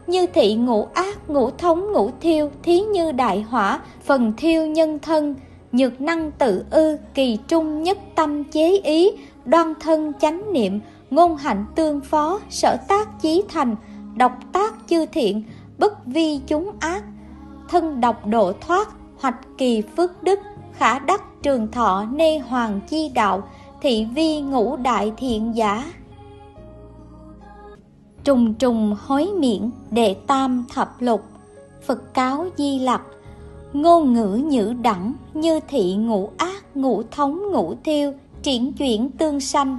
như 0.08 0.26
thị 0.28 0.56
ngũ 0.56 0.88
ác, 0.94 1.30
ngũ 1.30 1.50
thống, 1.52 1.92
ngũ 1.94 2.10
thiêu, 2.22 2.50
thí 2.64 2.80
như 2.80 3.12
đại 3.12 3.42
hỏa, 3.42 3.80
phần 4.04 4.34
thiêu 4.38 4.68
nhân 4.68 5.00
thân. 5.00 5.36
Nhược 5.72 6.02
năng 6.02 6.32
tự 6.32 6.66
ư, 6.70 6.98
kỳ 7.14 7.38
trung 7.48 7.84
nhất 7.84 7.98
tâm 8.16 8.44
chế 8.44 8.78
ý, 8.78 9.12
đoan 9.46 9.74
thân 9.80 10.12
chánh 10.22 10.54
niệm, 10.54 10.80
ngôn 11.10 11.38
hạnh 11.38 11.66
tương 11.76 12.02
phó, 12.02 12.40
sở 12.50 12.78
tác 12.88 13.22
chí 13.22 13.44
thành, 13.50 13.76
độc 14.16 14.32
tác 14.52 14.74
chư 14.88 15.06
thiện, 15.06 15.44
bất 15.78 16.06
vi 16.06 16.40
chúng 16.48 16.72
ác. 16.80 17.04
Thân 17.70 18.02
độc 18.02 18.28
độ 18.28 18.54
thoát, 18.62 18.90
hoạch 19.20 19.58
kỳ 19.58 19.82
phước 19.82 20.24
đức, 20.24 20.40
khả 20.74 21.00
đắc 21.00 21.22
trường 21.44 21.72
thọ, 21.72 22.06
nê 22.12 22.40
hoàng 22.40 22.80
chi 22.90 23.12
đạo, 23.14 23.44
thị 23.82 24.08
vi 24.16 24.42
ngũ 24.42 24.76
đại 24.76 25.12
thiện 25.18 25.56
giả 25.56 25.84
trùng 28.26 28.54
trùng 28.54 28.96
hối 29.06 29.28
miệng 29.40 29.72
đệ 29.92 30.16
tam 30.28 30.66
thập 30.74 31.02
lục. 31.02 31.24
Phật 31.86 32.14
cáo 32.14 32.46
di 32.58 32.80
lặc, 32.80 33.02
ngôn 33.74 34.14
ngữ 34.14 34.42
nhữ 34.46 34.74
đẳng 34.82 35.14
như 35.34 35.60
thị 35.68 35.96
ngũ 35.96 36.30
ác, 36.38 36.64
ngũ 36.76 37.04
thống, 37.12 37.52
ngũ 37.52 37.76
thiêu, 37.84 38.14
triển 38.44 38.74
chuyển 38.74 39.10
tương 39.12 39.40
sanh, 39.40 39.78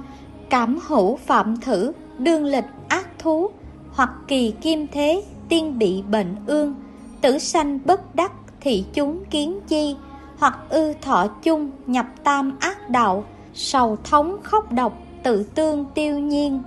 cảm 0.49 0.79
hữu 0.87 1.15
phạm 1.15 1.57
thử, 1.61 1.91
đương 2.17 2.45
lịch 2.45 2.65
ác 2.87 3.19
thú, 3.19 3.47
hoặc 3.91 4.09
kỳ 4.27 4.51
kim 4.51 4.87
thế, 4.87 5.23
tiên 5.49 5.79
bị 5.79 6.01
bệnh 6.01 6.35
ương, 6.47 6.75
tử 7.21 7.37
sanh 7.37 7.79
bất 7.85 8.15
đắc, 8.15 8.31
thị 8.61 8.85
chúng 8.93 9.25
kiến 9.25 9.59
chi, 9.67 9.95
hoặc 10.37 10.57
ư 10.69 10.93
thọ 11.01 11.27
chung 11.43 11.71
nhập 11.87 12.05
tam 12.23 12.57
ác 12.59 12.89
đạo, 12.89 13.23
sầu 13.53 13.97
thống 14.03 14.37
khóc 14.43 14.71
độc, 14.71 14.97
tự 15.23 15.43
tương 15.43 15.85
tiêu 15.95 16.19
nhiên 16.19 16.61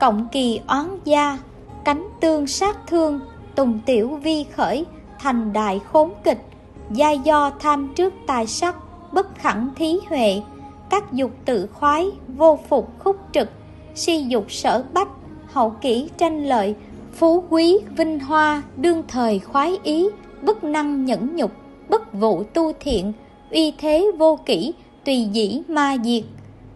cộng 0.00 0.28
kỳ 0.32 0.60
oán 0.66 0.98
gia, 1.04 1.38
cánh 1.84 2.08
tương 2.20 2.46
sát 2.46 2.78
thương, 2.86 3.20
tùng 3.54 3.80
tiểu 3.86 4.08
vi 4.08 4.44
khởi, 4.44 4.86
thành 5.18 5.52
đại 5.52 5.80
khốn 5.92 6.12
kịch, 6.24 6.40
gia 6.90 7.10
do 7.10 7.50
tham 7.60 7.92
trước 7.96 8.14
tài 8.26 8.46
sắc, 8.46 8.76
bất 9.12 9.34
khẳng 9.34 9.68
thí 9.76 9.98
huệ. 10.08 10.42
Các 10.90 11.12
dục 11.12 11.30
tự 11.44 11.66
khoái, 11.66 12.10
vô 12.28 12.58
phục 12.68 12.98
khúc 12.98 13.16
trực, 13.32 13.48
si 13.94 14.24
dục 14.28 14.52
sở 14.52 14.84
bách, 14.92 15.08
hậu 15.46 15.70
kỹ 15.70 16.08
tranh 16.18 16.44
lợi, 16.46 16.74
phú 17.12 17.44
quý, 17.50 17.78
vinh 17.96 18.20
hoa, 18.20 18.62
đương 18.76 19.02
thời 19.08 19.38
khoái 19.38 19.78
ý, 19.82 20.08
bất 20.42 20.64
năng 20.64 21.04
nhẫn 21.04 21.36
nhục, 21.36 21.50
bất 21.88 22.12
vụ 22.12 22.42
tu 22.42 22.72
thiện, 22.80 23.12
uy 23.50 23.72
thế 23.78 24.10
vô 24.18 24.38
kỷ, 24.46 24.72
tùy 25.04 25.28
dĩ 25.32 25.62
ma 25.68 25.96
diệt. 26.04 26.24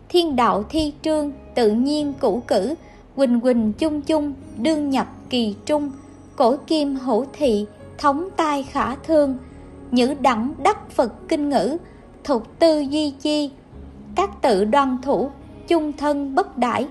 Thiên 0.09 0.37
đạo 0.37 0.63
thi 0.69 0.93
trương 1.03 1.33
tự 1.55 1.71
nhiên 1.71 2.13
cũ 2.21 2.43
cử 2.47 2.75
quỳnh 3.17 3.41
quỳnh 3.41 3.73
chung 3.73 4.01
chung, 4.01 4.35
đương 4.59 4.91
nhập 4.91 5.07
kỳ 5.31 5.57
trung, 5.67 5.91
cổ 6.37 6.57
kim 6.67 6.97
hữu 6.97 7.27
thị, 7.33 7.67
thống 7.99 8.29
tai 8.37 8.63
khả 8.63 8.95
thương, 8.95 9.37
nhữ 9.91 10.15
đẳng 10.21 10.55
đắc 10.59 10.91
phật 10.91 11.29
kinh 11.29 11.49
ngữ, 11.49 11.77
thục 12.25 12.59
tư 12.59 12.81
duy 12.81 13.11
chi, 13.11 13.51
các 14.15 14.43
tự 14.43 14.65
đoan 14.65 14.99
thủ, 15.03 15.31
chung 15.69 15.93
thân 15.93 16.35
bất 16.35 16.59
đãi 16.59 16.87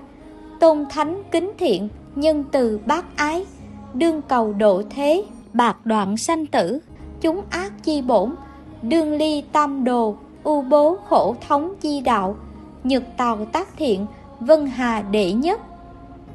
tôn 0.60 0.86
thánh 0.90 1.22
kính 1.30 1.52
thiện, 1.58 1.88
nhân 2.14 2.44
từ 2.52 2.80
bác 2.86 3.16
ái, 3.16 3.46
đương 3.94 4.22
cầu 4.28 4.52
độ 4.52 4.82
thế, 4.90 5.24
bạc 5.52 5.76
đoạn 5.84 6.16
sanh 6.16 6.46
tử, 6.46 6.78
chúng 7.20 7.42
ác 7.50 7.72
chi 7.82 8.02
bổn, 8.02 8.34
đương 8.82 9.12
ly 9.12 9.42
tam 9.52 9.84
đồ, 9.84 10.16
u 10.42 10.62
bố 10.62 10.96
khổ 11.08 11.36
thống 11.48 11.74
chi 11.80 12.00
đạo, 12.00 12.36
nhược 12.84 13.02
tàu 13.16 13.44
tác 13.44 13.68
thiện, 13.76 14.06
vân 14.40 14.66
hà 14.66 15.02
đệ 15.02 15.32
nhất 15.32 15.60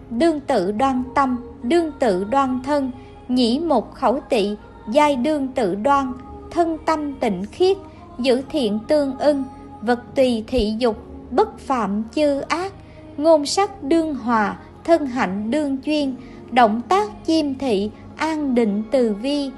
đương 0.09 0.39
tự 0.39 0.71
đoan 0.71 1.03
tâm, 1.15 1.37
đương 1.63 1.91
tự 1.99 2.23
đoan 2.23 2.59
thân, 2.63 2.91
nhĩ 3.27 3.59
một 3.59 3.93
khẩu 3.93 4.19
tỵ 4.29 4.55
giai 4.91 5.15
đương 5.15 5.47
tự 5.47 5.75
đoan, 5.75 6.13
thân 6.51 6.77
tâm 6.85 7.13
tịnh 7.13 7.45
khiết, 7.51 7.77
giữ 8.19 8.41
thiện 8.49 8.79
tương 8.87 9.17
ưng, 9.17 9.43
vật 9.81 9.99
tùy 10.15 10.43
thị 10.47 10.75
dục, 10.79 10.97
bất 11.31 11.59
phạm 11.59 12.03
chư 12.15 12.39
ác, 12.39 12.73
ngôn 13.17 13.45
sắc 13.45 13.83
đương 13.83 14.15
hòa, 14.15 14.57
thân 14.83 15.05
hạnh 15.05 15.51
đương 15.51 15.77
chuyên 15.85 16.15
động 16.51 16.81
tác 16.89 17.11
chiêm 17.27 17.55
thị, 17.55 17.91
an 18.15 18.55
định 18.55 18.83
từ 18.91 19.13
vi, 19.13 19.51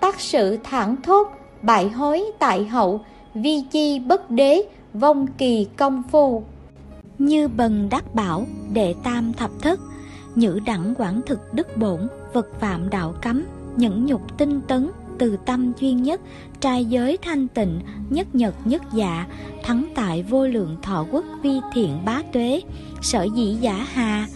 tác 0.00 0.20
sự 0.20 0.58
thẳng 0.64 0.96
thốt, 1.02 1.28
bại 1.62 1.88
hối 1.88 2.24
tại 2.38 2.64
hậu, 2.64 3.00
vi 3.34 3.62
chi 3.70 3.98
bất 3.98 4.30
đế, 4.30 4.62
vong 4.94 5.26
kỳ 5.38 5.66
công 5.76 6.02
phu. 6.10 6.42
Như 7.18 7.48
bần 7.48 7.88
đắc 7.90 8.14
bảo, 8.14 8.46
đệ 8.72 8.94
tam 9.04 9.32
thập 9.32 9.50
thất 9.62 9.80
nhữ 10.40 10.60
đẳng 10.66 10.94
quản 10.98 11.20
thực 11.26 11.54
đức 11.54 11.76
bổn 11.76 12.08
vật 12.32 12.46
phạm 12.60 12.90
đạo 12.90 13.14
cấm, 13.22 13.44
nhẫn 13.76 14.06
nhục 14.06 14.38
tinh 14.38 14.60
tấn, 14.60 14.90
từ 15.18 15.36
tâm 15.46 15.72
duyên 15.80 16.02
nhất, 16.02 16.20
trai 16.60 16.84
giới 16.84 17.16
thanh 17.16 17.48
tịnh, 17.48 17.80
nhất 18.10 18.34
nhật 18.34 18.54
nhất 18.64 18.82
dạ 18.92 19.26
thắng 19.62 19.84
tại 19.94 20.22
vô 20.22 20.46
lượng 20.46 20.76
thọ 20.82 21.06
quốc 21.10 21.24
vi 21.42 21.60
thiện 21.72 22.04
bá 22.04 22.22
tuế, 22.32 22.62
sở 23.02 23.22
dĩ 23.34 23.56
giả 23.60 23.86
hà, 23.92 24.26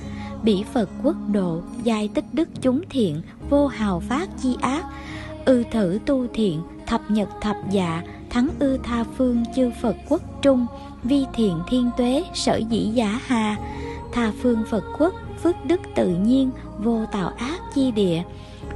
bỉ 0.43 0.65
phật 0.73 0.89
quốc 1.03 1.17
độ, 1.33 1.63
giai 1.83 2.09
tích 2.09 2.25
đức 2.33 2.49
chúng 2.61 2.83
thiện, 2.91 3.23
vô 3.51 3.67
hào 3.67 4.01
phát 4.01 4.29
chi 4.43 4.57
ác, 4.61 4.85
ư 5.45 5.65
thử 5.71 5.99
tu 6.07 6.27
thiện, 6.35 6.63
thập 6.87 7.11
nhật 7.11 7.29
thập 7.41 7.57
dạ 7.71 8.03
thắng 8.31 8.49
ư 8.59 8.79
tha 8.83 9.05
phương 9.17 9.45
chư 9.57 9.71
phật 9.83 9.97
quốc 10.09 10.43
trung, 10.43 10.67
vi 11.05 11.25
thiện 11.35 11.59
thiên 11.69 11.91
tuế, 11.97 12.25
sở 12.35 12.57
dĩ 12.57 12.91
giả 12.95 13.21
hà, 13.27 13.57
tha 14.13 14.33
phương 14.43 14.63
phật 14.71 14.85
quốc 14.99 15.15
phước 15.45 15.65
đức 15.65 15.81
tự 15.95 16.09
nhiên, 16.09 16.51
vô 16.79 17.05
tạo 17.13 17.33
ác 17.39 17.61
chi 17.75 17.91
địa. 17.91 18.23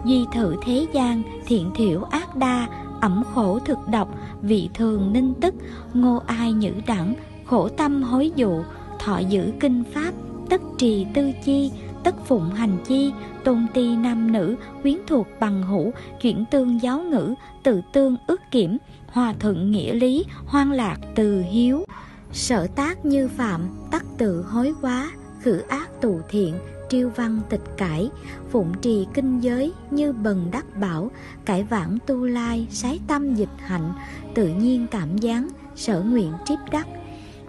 Duy 0.04 0.26
thử 0.34 0.56
thế 0.62 0.86
gian, 0.92 1.22
thiện 1.46 1.70
thiểu 1.74 2.02
ác 2.02 2.36
đa, 2.36 2.68
ẩm 3.00 3.22
khổ 3.34 3.58
thực 3.58 3.78
độc, 3.90 4.08
vị 4.42 4.70
thường 4.74 5.12
ninh 5.12 5.34
tức, 5.40 5.54
ngô 5.94 6.22
ai 6.26 6.52
nhữ 6.52 6.72
đẳng, 6.86 7.14
khổ 7.46 7.68
tâm 7.68 8.02
hối 8.02 8.30
dụ, 8.36 8.62
thọ 8.98 9.18
giữ 9.18 9.52
kinh 9.60 9.84
pháp 9.94 10.12
tất 10.50 10.62
trì 10.78 11.06
tư 11.14 11.32
chi 11.44 11.70
tất 12.08 12.26
phụng 12.26 12.50
hành 12.50 12.78
chi, 12.86 13.12
tôn 13.44 13.66
ti 13.74 13.96
nam 13.96 14.32
nữ, 14.32 14.56
quyến 14.82 14.96
thuộc 15.06 15.26
bằng 15.40 15.62
hữu, 15.62 15.92
chuyển 16.20 16.44
tương 16.50 16.82
giáo 16.82 17.00
ngữ, 17.00 17.34
tự 17.62 17.80
tương 17.92 18.16
ước 18.26 18.40
kiểm, 18.50 18.78
hòa 19.06 19.34
thuận 19.38 19.70
nghĩa 19.70 19.94
lý, 19.94 20.24
hoan 20.46 20.72
lạc 20.72 20.96
từ 21.14 21.42
hiếu. 21.42 21.84
Sở 22.32 22.66
tác 22.66 23.04
như 23.04 23.28
phạm, 23.28 23.60
tắc 23.90 24.04
tự 24.18 24.42
hối 24.42 24.74
quá 24.80 25.10
khử 25.40 25.58
ác 25.58 26.00
tù 26.00 26.20
thiện, 26.28 26.54
triêu 26.88 27.10
văn 27.16 27.40
tịch 27.48 27.76
cải, 27.76 28.10
phụng 28.50 28.72
trì 28.80 29.06
kinh 29.14 29.40
giới 29.40 29.72
như 29.90 30.12
bần 30.12 30.48
đắc 30.52 30.64
bảo, 30.80 31.10
cải 31.44 31.64
vãng 31.64 31.98
tu 32.06 32.24
lai, 32.24 32.66
sái 32.70 33.00
tâm 33.06 33.34
dịch 33.34 33.48
hạnh, 33.58 33.92
tự 34.34 34.48
nhiên 34.48 34.86
cảm 34.90 35.18
gián, 35.18 35.48
sở 35.74 36.00
nguyện 36.00 36.32
triếp 36.44 36.58
đắc. 36.70 36.86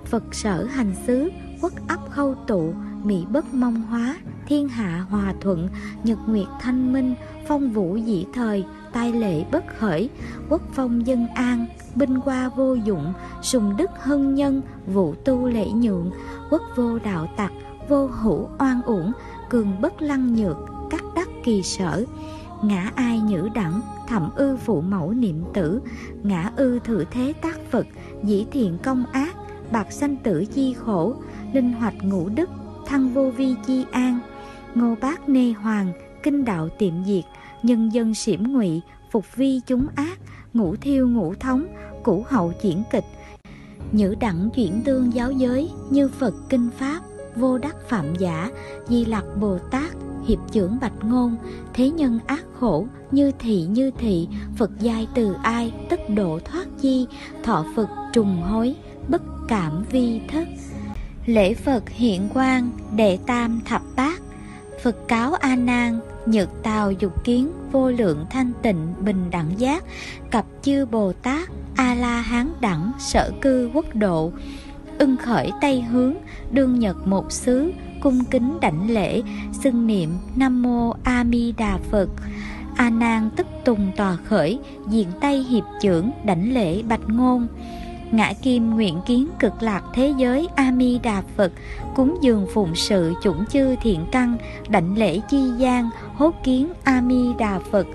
Phật 0.05 0.23
sở 0.35 0.63
hành 0.63 0.93
xứ 1.07 1.29
quốc 1.61 1.73
ấp 1.87 1.99
khâu 2.11 2.35
tụ 2.47 2.73
mỹ 3.03 3.25
bất 3.29 3.53
mong 3.53 3.81
hóa, 3.81 4.17
thiên 4.47 4.69
hạ 4.69 5.05
hòa 5.09 5.33
thuận, 5.41 5.69
nhật 6.03 6.19
nguyệt 6.27 6.47
thanh 6.61 6.93
minh, 6.93 7.15
phong 7.47 7.71
vũ 7.71 7.97
dĩ 7.97 8.25
thời, 8.33 8.65
tai 8.93 9.13
lệ 9.13 9.43
bất 9.51 9.63
khởi, 9.77 10.09
quốc 10.49 10.61
phong 10.73 11.07
dân 11.07 11.27
an, 11.27 11.65
binh 11.95 12.19
qua 12.19 12.49
vô 12.49 12.73
dụng, 12.73 13.13
sùng 13.41 13.77
đức 13.77 13.89
hân 13.99 14.35
nhân 14.35 14.61
vụ 14.87 15.15
tu 15.25 15.47
lễ 15.47 15.65
nhượng, 15.67 16.11
quốc 16.49 16.61
vô 16.75 16.99
đạo 16.99 17.27
tặc 17.37 17.51
vô 17.89 18.07
hữu 18.07 18.49
oan 18.59 18.81
uổng, 18.81 19.11
cường 19.49 19.81
bất 19.81 20.01
lăng 20.01 20.35
nhược, 20.35 20.57
cắt 20.89 21.03
đắc 21.15 21.29
kỳ 21.43 21.63
sở. 21.63 22.05
Ngã 22.63 22.91
ai 22.95 23.19
nhữ 23.19 23.49
đẳng, 23.53 23.81
thẩm 24.07 24.29
ư 24.35 24.57
phụ 24.57 24.81
mẫu 24.81 25.13
niệm 25.13 25.43
tử. 25.53 25.81
Ngã 26.23 26.51
ư 26.55 26.79
thử 26.79 27.05
thế 27.11 27.33
tác 27.41 27.59
phật, 27.71 27.87
dĩ 28.23 28.45
thiện 28.51 28.77
công 28.83 29.05
ác, 29.11 29.35
bạc 29.71 29.91
sanh 29.91 30.15
tử 30.15 30.45
chi 30.53 30.73
khổ, 30.73 31.15
linh 31.53 31.73
hoạch 31.73 32.03
ngũ 32.03 32.29
đức, 32.29 32.49
thăng 32.85 33.13
vô 33.13 33.31
vi 33.37 33.55
chi 33.65 33.85
an. 33.91 34.19
Ngô 34.75 34.95
bác 35.01 35.29
nê 35.29 35.51
hoàng, 35.51 35.91
kinh 36.23 36.45
đạo 36.45 36.69
tiệm 36.69 36.93
diệt, 37.05 37.23
nhân 37.63 37.89
dân 37.89 38.13
xiểm 38.13 38.53
ngụy, 38.53 38.81
phục 39.11 39.35
vi 39.35 39.61
chúng 39.67 39.87
ác, 39.95 40.19
ngũ 40.53 40.75
thiêu 40.75 41.07
ngũ 41.07 41.33
thống 41.33 41.67
cũ 42.03 42.25
hậu 42.29 42.53
chuyển 42.61 42.83
kịch. 42.91 43.05
Nhữ 43.91 44.15
đẳng 44.19 44.49
chuyển 44.55 44.81
tương 44.85 45.13
giáo 45.13 45.31
giới, 45.31 45.69
như 45.89 46.07
phật 46.07 46.33
kinh 46.49 46.69
pháp 46.77 46.99
vô 47.39 47.57
đắc 47.57 47.75
phạm 47.89 48.15
giả, 48.15 48.49
di 48.87 49.05
lặc 49.05 49.25
bồ 49.39 49.57
tát, 49.71 49.91
hiệp 50.27 50.39
trưởng 50.51 50.77
bạch 50.81 51.03
ngôn, 51.03 51.35
thế 51.73 51.89
nhân 51.89 52.19
ác 52.27 52.43
khổ, 52.59 52.87
như 53.11 53.31
thị 53.39 53.61
như 53.61 53.91
thị, 53.97 54.27
phật 54.57 54.71
giai 54.79 55.07
từ 55.15 55.35
ai 55.43 55.73
tất 55.89 55.99
độ 56.15 56.39
thoát 56.45 56.67
chi, 56.81 57.07
thọ 57.43 57.65
phật 57.75 57.89
trùng 58.13 58.41
hối, 58.41 58.75
bất 59.07 59.21
cảm 59.47 59.83
vi 59.91 60.21
thất. 60.27 60.47
Lễ 61.25 61.53
phật 61.53 61.89
hiện 61.89 62.29
quang, 62.33 62.71
đệ 62.95 63.17
tam 63.25 63.61
thập 63.65 63.81
bát, 63.95 64.21
phật 64.83 65.07
cáo 65.07 65.33
a 65.33 65.55
nan, 65.55 65.99
nhược 66.25 66.49
tào 66.63 66.91
dục 66.91 67.23
kiến, 67.23 67.51
vô 67.71 67.91
lượng 67.91 68.25
thanh 68.29 68.51
tịnh, 68.61 68.93
bình 68.99 69.29
đẳng 69.31 69.51
giác 69.57 69.83
cập 70.31 70.45
chư 70.61 70.85
bồ 70.85 71.13
tát, 71.13 71.49
a 71.75 71.95
la 71.95 72.21
hán 72.21 72.51
đẳng, 72.61 72.91
sở 72.99 73.31
cư 73.41 73.69
quốc 73.73 73.85
độ 73.95 74.31
ưng 74.99 75.17
khởi 75.17 75.51
tây 75.61 75.81
hướng, 75.81 76.13
đương 76.51 76.79
nhật 76.79 77.07
một 77.07 77.31
xứ, 77.31 77.71
cung 78.01 78.25
kính 78.25 78.57
đảnh 78.61 78.91
lễ, 78.91 79.21
xưng 79.63 79.87
niệm 79.87 80.09
nam 80.35 80.61
mô 80.61 80.93
a 81.03 81.23
mi 81.23 81.51
đà 81.51 81.77
phật. 81.91 82.09
A 82.75 82.89
nan 82.89 83.29
tức 83.35 83.47
tùng 83.65 83.91
tòa 83.97 84.17
khởi, 84.25 84.59
diện 84.89 85.07
tay 85.21 85.45
hiệp 85.49 85.63
trưởng 85.81 86.11
đảnh 86.25 86.53
lễ 86.53 86.83
bạch 86.83 87.09
ngôn. 87.09 87.47
Ngã 88.11 88.33
kim 88.41 88.69
nguyện 88.69 88.99
kiến 89.05 89.27
cực 89.39 89.61
lạc 89.61 89.83
thế 89.93 90.13
giới 90.17 90.47
a 90.55 90.71
mi 90.71 90.99
đà 90.99 91.23
phật, 91.37 91.51
cúng 91.95 92.17
dường 92.21 92.47
phụng 92.53 92.75
sự 92.75 93.13
chủng 93.23 93.45
chư 93.45 93.75
thiện 93.81 94.05
căn, 94.11 94.37
đảnh 94.69 94.97
lễ 94.97 95.19
chi 95.29 95.41
gian, 95.57 95.89
hốt 96.15 96.35
kiến 96.43 96.67
a 96.83 97.01
mi 97.01 97.33
đà 97.37 97.59
phật 97.71 97.87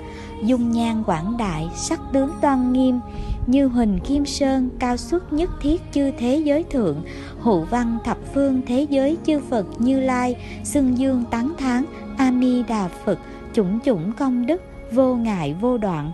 dung 0.47 0.73
nhan 0.73 1.03
quảng 1.07 1.37
đại, 1.37 1.69
sắc 1.75 2.01
tướng 2.13 2.31
toan 2.41 2.73
nghiêm, 2.73 3.01
như 3.47 3.67
huỳnh 3.67 3.99
kim 4.05 4.27
sơn, 4.27 4.71
cao 4.79 4.97
xuất 4.97 5.33
nhất 5.33 5.51
thiết 5.61 5.83
chư 5.93 6.11
thế 6.19 6.43
giới 6.45 6.65
thượng, 6.65 7.05
hữu 7.41 7.61
văn 7.61 7.99
thập 8.05 8.19
phương 8.35 8.63
thế 8.67 8.87
giới 8.91 9.17
chư 9.27 9.41
phật 9.51 9.67
như 9.79 10.01
lai, 10.01 10.37
xưng 10.65 10.99
dương 10.99 11.25
tán 11.31 11.53
thán, 11.59 11.85
a 12.17 12.31
mi 12.31 12.63
đà 12.63 12.89
phật, 12.89 13.19
chủng 13.53 13.79
chủng 13.85 14.13
công 14.13 14.47
đức, 14.47 14.63
vô 14.93 15.15
ngại 15.15 15.55
vô 15.61 15.79
đoạn. 15.79 16.13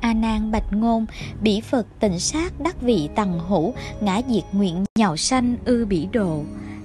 A 0.00 0.14
nan 0.14 0.50
bạch 0.50 0.72
ngôn, 0.72 1.06
bỉ 1.42 1.60
phật 1.60 1.86
tịnh 2.00 2.20
sát 2.20 2.60
đắc 2.60 2.82
vị 2.82 3.08
tầng 3.14 3.40
hữu, 3.48 3.74
ngã 4.00 4.20
diệt 4.28 4.44
nguyện 4.52 4.84
nhạo 4.98 5.16
sanh 5.16 5.56
ư 5.64 5.86
bỉ 5.86 6.08
độ. 6.12 6.42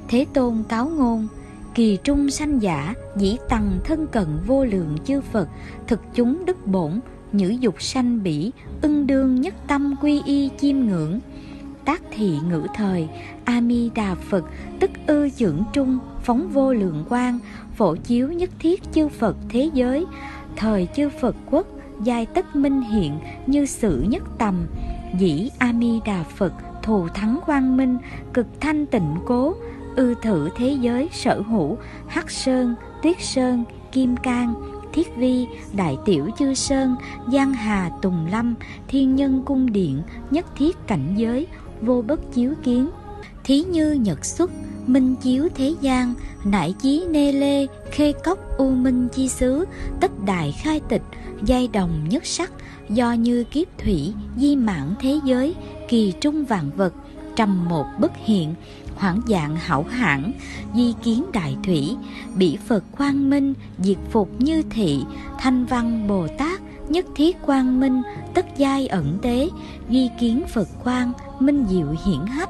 Thế 0.08 0.26
tôn 0.34 0.64
cáo 0.70 0.90
ngôn 0.90 1.28
kỳ 1.74 1.98
trung 2.04 2.30
sanh 2.30 2.62
giả 2.62 2.94
dĩ 3.18 3.38
tầng 3.50 3.80
thân 3.84 4.08
cận 4.08 4.28
vô 4.48 4.66
lượng 4.66 4.98
chư 5.06 5.22
phật, 5.22 5.50
thực 5.88 6.00
chúng 6.14 6.46
đức 6.46 6.68
bổn, 6.68 7.00
nhữ 7.32 7.50
dục 7.50 7.82
sanh 7.82 8.24
bỉ, 8.24 8.52
ưng 8.82 9.08
đương 9.08 9.42
nhất 9.42 9.56
tâm 9.68 9.96
quy 10.02 10.22
y 10.26 10.50
chiêm 10.62 10.80
ngưỡng. 10.80 11.20
Tác 11.86 12.02
thị 12.12 12.38
ngữ 12.50 12.68
thời, 12.76 13.10
a 13.46 13.62
mi 13.62 13.90
đà 13.90 14.16
phật, 14.16 14.46
tức 14.80 14.92
ư 15.08 15.30
dưỡng 15.30 15.64
trung, 15.74 16.00
phóng 16.24 16.50
vô 16.50 16.74
lượng 16.74 17.06
quang, 17.10 17.40
phổ 17.76 17.96
chiếu 17.96 18.32
nhất 18.32 18.50
thiết 18.60 18.82
chư 18.94 19.08
phật 19.10 19.38
thế 19.50 19.70
giới. 19.74 20.06
Thời 20.56 20.88
chư 20.96 21.10
phật 21.22 21.36
quốc, 21.52 21.68
giai 22.04 22.26
tất 22.26 22.56
minh 22.56 22.82
hiện 22.82 23.20
như 23.48 23.66
sự 23.66 24.06
nhất 24.08 24.24
tầm. 24.38 24.66
Dĩ 25.20 25.50
a 25.58 25.72
mi 25.72 26.00
đà 26.06 26.24
phật, 26.24 26.54
thù 26.84 27.08
thắng 27.08 27.40
quang 27.46 27.78
minh, 27.78 27.98
cực 28.34 28.48
thanh 28.60 28.86
tịnh 28.86 29.16
cố 29.26 29.56
ư 29.96 30.14
thử 30.22 30.50
thế 30.56 30.78
giới 30.82 31.10
sở 31.12 31.42
hữu 31.42 31.78
hắc 32.08 32.32
sơn, 32.32 32.76
tuyết 33.04 33.16
sơn, 33.20 33.64
kim 33.92 34.18
cang, 34.18 34.54
thiết 34.94 35.16
vi, 35.18 35.48
đại 35.74 35.98
tiểu 36.06 36.30
chư 36.40 36.54
sơn, 36.54 36.96
giang 37.32 37.54
hà, 37.54 37.92
tùng 38.02 38.28
lâm, 38.32 38.56
thiên 38.88 39.16
nhân 39.16 39.42
cung 39.46 39.72
điện, 39.72 40.02
nhất 40.32 40.46
thiết 40.56 40.88
cảnh 40.88 41.14
giới, 41.18 41.48
vô 41.82 42.04
bất 42.08 42.34
chiếu 42.34 42.54
kiến, 42.64 42.90
thí 43.44 43.64
như 43.64 43.92
nhật 43.94 44.26
xuất, 44.26 44.52
minh 44.88 45.16
chiếu 45.16 45.48
thế 45.56 45.76
gian 45.82 46.14
nại 46.44 46.74
chí 46.82 47.06
nê 47.10 47.32
lê, 47.32 47.68
khê 47.92 48.14
cốc 48.24 48.40
u 48.58 48.70
minh 48.70 49.08
chi 49.14 49.30
xứ, 49.30 49.66
tất 50.00 50.12
đại 50.26 50.52
khai 50.52 50.82
tịch, 50.90 51.02
giai 51.46 51.68
đồng 51.68 52.10
nhất 52.10 52.26
sắc, 52.26 52.52
do 52.90 53.14
như 53.14 53.44
kiếp 53.44 53.68
thủy, 53.78 54.14
di 54.38 54.56
mãn 54.56 54.96
thế 55.00 55.20
giới, 55.26 55.56
kỳ 55.90 56.14
trung 56.22 56.46
vạn 56.46 56.70
vật, 56.76 56.94
trầm 57.36 57.70
một 57.70 57.86
bất 58.00 58.12
hiện 58.16 58.54
hoảng 58.96 59.22
dạng 59.28 59.56
hảo 59.56 59.86
hãn, 59.90 60.32
di 60.76 60.94
kiến 61.04 61.24
đại 61.34 61.58
thủy, 61.64 61.96
bỉ 62.36 62.58
phật 62.68 62.84
quang 62.98 63.30
minh, 63.30 63.54
diệt 63.80 63.98
phục 64.12 64.30
như 64.40 64.64
thị, 64.70 65.04
thanh 65.40 65.66
văn 65.66 66.08
bồ 66.08 66.28
tát, 66.38 66.62
nhất 66.90 67.06
thiết 67.16 67.38
quang 67.46 67.80
minh, 67.80 68.02
tất 68.34 68.46
giai 68.58 68.88
ẩn 68.88 69.18
tế, 69.22 69.50
di 69.90 70.10
kiến 70.20 70.44
phật 70.54 70.68
quang, 70.84 71.12
minh 71.40 71.66
diệu 71.70 71.88
hiển 72.06 72.26
hách. 72.26 72.50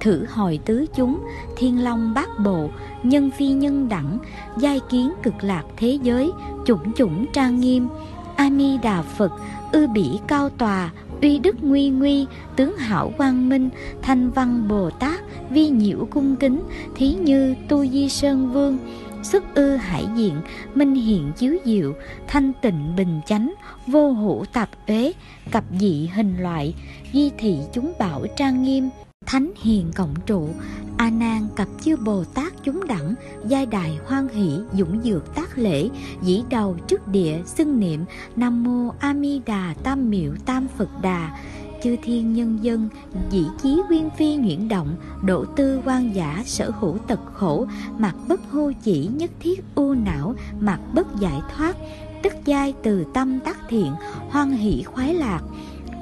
Thử 0.00 0.26
hồi 0.30 0.60
tứ 0.64 0.86
chúng, 0.94 1.20
thiên 1.56 1.84
long 1.84 2.14
bát 2.14 2.28
bộ, 2.44 2.70
nhân 3.02 3.30
phi 3.30 3.48
nhân 3.48 3.88
đẳng, 3.88 4.18
giai 4.58 4.80
kiến 4.90 5.12
cực 5.22 5.34
lạc 5.42 5.62
thế 5.76 5.98
giới, 6.02 6.32
chủng 6.66 6.92
chủng 6.92 7.26
trang 7.32 7.60
nghiêm. 7.60 7.88
A 8.36 8.50
mi 8.50 8.78
đà 8.78 9.02
phật, 9.02 9.32
ư 9.72 9.86
bỉ 9.86 10.18
cao 10.26 10.48
tòa, 10.48 10.90
uy 11.22 11.38
đức 11.38 11.56
nguy 11.62 11.90
nguy, 11.90 12.26
tướng 12.56 12.76
hảo 12.76 13.12
quang 13.16 13.48
minh, 13.48 13.68
thanh 14.02 14.30
văn 14.30 14.68
bồ 14.68 14.90
tát 14.90 15.20
vi 15.50 15.68
nhiễu 15.68 16.06
cung 16.10 16.36
kính, 16.36 16.62
thí 16.94 17.14
như 17.14 17.54
tu 17.68 17.86
di 17.86 18.08
sơn 18.08 18.52
vương, 18.52 18.78
xuất 19.22 19.54
ư 19.54 19.76
hải 19.76 20.04
diện, 20.16 20.34
minh 20.74 20.94
hiện 20.94 21.32
chiếu 21.36 21.56
diệu, 21.64 21.94
thanh 22.26 22.52
tịnh 22.62 22.96
bình 22.96 23.20
chánh, 23.26 23.54
vô 23.86 24.12
hữu 24.12 24.44
tạp 24.52 24.68
uế 24.86 25.12
cập 25.50 25.64
dị 25.80 26.10
hình 26.14 26.36
loại, 26.38 26.74
di 27.12 27.30
thị 27.38 27.56
chúng 27.72 27.92
bảo 27.98 28.26
trang 28.36 28.62
nghiêm, 28.62 28.88
thánh 29.26 29.52
hiền 29.62 29.90
cộng 29.94 30.14
trụ, 30.26 30.48
a 30.96 31.10
nan 31.10 31.48
cập 31.56 31.68
chư 31.80 31.96
bồ 31.96 32.24
tát 32.24 32.52
chúng 32.64 32.86
đẳng, 32.86 33.14
giai 33.46 33.66
đài 33.66 33.98
hoan 34.06 34.28
hỷ 34.28 34.58
dũng 34.72 35.00
dược 35.04 35.34
tác 35.34 35.58
lễ, 35.58 35.88
dĩ 36.22 36.42
đầu 36.50 36.76
trước 36.86 37.08
địa 37.08 37.38
xưng 37.46 37.80
niệm, 37.80 38.04
nam 38.36 38.64
mô 38.64 38.92
a 39.00 39.14
di 39.14 39.40
đà 39.46 39.74
tam 39.82 40.10
miệu 40.10 40.32
tam 40.46 40.66
phật 40.78 40.88
đà 41.02 41.38
chư 41.82 41.96
thiên 42.02 42.32
nhân 42.32 42.58
dân, 42.62 42.88
dĩ 43.30 43.44
chí 43.62 43.80
nguyên 43.88 44.10
phi 44.10 44.36
nhuyễn 44.36 44.68
động, 44.68 44.94
độ 45.22 45.44
tư 45.44 45.80
quan 45.84 46.14
giả 46.14 46.42
sở 46.46 46.70
hữu 46.80 46.98
tật 46.98 47.20
khổ 47.34 47.66
mặt 47.98 48.14
bất 48.28 48.40
hô 48.50 48.72
chỉ 48.82 49.08
nhất 49.12 49.30
thiết 49.40 49.64
u 49.74 49.94
não 49.94 50.34
mặt 50.60 50.80
bất 50.94 51.06
giải 51.20 51.40
thoát, 51.56 51.76
tức 52.22 52.32
giai 52.44 52.74
từ 52.82 53.04
tâm 53.14 53.40
tác 53.40 53.58
thiện, 53.68 53.92
hoan 54.30 54.50
hỷ 54.50 54.82
khoái 54.82 55.14
lạc, 55.14 55.40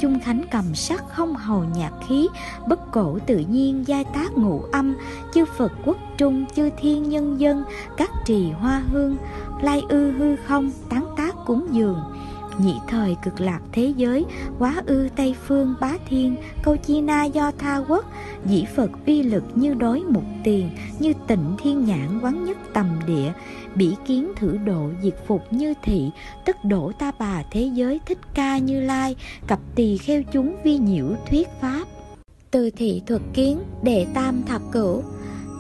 chung 0.01 0.21
khánh 0.21 0.43
cầm 0.51 0.75
sắc 0.75 1.05
không 1.09 1.35
hầu 1.35 1.65
nhạc 1.65 1.93
khí, 2.07 2.29
bất 2.69 2.93
cổ 2.93 3.19
tự 3.27 3.39
nhiên 3.39 3.85
giai 3.87 4.05
tác 4.05 4.39
ngũ 4.39 4.63
âm, 4.73 4.95
chư 5.35 5.45
phật 5.45 5.73
quốc 5.85 5.97
trung, 6.19 6.45
chư 6.57 6.71
thiên 6.79 7.09
nhân 7.09 7.41
dân, 7.41 7.65
các 7.97 8.11
trì 8.25 8.51
hoa 8.51 8.83
hương, 8.93 9.17
lai 9.63 9.83
ư 9.89 10.13
hư 10.13 10.37
không, 10.37 10.71
tán 10.89 11.05
tác 11.17 11.35
cúng 11.47 11.67
dường 11.73 11.99
nhị 12.59 12.75
thời 12.89 13.17
cực 13.23 13.41
lạc 13.41 13.61
thế 13.73 13.93
giới, 13.97 14.25
quá 14.59 14.83
ư 14.87 15.09
tây 15.17 15.35
phương 15.47 15.75
bá 15.81 15.93
thiên, 16.09 16.37
câu 16.63 16.77
chi 16.77 17.01
na 17.01 17.25
do 17.25 17.51
tha 17.59 17.77
quốc, 17.89 18.05
dĩ 18.47 18.65
phật 18.77 18.91
uy 19.07 19.23
lực 19.23 19.45
như 19.55 19.75
đối 19.75 20.01
mục 20.01 20.25
tiền, 20.45 20.71
như 20.99 21.13
tịnh 21.27 21.57
thiên 21.63 21.85
nhãn 21.85 22.21
quán 22.23 22.45
nhất 22.45 22.59
tầm 22.73 22.87
địa, 23.07 23.33
bỉ 23.75 23.95
kiến 24.07 24.33
thử 24.37 24.59
độ 24.65 24.91
diệt 25.03 25.15
phục 25.27 25.53
như 25.53 25.75
thị, 25.83 26.11
tức 26.45 26.57
đổ 26.65 26.93
ta 26.99 27.13
bà 27.19 27.43
thế 27.51 27.71
giới 27.75 28.01
thích 28.07 28.19
ca 28.35 28.59
như 28.59 28.81
lai, 28.81 29.17
cặp 29.47 29.61
tỳ 29.75 29.99
kheo 29.99 30.23
chúng 30.33 30.57
vi 30.65 30.79
nhiễu 30.79 31.07
thuyết 31.31 31.49
pháp. 31.61 31.85
Từ 32.51 32.71
thị 32.71 33.03
thuật 33.07 33.23
kiến 33.35 33.59
đệ 33.83 34.07
tam 34.15 34.43
thập 34.43 34.63
cửu 34.73 35.03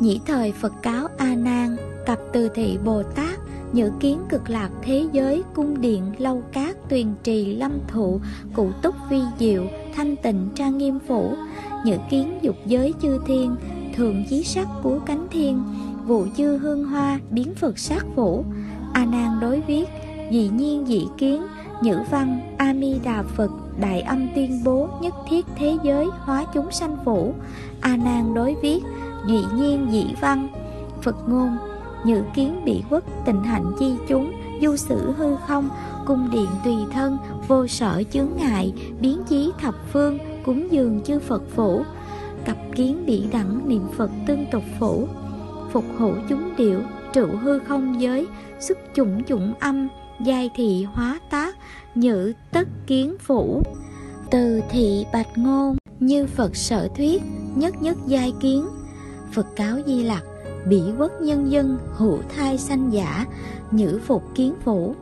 nhĩ 0.01 0.21
thời 0.27 0.53
phật 0.53 0.73
cáo 0.83 1.09
a 1.19 1.35
nan, 1.35 1.77
cặp 2.07 2.19
từ 2.33 2.49
thị 2.49 2.79
bồ 2.85 3.03
tát, 3.03 3.39
nhữ 3.73 3.91
kiến 4.01 4.21
cực 4.29 4.51
lạc 4.51 4.71
thế 4.83 5.05
giới 5.13 5.43
cung 5.55 5.81
điện 5.81 6.13
lâu 6.19 6.43
cát 6.53 6.76
tuyền 6.89 7.07
trì 7.23 7.57
lâm 7.57 7.73
thụ, 7.89 8.21
cụ 8.55 8.71
túc 8.83 8.95
vi 9.11 9.21
diệu, 9.39 9.63
thanh 9.95 10.17
tịnh 10.17 10.49
trang 10.55 10.79
nghiêm 10.79 10.99
phủ. 11.09 11.35
Nhữ 11.85 11.97
kiến 12.11 12.39
dục 12.43 12.57
giới 12.67 12.95
chư 13.03 13.19
thiên 13.27 13.57
thường 13.97 14.25
chí 14.31 14.45
sắc 14.45 14.69
của 14.83 14.99
cánh 15.07 15.27
thiên, 15.31 15.63
vụ 16.07 16.27
chư 16.37 16.59
hương 16.59 16.85
hoa 16.85 17.19
biến 17.31 17.55
phật 17.55 17.79
sát 17.79 18.07
phủ. 18.15 18.45
A 18.93 19.05
nan 19.05 19.41
đối 19.41 19.61
viết 19.61 19.89
dị 20.33 20.49
nhiên 20.49 20.85
dị 20.87 21.07
kiến, 21.19 21.43
nhữ 21.83 21.99
văn, 22.11 22.41
a 22.59 22.73
mi 22.73 22.99
đà 23.05 23.23
phật, 23.23 23.51
đại 23.81 24.01
âm 24.01 24.29
tuyên 24.35 24.65
bố 24.65 24.89
nhất 25.01 25.15
thiết 25.29 25.47
thế 25.57 25.77
giới 25.83 26.07
hóa 26.21 26.45
chúng 26.55 26.71
sanh 26.71 26.97
phủ. 27.05 27.35
A 27.81 27.97
nan 27.97 28.35
đối 28.35 28.55
viết 28.63 28.83
dị 29.27 29.41
nhiên 29.55 29.89
dị 29.91 30.07
văn, 30.21 30.49
phật 31.03 31.29
ngôn, 31.29 31.57
nhữ 32.05 32.23
kiến 32.35 32.65
bị 32.65 32.83
quốc 32.91 33.05
tình 33.27 33.43
hạnh 33.43 33.73
chi 33.79 33.95
chúng, 34.09 34.33
du 34.63 34.77
sử 34.77 35.13
hư 35.13 35.37
không 35.47 35.69
cung 36.07 36.31
điện 36.31 36.49
tùy 36.65 36.75
thân, 36.93 37.19
vô 37.49 37.67
sở 37.67 38.03
chướng 38.13 38.29
ngại, 38.37 38.73
biến 39.01 39.23
chí 39.29 39.53
thập 39.61 39.75
phương, 39.93 40.19
cúng 40.45 40.69
dường 40.71 41.01
chư 41.03 41.19
phật 41.19 41.43
phủ. 41.55 41.83
Cặp 42.45 42.57
kiến 42.75 43.07
bị 43.07 43.25
đẳng 43.33 43.69
niệm 43.69 43.83
phật 43.97 44.11
tương 44.27 44.47
tục 44.53 44.63
phủ. 44.81 45.09
Phục 45.73 45.85
hữu 45.99 46.15
chúng 46.29 46.57
điệu, 46.57 46.81
trụ 47.13 47.27
hư 47.43 47.59
không 47.59 48.01
giới 48.01 48.27
xuất 48.61 48.79
chủng 48.95 49.25
chủng 49.25 49.55
âm, 49.61 49.89
giai 50.25 50.51
thị 50.57 50.87
hóa 50.93 51.21
tác 51.31 51.57
nhữ 51.95 52.33
tất 52.53 52.69
kiến 52.87 53.17
phủ. 53.21 53.63
Từ 54.31 54.61
thị 54.71 55.07
bạch 55.13 55.39
ngôn, 55.39 55.77
như 56.01 56.27
phật 56.27 56.57
sở 56.57 56.89
thuyết, 56.97 57.23
nhất 57.55 57.83
nhất 57.83 57.97
giai 58.07 58.33
kiến. 58.41 58.67
Phật 59.33 59.57
cáo 59.57 59.77
di 59.87 60.03
lặc, 60.03 60.25
bỉ 60.69 60.83
quốc 60.99 61.13
nhân 61.21 61.51
dân, 61.51 61.79
hữu 61.97 62.19
thai 62.37 62.59
sanh 62.59 62.93
giả, 62.93 63.27
nhữ 63.71 64.01
phục 64.07 64.23
kiến 64.35 64.55
phủ 64.65 64.95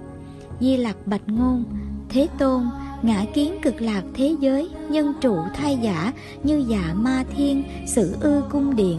di 0.64 0.76
lặc 0.76 0.96
bạch 1.06 1.28
ngôn, 1.28 1.64
thế 2.08 2.28
tôn, 2.38 2.62
ngã 3.02 3.24
kiến 3.34 3.54
cực 3.62 3.82
lạc 3.82 4.02
thế 4.14 4.36
giới, 4.40 4.70
nhân 4.88 5.12
trụ 5.20 5.36
thai 5.54 5.78
giả 5.82 6.12
như 6.42 6.64
dạ 6.68 6.94
ma 6.94 7.24
thiên, 7.36 7.62
sử 7.86 8.16
ư 8.20 8.42
cung 8.50 8.76
điện. 8.76 8.98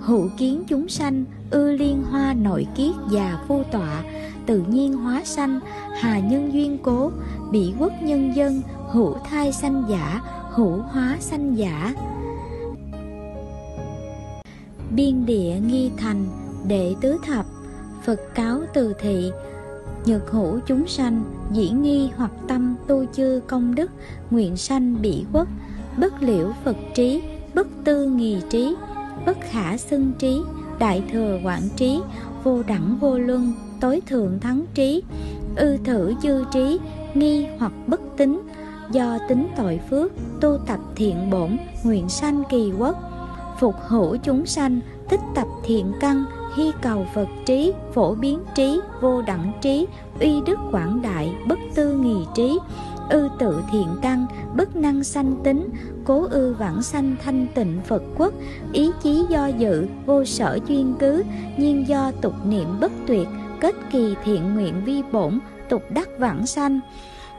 Hữu 0.00 0.28
kiến 0.38 0.62
chúng 0.68 0.88
sanh, 0.88 1.24
ư 1.50 1.72
liên 1.72 2.02
hoa 2.02 2.34
nội 2.34 2.66
kiết 2.76 2.94
già 3.10 3.38
phu 3.48 3.62
tọa, 3.72 4.02
tự 4.46 4.62
nhiên 4.68 4.92
hóa 4.92 5.22
sanh, 5.24 5.60
hà 6.00 6.18
nhân 6.18 6.52
duyên 6.52 6.78
cố, 6.82 7.10
bị 7.50 7.72
quốc 7.78 7.92
nhân 8.02 8.36
dân, 8.36 8.62
hữu 8.90 9.16
thai 9.30 9.52
sanh 9.52 9.84
giả, 9.88 10.20
hữu 10.50 10.76
hóa 10.76 11.16
sanh 11.20 11.58
giả. 11.58 11.94
Biên 14.90 15.26
địa 15.26 15.54
nghi 15.66 15.90
thành, 15.96 16.26
đệ 16.68 16.94
tứ 17.00 17.16
thập, 17.26 17.46
phật 18.04 18.20
cáo 18.34 18.60
từ 18.74 18.94
thị 19.00 19.30
nhược 20.06 20.30
hữu 20.30 20.58
chúng 20.66 20.86
sanh, 20.86 21.24
dĩ 21.52 21.70
nghi 21.70 22.10
hoặc 22.16 22.30
tâm 22.48 22.76
tu 22.86 23.04
chư 23.12 23.40
công 23.46 23.74
đức, 23.74 23.90
nguyện 24.30 24.56
sanh 24.56 25.02
bị 25.02 25.24
quốc 25.32 25.48
bất 25.96 26.22
liễu 26.22 26.52
phật 26.64 26.76
trí, 26.94 27.22
bất 27.54 27.66
tư 27.84 28.06
nghì 28.06 28.40
trí, 28.50 28.76
bất 29.26 29.38
khả 29.50 29.76
xưng 29.76 30.12
trí, 30.18 30.40
đại 30.78 31.02
thừa 31.12 31.40
quảng 31.44 31.68
trí, 31.76 32.00
vô 32.44 32.62
đẳng 32.62 32.96
vô 33.00 33.18
luân, 33.18 33.52
tối 33.80 34.00
thượng 34.06 34.40
thắng 34.40 34.64
trí, 34.74 35.02
ư 35.56 35.76
thử 35.84 36.14
dư 36.22 36.44
trí, 36.52 36.78
nghi 37.14 37.46
hoặc 37.58 37.72
bất 37.86 38.00
tính, 38.16 38.42
do 38.90 39.18
tính 39.28 39.48
tội 39.56 39.80
phước, 39.90 40.12
tu 40.40 40.58
tập 40.66 40.80
thiện 40.96 41.30
bổn, 41.30 41.56
nguyện 41.84 42.08
sanh 42.08 42.42
kỳ 42.50 42.72
quốc. 42.78 42.96
Phục 43.60 43.74
hữu 43.86 44.16
chúng 44.16 44.46
sanh 44.46 44.80
tích 45.08 45.20
tập 45.34 45.46
thiện 45.64 45.92
căn 46.00 46.24
hy 46.56 46.72
cầu 46.82 47.06
Phật 47.14 47.28
trí, 47.46 47.72
phổ 47.92 48.14
biến 48.14 48.38
trí, 48.54 48.80
vô 49.00 49.22
đẳng 49.22 49.52
trí, 49.62 49.86
uy 50.20 50.40
đức 50.46 50.58
quảng 50.70 51.02
đại, 51.02 51.34
bất 51.48 51.58
tư 51.74 51.98
nghì 51.98 52.16
trí, 52.34 52.58
ư 53.10 53.28
tự 53.38 53.62
thiện 53.72 53.86
căn, 54.02 54.26
bất 54.56 54.76
năng 54.76 55.04
sanh 55.04 55.36
tính, 55.44 55.68
cố 56.04 56.26
ư 56.30 56.54
vãng 56.54 56.82
sanh 56.82 57.16
thanh 57.24 57.46
tịnh 57.54 57.80
Phật 57.86 58.02
quốc, 58.16 58.34
ý 58.72 58.90
chí 59.02 59.24
do 59.30 59.46
dự, 59.46 59.86
vô 60.06 60.24
sở 60.24 60.58
chuyên 60.68 60.94
cứ, 60.98 61.22
nhiên 61.56 61.88
do 61.88 62.10
tục 62.22 62.34
niệm 62.46 62.68
bất 62.80 62.92
tuyệt, 63.06 63.28
kết 63.60 63.74
kỳ 63.90 64.14
thiện 64.24 64.54
nguyện 64.54 64.74
vi 64.84 65.02
bổn, 65.12 65.38
tục 65.68 65.82
đắc 65.90 66.08
vãng 66.18 66.46
sanh. 66.46 66.80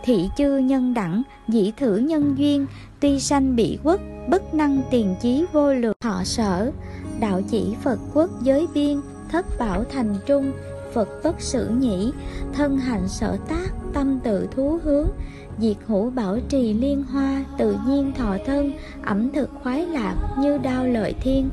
Thị 0.04 0.30
chư 0.38 0.58
nhân 0.58 0.94
đẳng, 0.94 1.24
dĩ 1.48 1.72
thử 1.78 1.98
nhân 1.98 2.36
duyên, 2.38 2.66
tuy 3.00 3.20
sanh 3.20 3.56
bị 3.56 3.80
quốc, 3.84 4.02
bất 4.30 4.54
năng 4.54 4.82
tiền 4.92 5.16
chí 5.22 5.46
vô 5.52 5.74
lượng 5.74 5.98
họ 6.04 6.24
sở 6.24 6.72
đạo 7.20 7.42
chỉ 7.52 7.76
Phật 7.84 8.00
quốc 8.14 8.30
giới 8.44 8.68
biên, 8.74 9.02
thất 9.32 9.46
bảo 9.60 9.84
thành 9.84 10.16
trung, 10.26 10.52
Phật 10.94 11.10
bất 11.24 11.42
sử 11.42 11.70
nhĩ, 11.70 12.12
thân 12.54 12.78
hạnh 12.78 13.08
sở 13.08 13.38
tác, 13.48 13.70
tâm 13.94 14.20
tự 14.24 14.48
thú 14.52 14.80
hướng, 14.84 15.08
diệt 15.60 15.78
hữu 15.88 16.10
bảo 16.10 16.40
trì 16.50 16.74
liên 16.74 17.04
hoa, 17.04 17.46
tự 17.58 17.76
nhiên 17.88 18.12
thọ 18.18 18.38
thân, 18.46 18.72
ẩm 19.04 19.32
thực 19.32 19.50
khoái 19.64 19.86
lạc 19.86 20.16
như 20.40 20.58
đao 20.58 20.86
lợi 20.88 21.16
thiên, 21.22 21.50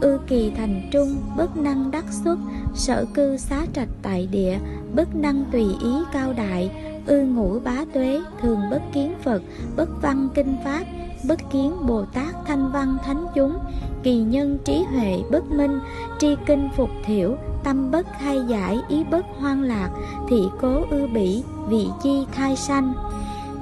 ư 0.00 0.18
kỳ 0.26 0.52
thành 0.56 0.88
trung, 0.92 1.16
bất 1.36 1.56
năng 1.56 1.90
đắc 1.90 2.04
xuất, 2.24 2.38
sở 2.74 3.04
cư 3.14 3.36
xá 3.36 3.66
trạch 3.72 3.88
tại 4.02 4.28
địa, 4.30 4.58
bất 4.94 5.16
năng 5.16 5.44
tùy 5.52 5.64
ý 5.82 5.92
cao 6.12 6.32
đại, 6.32 6.70
ư 7.06 7.22
ngũ 7.22 7.58
bá 7.60 7.84
tuế, 7.92 8.20
thường 8.42 8.60
bất 8.70 8.82
kiến 8.92 9.14
Phật, 9.22 9.42
bất 9.76 9.88
văn 10.02 10.28
kinh 10.34 10.56
pháp, 10.64 10.84
bất 11.28 11.40
kiến 11.52 11.86
Bồ 11.86 12.04
Tát 12.04 12.34
thanh 12.46 12.72
văn 12.72 12.96
thánh 13.04 13.26
chúng, 13.34 13.58
kỳ 14.06 14.16
nhân 14.16 14.58
trí 14.64 14.82
huệ 14.82 15.22
bất 15.30 15.50
minh, 15.50 15.78
tri 16.18 16.36
kinh 16.46 16.68
phục 16.76 16.90
thiểu, 17.04 17.36
tâm 17.64 17.90
bất 17.90 18.06
khai 18.20 18.40
giải, 18.48 18.78
ý 18.88 19.04
bất 19.10 19.26
hoang 19.38 19.62
lạc, 19.62 19.90
thị 20.28 20.42
cố 20.60 20.84
ư 20.90 21.06
bỉ, 21.06 21.42
vị 21.68 21.86
chi 22.02 22.24
khai 22.32 22.56
sanh. 22.56 22.92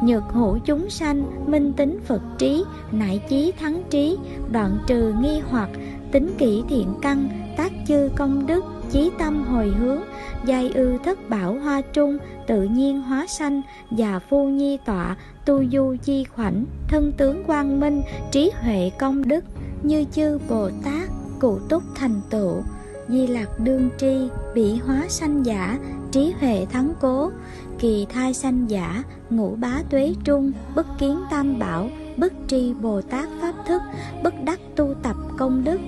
Nhược 0.03 0.23
hữu 0.33 0.59
chúng 0.59 0.91
sanh, 0.91 1.25
minh 1.47 1.73
tính 1.73 1.99
Phật 2.07 2.23
trí, 2.39 2.65
nại 2.93 3.21
chí 3.29 3.53
thắng 3.53 3.83
trí, 3.91 4.17
đoạn 4.53 4.79
trừ 4.87 5.15
nghi 5.23 5.41
hoặc, 5.51 5.69
tính 6.13 6.35
kỷ 6.39 6.63
thiện 6.69 6.95
căn, 7.03 7.29
tác 7.57 7.73
chư 7.89 8.11
công 8.17 8.47
đức, 8.47 8.65
chí 8.91 9.11
tâm 9.19 9.45
hồi 9.45 9.69
hướng, 9.69 10.01
giai 10.45 10.71
ư 10.75 10.99
thất 11.05 11.29
bảo 11.29 11.59
hoa 11.59 11.81
trung, 11.81 12.19
tự 12.47 12.63
nhiên 12.63 13.03
hóa 13.03 13.27
sanh, 13.27 13.63
già 13.91 14.19
phu 14.19 14.49
nhi 14.49 14.79
tọa, 14.85 15.17
tu 15.45 15.65
du 15.73 15.97
chi 16.03 16.25
khoảnh, 16.25 16.65
thân 16.89 17.13
tướng 17.13 17.45
quang 17.45 17.81
minh, 17.81 18.03
trí 18.31 18.51
huệ 18.63 18.91
công 18.99 19.29
đức, 19.29 19.45
như 19.85 20.05
chư 20.13 20.39
Bồ 20.49 20.71
Tát, 20.85 21.11
cụ 21.41 21.59
túc 21.69 21.83
thành 21.95 22.21
tựu, 22.31 22.63
di 23.09 23.27
lạc 23.27 23.61
đương 23.61 23.91
tri, 23.99 24.29
bị 24.55 24.77
hóa 24.77 25.03
sanh 25.09 25.47
giả, 25.47 25.79
trí 26.13 26.35
huệ 26.41 26.67
thắng 26.71 26.93
cố, 27.01 27.31
kỳ 27.79 28.07
thai 28.09 28.35
sanh 28.35 28.71
giả, 28.71 29.03
ngũ 29.31 29.55
bá 29.55 29.83
tuế 29.91 30.15
trung, 30.25 30.53
bất 30.75 30.87
kiến 30.99 31.21
tam 31.31 31.59
bảo, 31.59 31.89
bất 32.17 32.33
tri 32.49 32.75
Bồ 32.75 33.01
Tát 33.03 33.29
Pháp 33.41 33.55
thức, 33.67 33.83
bất 34.23 34.35
đắc 34.45 34.61
tu 34.77 34.95
tập 35.03 35.17
công 35.39 35.65
đức, 35.65 35.81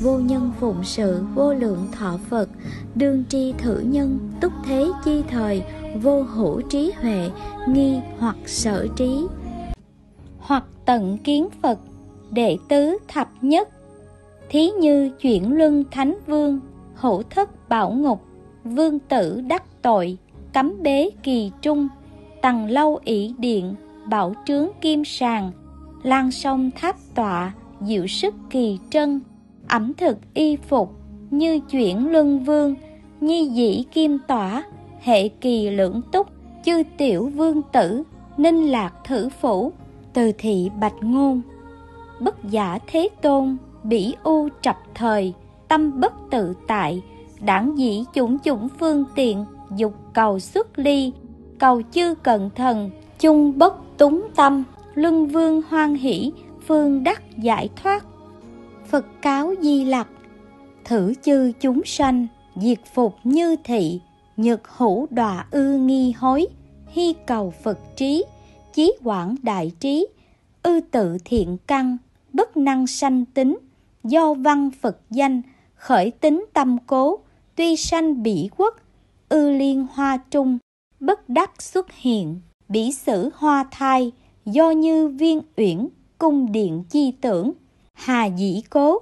vô 0.00 0.18
nhân 0.18 0.52
phụng 0.60 0.84
sự 0.84 1.20
vô 1.34 1.54
lượng 1.54 1.86
thọ 1.92 2.18
Phật, 2.30 2.48
đương 2.94 3.24
tri 3.28 3.52
thử 3.52 3.78
nhân, 3.78 4.18
túc 4.40 4.52
thế 4.64 4.90
chi 5.04 5.22
thời, 5.30 5.62
vô 6.02 6.22
hữu 6.22 6.60
trí 6.60 6.92
huệ, 7.00 7.30
nghi 7.68 8.00
hoặc 8.18 8.36
sở 8.46 8.86
trí. 8.96 9.26
Hoặc 10.38 10.64
tận 10.86 11.18
kiến 11.18 11.48
Phật, 11.62 11.78
đệ 12.30 12.56
tứ 12.68 12.98
thập 13.08 13.28
nhất, 13.40 13.68
thí 14.48 14.70
như 14.70 15.10
chuyển 15.20 15.52
luân 15.52 15.84
thánh 15.90 16.18
vương, 16.26 16.60
hữu 16.94 17.22
thất 17.22 17.68
bảo 17.68 17.90
ngục, 17.90 18.22
vương 18.64 18.98
tử 18.98 19.40
đắc 19.40 19.82
tội, 19.82 20.18
cấm 20.52 20.82
bế 20.82 21.10
kỳ 21.22 21.50
trung, 21.62 21.88
tầng 22.42 22.70
lâu 22.70 22.98
ỷ 23.04 23.34
điện, 23.38 23.74
bảo 24.06 24.34
trướng 24.46 24.68
kim 24.80 25.04
sàng, 25.04 25.52
lan 26.02 26.30
sông 26.30 26.70
tháp 26.76 26.96
tọa, 27.14 27.52
diệu 27.80 28.06
sức 28.06 28.34
kỳ 28.50 28.78
trân, 28.90 29.20
ẩm 29.68 29.92
thực 29.94 30.18
y 30.34 30.56
phục 30.56 30.92
như 31.30 31.60
chuyển 31.70 32.12
luân 32.12 32.44
vương 32.44 32.74
nhi 33.20 33.46
dĩ 33.46 33.84
kim 33.92 34.18
tỏa 34.26 34.64
hệ 35.00 35.28
kỳ 35.28 35.70
lưỡng 35.70 36.00
túc 36.12 36.26
chư 36.64 36.82
tiểu 36.96 37.26
vương 37.26 37.62
tử 37.72 38.02
ninh 38.36 38.66
lạc 38.70 38.92
thử 39.04 39.28
phủ 39.28 39.72
từ 40.12 40.32
thị 40.38 40.70
bạch 40.80 40.94
ngôn 41.00 41.42
bất 42.20 42.44
giả 42.44 42.78
thế 42.86 43.08
tôn, 43.22 43.56
bỉ 43.82 44.14
u 44.22 44.48
trập 44.62 44.76
thời, 44.94 45.34
tâm 45.68 46.00
bất 46.00 46.12
tự 46.30 46.54
tại, 46.66 47.02
đảng 47.40 47.78
dĩ 47.78 48.04
chủng 48.14 48.38
chủng 48.38 48.68
phương 48.78 49.04
tiện, 49.14 49.44
dục 49.76 49.94
cầu 50.14 50.38
xuất 50.38 50.78
ly, 50.78 51.12
cầu 51.58 51.82
chư 51.92 52.14
cận 52.14 52.50
thần, 52.54 52.90
chung 53.20 53.58
bất 53.58 53.98
túng 53.98 54.22
tâm, 54.36 54.64
luân 54.94 55.26
vương 55.26 55.62
hoan 55.68 55.94
hỷ, 55.94 56.32
phương 56.66 57.04
đắc 57.04 57.22
giải 57.38 57.68
thoát. 57.82 58.04
Phật 58.86 59.04
cáo 59.22 59.54
di 59.60 59.84
lặc, 59.84 60.08
Thử 60.84 61.14
chư 61.22 61.52
chúng 61.60 61.82
sanh, 61.84 62.26
Diệt 62.56 62.78
phục 62.94 63.14
như 63.24 63.56
thị, 63.64 64.00
nhược 64.36 64.68
hữu 64.68 65.06
đọa 65.10 65.46
ư 65.50 65.78
nghi 65.78 66.12
hối, 66.18 66.46
Hy 66.88 67.14
cầu 67.26 67.52
Phật 67.62 67.78
trí, 67.96 68.24
Chí 68.74 68.92
quảng 69.04 69.36
đại 69.42 69.72
trí, 69.80 70.06
Ư 70.62 70.80
tự 70.90 71.16
thiện 71.24 71.56
căn. 71.66 71.96
Bất 72.32 72.56
năng 72.56 72.86
sanh 72.86 73.24
tính, 73.24 73.58
Do 74.04 74.34
văn 74.34 74.70
Phật 74.80 74.98
danh, 75.10 75.42
Khởi 75.74 76.10
tính 76.10 76.46
tâm 76.52 76.76
cố, 76.86 77.18
tuy 77.56 77.76
sanh 77.76 78.22
bỉ 78.22 78.48
quốc, 78.56 78.74
ư 79.28 79.50
liên 79.50 79.86
hoa 79.92 80.18
trung, 80.30 80.58
bất 81.00 81.28
đắc 81.28 81.62
xuất 81.62 81.92
hiện, 81.92 82.40
bỉ 82.68 82.92
sử 82.92 83.30
hoa 83.34 83.64
thai, 83.70 84.12
do 84.44 84.70
như 84.70 85.08
viên 85.08 85.40
uyển, 85.56 85.88
cung 86.18 86.52
điện 86.52 86.84
chi 86.90 87.12
tưởng, 87.20 87.52
hà 87.92 88.26
dĩ 88.26 88.62
cố, 88.70 88.98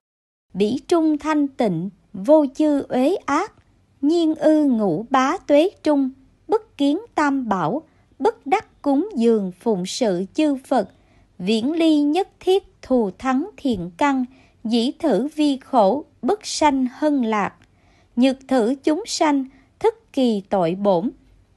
bỉ 0.54 0.80
trung 0.88 1.18
thanh 1.18 1.48
tịnh, 1.48 1.90
vô 2.12 2.46
chư 2.54 2.82
uế 2.88 3.16
ác, 3.16 3.52
nhiên 4.00 4.34
ư 4.34 4.64
ngũ 4.64 5.06
bá 5.10 5.36
tuế 5.46 5.70
trung, 5.82 6.10
bất 6.48 6.78
kiến 6.78 6.98
tam 7.14 7.48
bảo, 7.48 7.82
bất 8.18 8.46
đắc 8.46 8.82
cúng 8.82 9.08
dường 9.16 9.52
phụng 9.60 9.86
sự 9.86 10.24
chư 10.34 10.56
phật, 10.66 10.88
viễn 11.38 11.72
ly 11.72 12.00
nhất 12.00 12.28
thiết 12.40 12.75
thù 12.87 13.11
thắng 13.18 13.49
thiện 13.57 13.91
căn, 13.97 14.24
dĩ 14.64 14.93
thử 14.99 15.28
vi 15.34 15.59
khổ, 15.64 16.05
bất 16.22 16.47
sanh 16.47 16.87
hân 16.93 17.22
lạc. 17.22 17.55
Nhược 18.16 18.37
thử 18.49 18.74
chúng 18.84 19.05
sanh, 19.07 19.45
thức 19.78 19.95
kỳ 20.12 20.43
tội 20.51 20.74
bổn. 20.74 21.11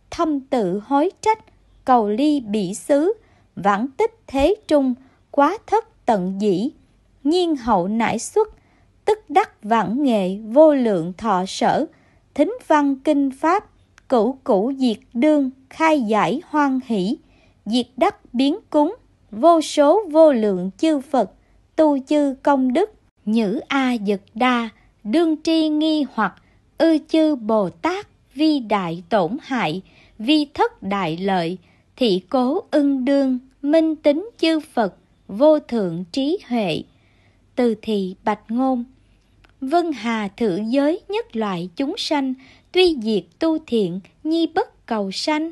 Thâm 0.10 0.40
tự 0.40 0.82
hối 0.86 1.12
trách, 1.22 1.40
cầu 1.86 2.10
ly 2.10 2.40
bỉ 2.40 2.74
xứ. 2.74 3.14
Vãng 3.56 3.88
tích 3.98 4.12
thế 4.28 4.56
trung, 4.68 4.94
quá 5.32 5.58
thất 5.68 6.06
tận 6.06 6.42
dĩ. 6.42 6.70
Nhiên 7.24 7.56
hậu 7.56 7.88
nải 7.88 8.20
xuất, 8.20 8.48
tức 9.06 9.20
đắc 9.30 9.64
vãng 9.64 10.04
nghệ 10.04 10.38
vô 10.38 10.74
lượng 10.74 11.14
thọ 11.18 11.46
sở. 11.48 11.86
Thính 12.34 12.54
văn 12.68 12.96
kinh 12.96 13.32
pháp, 13.32 13.70
cửu 14.10 14.38
cũ 14.44 14.74
diệt 14.78 14.98
đương, 15.14 15.50
khai 15.70 16.02
giải 16.02 16.42
hoan 16.46 16.80
hỷ. 16.86 17.18
Diệt 17.66 17.88
đắc 17.98 18.34
biến 18.34 18.60
cúng 18.70 18.96
vô 19.32 19.62
số 19.62 20.02
vô 20.12 20.32
lượng 20.32 20.70
chư 20.78 21.00
phật, 21.00 21.32
tu 21.76 22.00
chư 22.00 22.36
công 22.44 22.74
đức, 22.74 22.94
nhữ 23.26 23.60
a 23.68 23.96
dật 24.08 24.22
đa, 24.36 24.70
đương 25.04 25.36
tri 25.44 25.70
nghi 25.70 26.06
hoặc, 26.14 26.36
ư 26.78 26.98
chư 27.08 27.36
bồ 27.36 27.70
tát, 27.70 28.08
vi 28.36 28.60
đại 28.60 29.04
tổn 29.10 29.38
hại, 29.42 29.82
vi 30.20 30.46
thất 30.54 30.84
đại 30.84 31.18
lợi, 31.18 31.58
thị 31.96 32.22
cố 32.30 32.64
ưng 32.72 33.06
đương, 33.06 33.40
minh 33.62 33.96
tính 33.96 34.30
chư 34.38 34.60
phật, 34.60 34.96
vô 35.28 35.60
thượng 35.60 36.04
trí 36.12 36.38
huệ. 36.48 36.84
Từ 37.56 37.76
thị 37.82 38.16
bạch 38.24 38.52
ngôn. 38.52 38.84
Vân 39.62 39.92
hà 39.92 40.28
thử 40.38 40.60
giới 40.68 41.02
nhất 41.10 41.36
loại 41.36 41.70
chúng 41.76 41.94
sanh, 41.98 42.34
tuy 42.72 42.98
diệt 43.02 43.24
tu 43.40 43.58
thiện, 43.68 44.00
nhi 44.24 44.48
bất 44.56 44.86
cầu 44.86 45.12
sanh. 45.12 45.52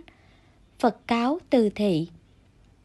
Phật 0.80 1.08
cáo 1.08 1.40
từ 1.50 1.70
thị 1.70 2.08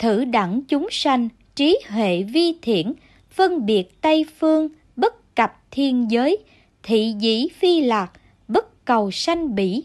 thử 0.03 0.25
đẳng 0.25 0.63
chúng 0.69 0.87
sanh, 0.91 1.29
trí 1.55 1.79
huệ 1.89 2.23
vi 2.23 2.55
thiện 2.63 2.95
phân 3.31 3.67
biệt 3.67 4.01
tây 4.01 4.27
phương, 4.39 4.69
bất 4.97 5.35
cập 5.35 5.53
thiên 5.71 6.11
giới, 6.11 6.39
thị 6.83 7.15
dĩ 7.19 7.49
phi 7.49 7.81
lạc, 7.81 8.13
bất 8.49 8.85
cầu 8.85 9.11
sanh 9.11 9.55
bỉ. 9.55 9.85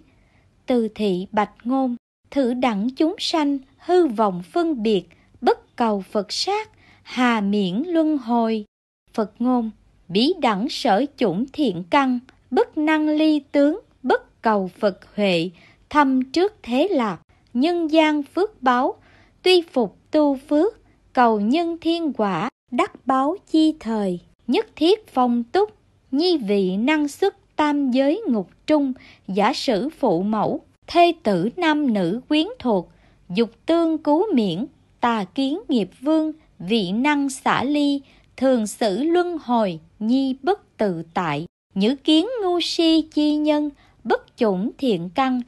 Từ 0.66 0.88
thị 0.96 1.28
bạch 1.32 1.52
ngôn, 1.64 1.96
thử 2.32 2.54
đẳng 2.54 2.90
chúng 2.90 3.16
sanh, 3.20 3.58
hư 3.78 4.08
vọng 4.08 4.44
phân 4.52 4.84
biệt, 4.84 5.04
bất 5.42 5.76
cầu 5.76 6.04
phật 6.12 6.32
sát, 6.32 6.70
hà 7.04 7.42
miễn 7.42 7.84
luân 7.88 8.18
hồi. 8.18 8.66
Phật 9.14 9.32
ngôn, 9.40 9.72
bí 10.08 10.34
đẳng 10.42 10.70
sở 10.70 11.06
chủng 11.18 11.46
thiện 11.54 11.84
căn, 11.90 12.20
bất 12.52 12.78
năng 12.78 13.10
ly 13.10 13.40
tướng, 13.40 13.80
bất 14.04 14.42
cầu 14.42 14.70
phật 14.80 15.16
huệ, 15.16 15.50
thâm 15.90 16.24
trước 16.32 16.54
thế 16.64 16.88
lạc, 16.92 17.18
nhân 17.54 17.92
gian 17.92 18.24
phước 18.24 18.62
báo. 18.62 18.96
Tuy 19.44 19.62
phục 19.62 19.97
tu 20.12 20.36
phước, 20.36 20.74
cầu 21.14 21.40
nhân 21.40 21.78
thiên 21.82 22.14
quả, 22.14 22.50
đắc 22.72 23.08
báo 23.08 23.36
chi 23.52 23.74
thời, 23.80 24.20
nhất 24.48 24.68
thiết 24.76 25.08
phong 25.08 25.44
túc, 25.44 25.70
nhi 26.12 26.38
vị 26.38 26.78
năng 26.78 27.08
xuất 27.08 27.36
tam 27.56 27.92
giới 27.92 28.22
ngục 28.28 28.50
trung, 28.68 28.94
giả 29.28 29.54
sử 29.54 29.90
phụ 29.90 30.24
mẫu, 30.24 30.62
thê 30.88 31.14
tử 31.24 31.50
nam 31.58 31.94
nữ 31.94 32.22
quyến 32.30 32.48
thuộc, 32.60 32.90
dục 33.30 33.50
tương 33.66 33.98
cứu 33.98 34.26
miễn, 34.34 34.66
tà 35.00 35.24
kiến 35.24 35.60
nghiệp 35.68 35.90
vương, 36.02 36.32
vị 36.60 36.92
năng 36.92 37.30
xả 37.30 37.64
ly, 37.64 38.02
thường 38.38 38.68
xử 38.68 39.04
luân 39.04 39.38
hồi, 39.38 39.80
nhi 40.00 40.36
bất 40.44 40.78
tự 40.78 41.04
tại, 41.14 41.46
nhữ 41.76 41.96
kiến 41.96 42.28
ngu 42.44 42.60
si 42.62 43.02
chi 43.02 43.36
nhân, 43.36 43.70
bất 44.04 44.38
chủng 44.38 44.72
thiện 44.78 45.10
căn. 45.16 45.42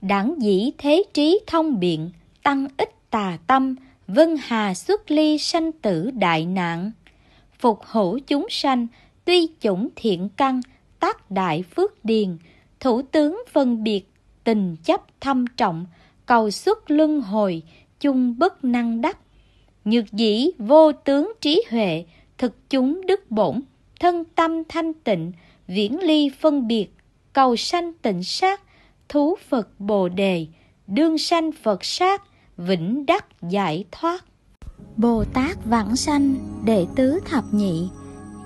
Đẳng 0.00 0.34
dĩ 0.38 0.70
thế 0.78 1.02
trí 1.14 1.40
thông 1.46 1.80
biện, 1.80 2.10
tăng 2.42 2.68
ích 2.76 3.10
tà 3.10 3.38
tâm 3.46 3.74
vân 4.14 4.36
hà 4.40 4.74
xuất 4.74 5.10
ly 5.10 5.38
sanh 5.38 5.72
tử 5.72 6.10
đại 6.10 6.46
nạn. 6.46 6.92
Phục 7.58 7.80
hữu 7.84 8.18
chúng 8.18 8.46
sanh, 8.50 8.86
tuy 9.24 9.48
chủng 9.60 9.88
thiện 9.96 10.28
căn, 10.36 10.60
tác 11.00 11.30
đại 11.30 11.62
phước 11.62 12.04
điền, 12.04 12.38
thủ 12.80 13.02
tướng 13.02 13.42
phân 13.52 13.82
biệt, 13.82 14.02
tình 14.44 14.76
chấp 14.84 15.20
thâm 15.20 15.44
trọng, 15.56 15.86
cầu 16.26 16.50
xuất 16.50 16.90
luân 16.90 17.20
hồi, 17.20 17.62
chung 18.00 18.38
bất 18.38 18.64
năng 18.64 19.00
đắc. 19.00 19.18
Nhược 19.84 20.12
dĩ 20.12 20.50
vô 20.58 20.92
tướng 20.92 21.32
trí 21.40 21.62
huệ, 21.70 22.04
thực 22.38 22.70
chúng 22.70 23.06
đức 23.06 23.30
bổn, 23.30 23.60
thân 24.00 24.24
tâm 24.24 24.64
thanh 24.68 24.92
tịnh, 24.92 25.32
viễn 25.66 26.00
ly 26.02 26.30
phân 26.40 26.66
biệt, 26.66 26.86
cầu 27.32 27.56
sanh 27.56 27.92
tịnh 27.92 28.22
sát, 28.24 28.60
thú 29.08 29.36
phật 29.48 29.68
bồ 29.78 30.08
đề, 30.08 30.46
đương 30.86 31.18
sanh 31.18 31.52
phật 31.52 31.84
sát 31.84 32.22
vĩnh 32.66 33.06
đắc 33.06 33.26
giải 33.42 33.84
thoát. 33.92 34.24
Bồ 34.96 35.24
tát 35.24 35.64
vãng 35.64 35.96
sanh, 35.96 36.34
đệ 36.64 36.86
tứ 36.96 37.20
thập 37.30 37.44
nhị, 37.52 37.88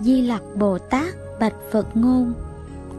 di 0.00 0.20
lặc 0.22 0.42
bồ 0.56 0.78
tát, 0.78 1.14
bạch 1.40 1.54
phật 1.72 1.96
ngôn. 1.96 2.32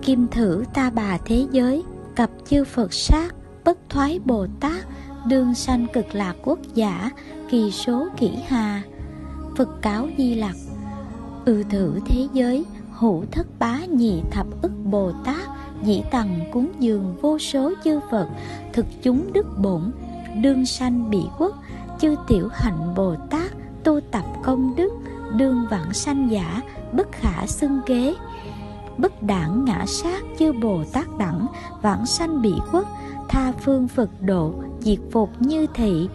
Kim 0.02 0.28
thử 0.28 0.64
ta 0.74 0.90
bà 0.90 1.18
thế 1.26 1.46
giới, 1.52 1.84
cập 2.16 2.30
chư 2.50 2.64
phật 2.64 2.94
sát, 2.94 3.36
bất 3.64 3.78
thoái 3.90 4.20
bồ 4.20 4.48
tát, 4.60 4.86
đương 5.28 5.56
sanh 5.56 5.88
cực 5.94 6.16
lạc 6.16 6.36
quốc 6.44 6.60
giả, 6.74 7.10
kỳ 7.50 7.72
số 7.72 8.08
kỷ 8.18 8.32
hà. 8.48 8.84
Phật 9.58 9.82
cáo 9.82 10.08
di 10.18 10.36
lặc, 10.36 10.56
ư 11.46 11.64
thử 11.64 12.00
thế 12.06 12.28
giới, 12.34 12.66
hữu 12.92 13.24
thất 13.32 13.48
bá 13.60 13.80
nhị 13.90 14.22
thập 14.32 14.48
ức 14.62 14.72
bồ 14.84 15.12
tát, 15.26 15.48
dĩ 15.84 16.04
tầng 16.12 16.40
cúng 16.52 16.72
dường 16.80 17.16
vô 17.22 17.40
số 17.40 17.74
chư 17.84 18.00
phật, 18.12 18.28
thực 18.74 18.86
chúng 19.04 19.34
đức 19.34 19.46
bổn 19.58 19.92
đương 20.42 20.66
sanh 20.66 21.10
bị 21.10 21.22
quốc 21.38 21.56
chư 22.00 22.16
tiểu 22.28 22.50
hạnh 22.54 22.94
bồ 22.96 23.16
tát 23.30 23.52
tu 23.84 24.00
tập 24.12 24.26
công 24.44 24.76
đức, 24.76 24.94
đương 25.36 25.66
vãng 25.70 25.94
sanh 25.94 26.32
giả, 26.32 26.62
bất 26.92 27.12
khả 27.12 27.48
xưng 27.48 27.80
kế. 27.86 28.16
Bất 28.98 29.24
đảng 29.24 29.66
ngã 29.66 29.86
sát 29.88 30.24
chư 30.40 30.52
bồ 30.52 30.84
tát 30.94 31.18
đẳng, 31.18 31.48
vãng 31.82 32.06
sanh 32.06 32.42
bị 32.42 32.54
quốc 32.72 32.88
tha 33.30 33.52
phương 33.52 33.88
phật 33.88 34.10
độ, 34.22 34.54
diệt 34.80 35.00
phục 35.12 35.30
như 35.40 35.68
thị. 35.74 36.10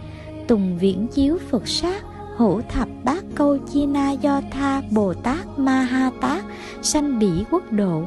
Tùng 0.47 0.77
viễn 0.77 1.07
chiếu 1.07 1.37
phật 1.49 1.67
sát 1.67 2.03
hữu 2.37 2.61
thập 2.69 2.87
bát 3.03 3.23
câu 3.35 3.57
chi 3.57 3.85
na 3.85 4.11
do 4.11 4.41
tha 4.51 4.81
bồ 4.91 5.13
tát 5.13 5.59
ma 5.59 5.81
ha 5.81 6.11
tát, 6.21 6.43
sanh 6.81 7.19
bỉ 7.19 7.31
quốc 7.51 7.71
độ. 7.71 8.03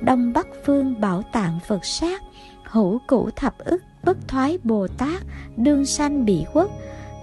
Đông 0.00 0.32
bắc 0.32 0.46
phương 0.66 1.00
bảo 1.00 1.22
tạng 1.32 1.58
phật 1.66 1.84
sát 1.84 2.22
hữu 2.64 2.98
cửu 3.08 3.30
thập 3.36 3.58
ức 3.58 3.82
bất 4.04 4.28
thoái 4.28 4.58
bồ 4.64 4.86
tát, 4.88 5.22
đương 5.56 5.86
sanh 5.86 6.24
bỉ 6.24 6.44
quốc 6.52 6.70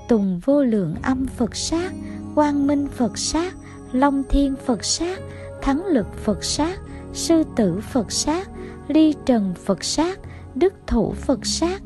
tùng 0.07 0.39
vô 0.45 0.63
lượng 0.63 0.95
âm 1.01 1.25
phật 1.25 1.55
sát, 1.55 1.93
quang 2.35 2.67
minh 2.67 2.87
phật 2.95 3.17
sát, 3.17 3.53
long 3.91 4.23
thiên 4.29 4.55
phật 4.65 4.85
sát, 4.85 5.19
thắng 5.61 5.85
lực 5.85 6.07
phật 6.23 6.43
sát, 6.43 6.79
sư 7.13 7.43
tử 7.55 7.79
phật 7.91 8.11
sát, 8.11 8.49
ly 8.87 9.13
trần 9.25 9.53
phật 9.65 9.83
sát, 9.83 10.19
đức 10.55 10.73
thủ 10.87 11.13
phật 11.13 11.45
sát, 11.45 11.81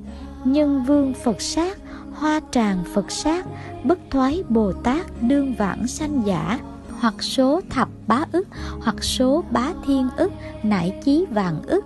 nhân 0.46 0.84
vương 0.84 1.14
phật 1.24 1.42
sát, 1.42 1.78
hoa 2.14 2.42
tràng 2.52 2.84
phật 2.94 3.12
sát, 3.12 3.46
bất 3.84 4.00
thoái 4.12 4.44
bồ 4.50 4.74
tát, 4.74 5.22
đương 5.22 5.56
vãng 5.56 5.88
sanh 5.88 6.22
giả. 6.26 6.60
Hoặc 7.00 7.24
số 7.24 7.62
thập 7.70 7.90
bá 8.08 8.24
ức, 8.32 8.48
hoặc 8.82 9.04
số 9.04 9.44
bá 9.52 9.74
thiên 9.86 10.10
ức, 10.18 10.32
nải 10.64 11.00
chí 11.04 11.26
vạn 11.32 11.62
ức 11.68 11.86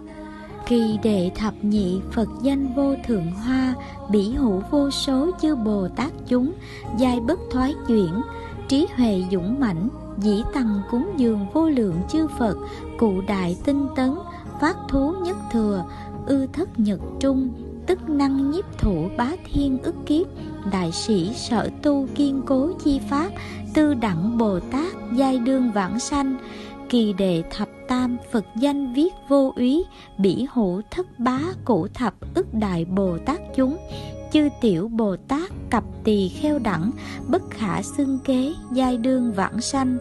kỳ 0.70 1.00
đệ 1.04 1.32
thập 1.36 1.54
nhị 1.62 2.02
phật 2.12 2.30
danh 2.42 2.74
vô 2.76 2.96
thượng 3.08 3.32
hoa, 3.32 3.74
bỉ 4.12 4.30
hữu 4.30 4.62
vô 4.72 4.92
số 4.92 5.32
chư 5.42 5.56
bồ 5.56 5.88
tát 5.96 6.12
chúng, 6.28 6.52
giai 6.98 7.20
bất 7.20 7.40
thoái 7.52 7.74
chuyển, 7.88 8.22
trí 8.68 8.88
huệ 8.96 9.24
dũng 9.32 9.60
mãnh, 9.60 9.90
dĩ 10.18 10.44
tăng 10.54 10.82
cúng 10.92 11.10
dường 11.18 11.46
vô 11.54 11.70
lượng 11.70 11.96
chư 12.10 12.28
phật, 12.40 12.58
cụ 12.98 13.22
đại 13.28 13.58
tinh 13.66 13.88
tấn, 13.96 14.16
phát 14.62 14.78
thú 14.90 15.14
nhất 15.24 15.38
thừa, 15.52 15.86
ư 16.26 16.48
thất 16.54 16.80
nhật 16.80 17.00
trung, 17.20 17.50
tức 17.88 18.10
năng 18.10 18.52
nhiếp 18.52 18.78
thủ 18.78 19.10
bá 19.18 19.32
thiên 19.46 19.80
ức 19.84 19.96
kiếp, 20.06 20.28
đại 20.72 20.92
sĩ 20.92 21.34
sở 21.34 21.70
tu 21.84 22.08
kiên 22.16 22.42
cố 22.46 22.72
chi 22.84 23.00
pháp, 23.10 23.30
tư 23.74 23.94
đẳng 23.94 24.38
bồ 24.38 24.60
tát 24.60 24.94
giai 25.14 25.40
đương 25.40 25.72
vãng 25.72 26.00
sanh, 26.00 26.38
kỳ 26.90 27.14
đệ 27.14 27.44
thập 27.52 27.69
tam 27.90 28.18
phật 28.32 28.46
danh 28.56 28.94
viết 28.94 29.14
vô 29.28 29.54
úy, 29.56 29.84
bỉ 30.18 30.48
hữu 30.54 30.82
thất 30.92 31.20
bá 31.20 31.40
cụ 31.66 31.88
thập 31.94 32.14
ức 32.36 32.54
đại 32.54 32.86
bồ 32.86 33.18
tát 33.26 33.40
chúng. 33.56 33.78
Chư 34.32 34.50
tiểu 34.62 34.88
bồ 34.88 35.16
tát 35.28 35.52
cặp 35.70 35.84
tỳ 36.04 36.30
kheo 36.30 36.60
đẳng, 36.60 36.92
bất 37.28 37.50
khả 37.50 37.82
xưng 37.82 38.20
kế, 38.26 38.54
giai 38.72 38.98
đương 38.98 39.34
vãng 39.34 39.62
sanh. 39.62 39.98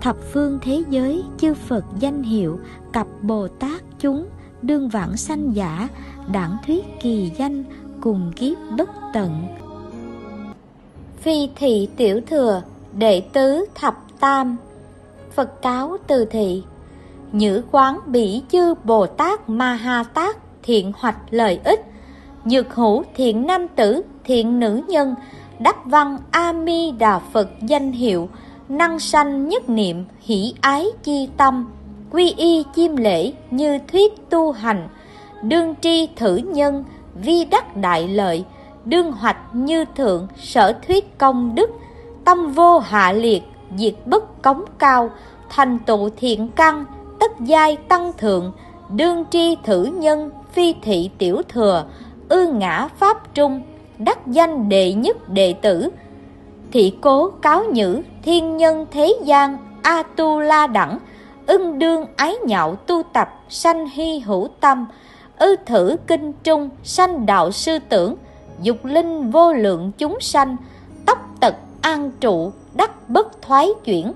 Thập 0.00 0.16
phương 0.32 0.58
thế 0.62 0.82
giới, 0.90 1.22
chư 1.38 1.54
phật 1.54 1.84
danh 1.98 2.22
hiệu, 2.22 2.58
cặp 2.92 3.06
bồ 3.22 3.48
tát 3.48 3.82
chúng, 3.98 4.26
đương 4.62 4.88
vãng 4.88 5.16
sanh 5.16 5.56
giả, 5.56 5.88
đảng 6.32 6.56
thuyết 6.66 6.84
kỳ 7.02 7.30
danh, 7.38 7.64
cùng 8.00 8.32
kiếp 8.36 8.56
bất 8.78 8.90
tận. 9.14 9.46
Phi 11.20 11.48
thị 11.56 11.88
tiểu 11.96 12.20
thừa, 12.26 12.62
đệ 12.98 13.20
tứ 13.20 13.64
thập 13.74 13.96
tam. 14.20 14.56
Phật 15.34 15.62
cáo 15.62 15.96
từ 16.06 16.24
thị 16.24 16.62
nhữ 17.34 17.62
quán 17.70 17.98
bỉ 18.06 18.42
chư 18.48 18.74
bồ 18.84 19.06
tát 19.06 19.48
ma 19.48 19.74
ha 19.74 20.02
tát, 20.02 20.36
thiện 20.62 20.92
hoạch 20.98 21.16
lợi 21.30 21.60
ích. 21.64 21.80
Nhược 22.44 22.74
hữu 22.74 23.02
thiện 23.14 23.46
nam 23.46 23.68
tử, 23.68 24.02
thiện 24.24 24.60
nữ 24.60 24.80
nhân, 24.88 25.14
đắc 25.58 25.76
văn 25.84 26.18
a 26.30 26.52
mi 26.52 26.90
đà 26.90 27.18
phật 27.18 27.48
danh 27.60 27.92
hiệu, 27.92 28.28
năng 28.68 28.98
sanh 28.98 29.48
nhất 29.48 29.68
niệm, 29.68 30.04
hỷ 30.20 30.54
ái 30.60 30.86
chi 31.02 31.28
tâm, 31.36 31.70
quy 32.10 32.34
y 32.36 32.64
chiêm 32.74 32.96
lễ 32.96 33.32
như 33.50 33.78
thuyết 33.92 34.30
tu 34.30 34.52
hành, 34.52 34.88
đương 35.42 35.74
tri 35.80 36.06
thử 36.16 36.36
nhân, 36.36 36.84
vi 37.14 37.44
đắc 37.44 37.76
đại 37.76 38.08
lợi, 38.08 38.44
đương 38.84 39.12
hoạch 39.12 39.38
như 39.52 39.84
thượng, 39.96 40.28
sở 40.36 40.72
thuyết 40.86 41.18
công 41.18 41.54
đức, 41.54 41.70
tâm 42.24 42.52
vô 42.52 42.78
hạ 42.78 43.12
liệt, 43.12 43.42
diệt 43.76 43.94
bất 44.06 44.42
cống 44.42 44.64
cao, 44.78 45.10
thành 45.48 45.78
tụ 45.78 46.08
thiện 46.16 46.48
căn 46.48 46.84
tất 47.24 47.40
giai 47.40 47.76
tăng 47.76 48.12
thượng, 48.18 48.52
đương 48.90 49.24
tri 49.30 49.56
thử 49.64 49.84
nhân, 49.84 50.30
phi 50.52 50.74
thị 50.82 51.10
tiểu 51.18 51.42
thừa, 51.48 51.84
ư 52.28 52.46
ngã 52.46 52.88
pháp 52.98 53.34
trung, 53.34 53.62
đắc 53.98 54.26
danh 54.26 54.68
đệ 54.68 54.92
nhất 54.92 55.28
đệ 55.28 55.52
tử. 55.52 55.88
Thị 56.72 56.96
cố 57.00 57.30
cáo 57.30 57.64
nhữ, 57.64 58.02
thiên 58.22 58.56
nhân 58.56 58.86
thế 58.90 59.14
gian 59.24 59.56
a 59.82 60.02
tu 60.02 60.40
la 60.40 60.66
đẳng 60.66 60.98
ưng 61.46 61.78
đương 61.78 62.06
ái 62.16 62.34
nhạo 62.46 62.76
tu 62.76 63.02
tập, 63.12 63.28
sanh 63.48 63.88
hy 63.88 64.18
hữu 64.18 64.48
tâm, 64.60 64.86
ư 65.38 65.56
thử 65.66 65.96
kinh 66.06 66.32
trung, 66.32 66.68
sanh 66.82 67.26
đạo 67.26 67.52
sư 67.52 67.78
tưởng, 67.88 68.16
dục 68.62 68.84
linh 68.84 69.30
vô 69.30 69.52
lượng 69.52 69.92
chúng 69.98 70.20
sanh, 70.20 70.56
tóc 71.06 71.18
tật 71.40 71.54
an 71.80 72.10
trụ, 72.20 72.52
đắc 72.74 73.08
bất 73.08 73.42
thoái 73.42 73.68
chuyển, 73.84 74.12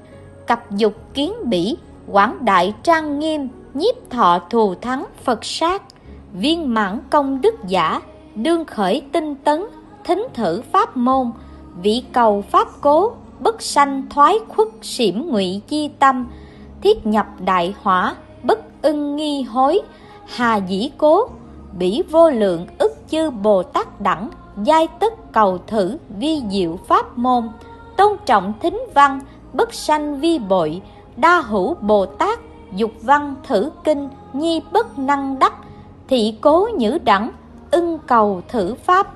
cặp 0.46 0.70
dục 0.70 0.94
kiến 1.14 1.32
bỉ 1.44 1.76
quảng 2.12 2.44
đại 2.44 2.74
trang 2.82 3.18
nghiêm, 3.18 3.48
nhiếp 3.74 4.10
thọ 4.10 4.38
thù 4.50 4.74
thắng 4.74 5.04
phật 5.24 5.44
sát, 5.44 5.82
viên 6.32 6.74
mãn 6.74 7.00
công 7.10 7.40
đức 7.40 7.54
giả, 7.66 8.00
đương 8.34 8.64
khởi 8.64 9.02
tinh 9.12 9.34
tấn, 9.34 9.64
thính 10.04 10.26
thử 10.34 10.62
pháp 10.72 10.96
môn, 10.96 11.30
vị 11.82 12.02
cầu 12.12 12.42
pháp 12.50 12.68
cố, 12.80 13.12
bất 13.40 13.62
sanh 13.62 14.06
thoái 14.10 14.38
khuất 14.48 14.68
xỉm 14.82 15.28
ngụy 15.30 15.60
chi 15.68 15.90
tâm, 15.98 16.26
thiết 16.82 17.06
nhập 17.06 17.26
đại 17.44 17.74
hỏa, 17.82 18.14
bất 18.42 18.82
ưng 18.82 19.16
nghi 19.16 19.42
hối, 19.42 19.80
hà 20.26 20.56
dĩ 20.56 20.90
cố, 20.98 21.28
bỉ 21.78 22.02
vô 22.10 22.30
lượng 22.30 22.66
ức 22.78 22.92
chư 23.10 23.30
bồ 23.30 23.62
tát 23.62 24.00
đẳng, 24.00 24.30
giai 24.64 24.88
tất 25.00 25.32
cầu 25.32 25.58
thử 25.66 25.96
vi 26.18 26.42
diệu 26.50 26.78
pháp 26.88 27.18
môn, 27.18 27.48
tôn 27.96 28.16
trọng 28.26 28.52
thính 28.60 28.80
văn, 28.94 29.20
bất 29.52 29.74
sanh 29.74 30.20
vi 30.20 30.38
bội 30.38 30.82
đa 31.20 31.40
hữu 31.40 31.74
bồ 31.74 32.06
tát, 32.06 32.38
dục 32.76 32.92
văn 33.02 33.34
thử 33.46 33.70
kinh, 33.84 34.08
nhi 34.32 34.62
bất 34.72 34.98
năng 34.98 35.38
đắc, 35.38 35.54
thị 36.08 36.34
cố 36.40 36.68
nhữ 36.76 36.98
đẳng, 37.04 37.30
ưng 37.70 37.98
cầu 38.06 38.42
thử 38.48 38.74
pháp. 38.74 39.14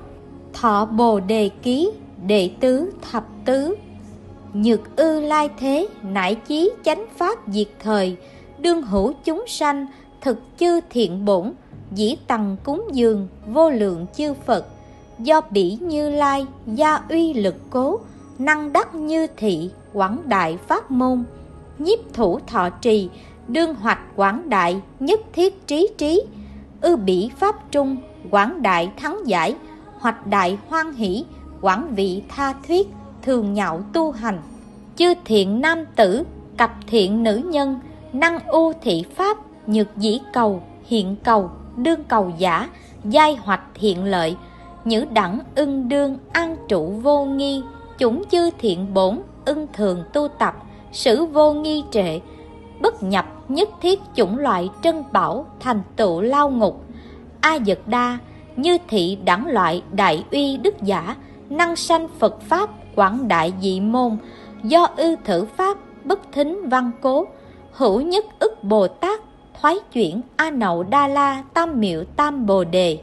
Thọ 0.53 0.85
bồ 0.85 1.19
đề 1.19 1.49
ký, 1.49 1.91
đệ 2.25 2.51
tứ 2.59 2.91
thập 3.11 3.23
tứ. 3.45 3.75
Nhược 4.53 4.95
ư 4.95 5.19
lai 5.19 5.49
thế, 5.59 5.87
nải 6.03 6.35
chí 6.35 6.71
chánh 6.85 7.05
pháp 7.17 7.39
diệt 7.47 7.67
thời. 7.79 8.17
Đương 8.59 8.81
hữu 8.81 9.13
chúng 9.23 9.43
sanh, 9.47 9.85
thực 10.21 10.37
chư 10.59 10.79
thiện 10.89 11.25
bổn, 11.25 11.53
dĩ 11.91 12.15
tầng 12.27 12.57
cúng 12.63 12.87
dường, 12.91 13.27
vô 13.47 13.69
lượng 13.69 14.05
chư 14.17 14.33
phật. 14.33 14.65
Do 15.19 15.41
bỉ 15.51 15.77
như 15.81 16.09
lai, 16.09 16.45
gia 16.67 16.99
uy 17.09 17.33
lực 17.33 17.55
cố, 17.69 17.99
năng 18.39 18.73
đắc 18.73 18.95
như 18.95 19.27
thị, 19.37 19.69
quảng 19.93 20.17
đại 20.25 20.57
pháp 20.67 20.91
môn 20.91 21.23
nhiếp 21.79 21.99
thủ 22.13 22.39
thọ 22.47 22.69
trì, 22.69 23.09
đương 23.47 23.75
hoạch 23.75 23.99
quảng 24.15 24.49
đại 24.49 24.81
nhất 24.99 25.19
thiết 25.33 25.67
trí 25.67 25.89
trí, 25.97 26.21
ư 26.81 26.95
bỉ 26.95 27.29
pháp 27.37 27.71
trung 27.71 27.97
quảng 28.31 28.61
đại 28.61 28.91
thắng 28.97 29.17
giải, 29.25 29.55
hoạch 29.99 30.27
đại 30.27 30.57
hoan 30.67 30.93
hỷ 30.93 31.25
quảng 31.61 31.95
vị 31.95 32.23
tha 32.29 32.53
thuyết 32.67 32.87
thường 33.21 33.53
nhạo 33.53 33.81
tu 33.93 34.11
hành. 34.11 34.41
Chư 34.95 35.13
thiện 35.25 35.61
nam 35.61 35.85
tử, 35.95 36.23
cặp 36.57 36.73
thiện 36.87 37.23
nữ 37.23 37.35
nhân, 37.35 37.79
năng 38.13 38.39
u 38.47 38.73
thị 38.81 39.03
pháp, 39.15 39.37
nhược 39.67 39.97
dĩ 39.97 40.19
cầu, 40.33 40.63
hiện 40.85 41.15
cầu, 41.23 41.49
đương 41.77 42.03
cầu 42.03 42.31
giả, 42.37 42.69
giai 43.03 43.35
hoạch 43.35 43.61
hiện 43.75 44.03
lợi, 44.03 44.37
nhữ 44.85 45.05
đẳng 45.05 45.39
ưng 45.55 45.89
đương 45.89 46.17
an 46.31 46.55
trụ 46.67 46.89
vô 46.89 47.25
nghi, 47.25 47.63
chúng 47.97 48.23
chư 48.31 48.49
thiện 48.57 48.93
bổn 48.93 49.19
ưng 49.45 49.67
thường 49.73 50.03
tu 50.13 50.27
tập 50.27 50.55
sử 50.93 51.25
vô 51.25 51.53
nghi 51.53 51.83
trệ, 51.91 52.19
bất 52.81 53.03
nhập 53.03 53.25
nhất 53.47 53.69
thiết 53.81 53.99
chủng 54.15 54.37
loại 54.37 54.69
trân 54.83 55.03
bảo 55.11 55.45
thành 55.59 55.81
tựu 55.95 56.21
lao 56.21 56.49
ngục. 56.49 56.83
A 57.41 57.59
dật 57.65 57.79
đa, 57.85 58.17
như 58.55 58.77
thị 58.87 59.17
đẳng 59.25 59.47
loại 59.47 59.83
đại 59.91 60.23
uy 60.31 60.57
đức 60.57 60.81
giả, 60.81 61.15
năng 61.49 61.75
sanh 61.75 62.07
phật 62.19 62.41
pháp 62.41 62.69
quảng 62.95 63.27
đại 63.27 63.53
dị 63.61 63.79
môn, 63.79 64.17
do 64.63 64.87
ư 64.97 65.15
thử 65.23 65.45
pháp 65.45 65.77
bất 66.03 66.19
thính 66.31 66.69
văn 66.69 66.91
cố, 67.01 67.27
hữu 67.71 68.01
nhất 68.01 68.25
ức 68.39 68.63
bồ 68.63 68.87
tát 68.87 69.19
thoái 69.61 69.79
chuyển 69.93 70.21
a 70.35 70.51
nậu 70.51 70.83
đa 70.83 71.07
la 71.07 71.43
tam 71.53 71.79
miệu 71.79 72.03
tam 72.15 72.45
bồ 72.45 72.63
đề. 72.63 72.97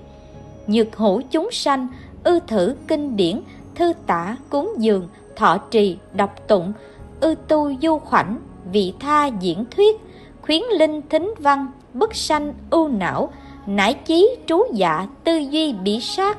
Nhược 0.67 0.97
hữu 0.97 1.23
chúng 1.31 1.49
sanh, 1.53 1.89
ư 2.25 2.41
thử 2.47 2.75
kinh 2.89 3.17
điển, 3.17 3.41
thư 3.75 3.93
tả 4.07 4.37
cúng 4.51 4.75
dường, 4.79 5.09
thọ 5.37 5.59
trì, 5.71 5.99
đọc 6.13 6.31
tụng 6.49 6.73
ư 7.21 7.35
tu 7.49 7.73
du 7.83 7.99
khoảnh, 7.99 8.39
vị 8.73 8.93
tha 9.01 9.27
diễn 9.27 9.65
thuyết, 9.71 10.01
khuyến 10.43 10.63
linh 10.79 11.01
thính 11.11 11.35
văn 11.39 11.67
bất 11.95 12.15
sanh 12.15 12.55
ưu 12.71 12.89
não, 12.89 13.33
nải 13.67 13.95
chí 13.95 14.37
trú 14.47 14.63
dạ 14.73 15.07
tư 15.25 15.37
duy 15.37 15.73
bỉ 15.73 16.01
sát 16.01 16.39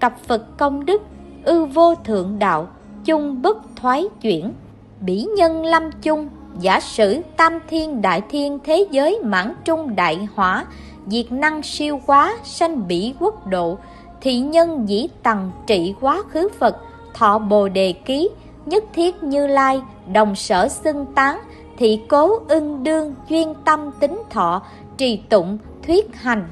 cập 0.00 0.18
phật 0.26 0.58
công 0.58 0.84
đức, 0.84 1.02
ư 1.44 1.64
vô 1.64 1.94
thượng 1.94 2.38
đạo, 2.38 2.68
chung 3.04 3.42
bất 3.42 3.76
thoái 3.76 4.04
chuyển. 4.20 4.52
Bỉ 5.00 5.26
nhân 5.36 5.64
lâm 5.64 5.90
chung, 6.02 6.28
giả 6.60 6.80
sử 6.80 7.20
tam 7.36 7.58
thiên 7.68 8.02
đại 8.02 8.22
thiên 8.30 8.58
thế 8.64 8.86
giới 8.90 9.20
mãn 9.24 9.54
trung 9.64 9.96
đại 9.96 10.28
hỏa, 10.34 10.66
diệt 11.06 11.32
năng 11.32 11.62
siêu 11.62 12.00
quá 12.06 12.36
sanh 12.44 12.88
bỉ 12.88 13.14
quốc 13.20 13.46
độ, 13.46 13.78
thị 14.20 14.40
nhân 14.40 14.88
dĩ 14.88 15.08
tầng 15.22 15.50
trị 15.66 15.94
quá 16.00 16.22
khứ 16.28 16.48
phật, 16.58 16.76
thọ 17.14 17.38
bồ 17.38 17.68
đề 17.68 17.92
ký 17.92 18.28
nhất 18.66 18.84
thiết 18.92 19.22
như 19.22 19.46
lai, 19.46 19.82
đồng 20.12 20.34
sở 20.34 20.68
xưng 20.68 21.06
tán, 21.14 21.40
thị 21.78 22.00
cố 22.08 22.40
ưng 22.48 22.84
đương 22.84 23.14
duyên 23.28 23.54
tâm 23.64 23.90
tính 24.00 24.22
thọ, 24.30 24.62
trì 24.96 25.16
tụng, 25.16 25.58
thuyết 25.86 26.16
hành. 26.16 26.48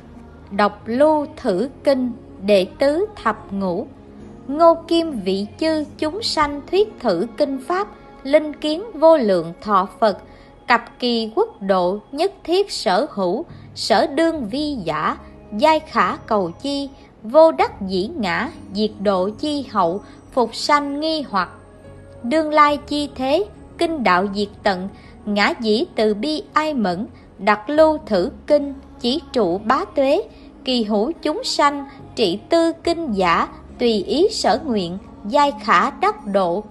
Đọc 0.51 0.83
lưu 0.85 1.27
thử 1.37 1.69
kinh, 1.85 2.13
đệ 2.47 2.67
tứ 2.79 3.07
thập 3.23 3.53
ngũ. 3.53 3.87
Ngô 4.49 4.75
kim 4.89 5.21
vị 5.21 5.47
chư, 5.61 5.85
chúng 5.99 6.23
sanh 6.23 6.61
thuyết 6.71 6.95
thử 7.01 7.27
kinh 7.37 7.59
pháp, 7.69 7.89
linh 8.23 8.53
kiến 8.53 8.83
vô 8.95 9.17
lượng 9.17 9.53
thọ 9.63 9.89
phật. 10.01 10.19
Cặp 10.67 10.99
kỳ 10.99 11.33
quốc 11.37 11.63
độ, 11.63 11.99
nhất 12.13 12.33
thiết 12.45 12.73
sở 12.73 13.07
hữu, 13.11 13.45
sở 13.75 14.07
đương 14.07 14.49
vi 14.49 14.75
giả, 14.75 15.17
giai 15.53 15.81
khả 15.81 16.17
cầu 16.17 16.51
chi, 16.51 16.91
vô 17.23 17.53
đắc 17.53 17.81
dĩ 17.81 18.11
ngã, 18.17 18.51
diệt 18.75 18.91
độ 19.01 19.31
chi 19.39 19.67
hậu, 19.71 20.01
phục 20.33 20.55
sanh 20.55 21.01
nghi 21.01 21.25
hoặc 21.31 21.51
đương 22.23 22.53
lai 22.53 22.77
chi 22.77 23.09
thế, 23.14 23.45
kinh 23.79 24.05
đạo 24.05 24.27
diệt 24.35 24.49
tận, 24.62 24.89
ngã 25.25 25.53
dĩ 25.61 25.85
từ 25.95 26.14
bi 26.14 26.43
ai 26.53 26.75
mẫn, 26.75 27.07
đặt 27.39 27.71
lưu 27.71 27.99
thử 28.07 28.31
kinh, 28.47 28.75
chỉ 29.01 29.21
trụ 29.33 29.59
bá 29.59 29.85
tuế, 29.95 30.23
kỳ 30.64 30.85
hữu 30.85 31.12
chúng 31.23 31.45
sanh, 31.45 31.85
trị 32.14 32.39
tư 32.49 32.73
kinh 32.73 33.12
giả, 33.12 33.49
tùy 33.79 34.05
ý 34.07 34.29
sở 34.31 34.61
nguyện, 34.64 34.99
giai 35.25 35.53
khả 35.62 35.91
đắc 35.91 36.27
độ. 36.27 36.64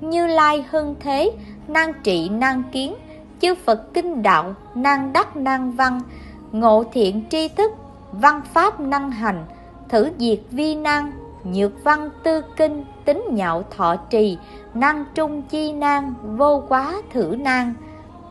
Như 0.00 0.26
lai 0.26 0.64
hưng 0.70 0.94
thế 1.00 1.32
năng 1.68 1.92
trị 2.02 2.28
năng 2.28 2.62
kiến, 2.72 2.94
chư 3.40 3.54
phật 3.54 3.94
kinh 3.94 4.22
đạo 4.22 4.54
năng 4.74 5.12
đắc 5.12 5.36
năng 5.36 5.72
văn, 5.72 6.00
ngộ 6.52 6.84
thiện 6.92 7.22
tri 7.30 7.48
thức, 7.48 7.72
văn 8.12 8.40
pháp 8.54 8.80
năng 8.80 9.10
hành, 9.10 9.44
thử 9.88 10.10
diệt 10.18 10.38
vi 10.50 10.74
năng 10.74 11.12
nhược 11.44 11.84
văn 11.84 12.10
tư 12.22 12.42
kinh 12.56 12.84
tính 13.04 13.22
nhạo 13.30 13.62
thọ 13.76 13.96
trì 13.96 14.38
năng 14.74 15.04
trung 15.14 15.42
chi 15.42 15.72
năng 15.72 16.14
vô 16.36 16.62
quá 16.68 16.94
thử 17.12 17.36
năng 17.38 17.74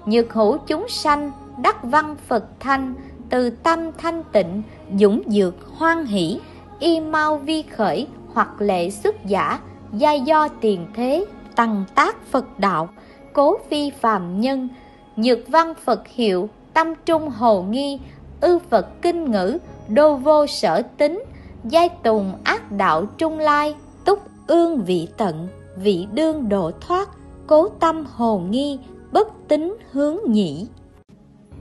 nhược 0.06 0.34
hữu 0.34 0.58
chúng 0.58 0.88
sanh 0.90 1.32
đắc 1.58 1.84
văn 1.84 2.16
phật 2.28 2.46
thanh 2.60 2.94
từ 3.30 3.50
tâm 3.50 3.92
thanh 3.98 4.24
tịnh 4.32 4.62
dũng 5.00 5.22
dược 5.28 5.56
hoan 5.78 6.06
hỷ 6.06 6.40
y 6.80 7.00
mau 7.00 7.38
vi 7.38 7.62
khởi 7.62 8.08
hoặc 8.34 8.62
lệ 8.62 8.90
xuất 8.90 9.26
giả 9.26 9.60
gia 9.94 10.14
do 10.14 10.48
tiền 10.48 10.88
thế 10.96 11.26
tăng 11.56 11.84
tác 11.96 12.16
phật 12.32 12.60
đạo 12.60 12.90
cố 13.34 13.58
phi 13.70 13.90
phàm 13.90 14.42
nhân. 14.42 14.70
Nhược 15.16 15.40
văn 15.48 15.74
phật 15.84 16.08
hiệu 16.08 16.50
tâm 16.74 16.94
trung 17.06 17.30
hồ 17.30 17.62
nghi 17.64 18.00
ư 18.42 18.60
Phật 18.60 19.02
kinh 19.02 19.32
ngữ, 19.32 19.58
đô 19.88 20.16
vô 20.16 20.48
sở 20.48 20.82
tính, 20.98 21.24
giai 21.64 21.90
tùng 21.90 22.34
ác 22.44 22.72
đạo 22.72 23.06
trung 23.18 23.40
lai, 23.40 23.76
túc 24.06 24.20
ương 24.48 24.84
vị 24.86 25.08
tận, 25.18 25.48
vị 25.78 26.08
đương 26.14 26.50
độ 26.50 26.72
thoát, 26.82 27.10
cố 27.48 27.70
tâm 27.70 28.06
hồ 28.16 28.40
nghi, 28.40 28.80
bất 29.12 29.28
tính 29.48 29.76
hướng 29.92 30.18
nhĩ. 30.28 30.68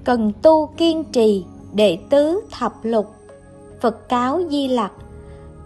Cần 0.04 0.32
tu 0.42 0.66
kiên 0.76 1.04
trì, 1.04 1.44
đệ 1.72 1.98
tứ 2.10 2.40
thập 2.50 2.72
lục, 2.82 3.06
Phật 3.80 4.08
cáo 4.08 4.40
di 4.50 4.68
lặc, 4.68 4.92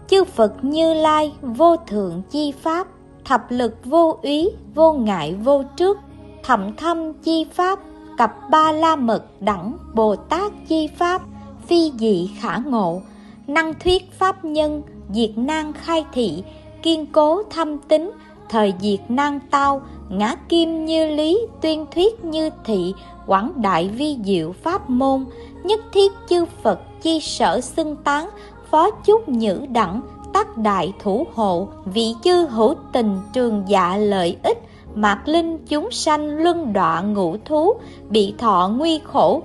chư 0.07 0.23
Phật 0.23 0.53
như 0.61 0.93
lai 0.93 1.33
vô 1.41 1.75
thượng 1.77 2.21
chi 2.29 2.51
pháp, 2.51 2.87
thập 3.25 3.45
lực 3.49 3.85
vô 3.85 4.19
úy, 4.23 4.49
vô 4.75 4.93
ngại 4.93 5.35
vô 5.43 5.63
trước, 5.75 5.97
thậm 6.43 6.75
thâm 6.75 7.13
chi 7.13 7.45
pháp, 7.53 7.79
cặp 8.17 8.49
ba 8.49 8.71
la 8.71 8.95
mật 8.95 9.23
đẳng 9.39 9.77
Bồ 9.93 10.15
Tát 10.15 10.51
chi 10.67 10.87
pháp, 10.87 11.21
phi 11.67 11.91
dị 11.99 12.29
khả 12.39 12.57
ngộ, 12.65 13.01
năng 13.47 13.73
thuyết 13.79 14.11
pháp 14.11 14.45
nhân, 14.45 14.81
diệt 15.13 15.37
nan 15.37 15.73
khai 15.73 16.05
thị, 16.13 16.43
kiên 16.83 17.05
cố 17.05 17.43
thâm 17.43 17.77
tính, 17.77 18.11
thời 18.49 18.73
diệt 18.79 18.99
nan 19.09 19.39
tao, 19.51 19.81
ngã 20.09 20.35
kim 20.49 20.85
như 20.85 21.07
lý, 21.07 21.39
tuyên 21.61 21.85
thuyết 21.91 22.25
như 22.25 22.49
thị, 22.65 22.93
quảng 23.25 23.51
đại 23.61 23.87
vi 23.87 24.17
diệu 24.25 24.51
pháp 24.51 24.89
môn, 24.89 25.25
nhất 25.63 25.79
thiết 25.93 26.11
chư 26.29 26.45
Phật 26.63 26.79
chi 27.01 27.19
sở 27.19 27.61
xưng 27.61 27.95
tán, 27.95 28.29
phó 28.71 28.91
chúc 28.91 29.29
nhữ 29.29 29.65
đẳng, 29.69 30.01
tác 30.33 30.57
đại 30.57 30.93
thủ 30.99 31.27
hộ, 31.33 31.67
vị 31.85 32.15
chư 32.23 32.47
hữu 32.47 32.73
tình 32.93 33.19
trường 33.33 33.63
dạ 33.67 33.97
lợi 33.97 34.37
ích, 34.43 34.57
mạc 34.95 35.27
linh 35.27 35.57
chúng 35.65 35.91
sanh 35.91 36.29
luân 36.29 36.73
đọa 36.73 37.01
ngũ 37.01 37.35
thú, 37.45 37.73
bị 38.09 38.33
thọ 38.37 38.71
nguy 38.77 38.99
khổ, 39.03 39.43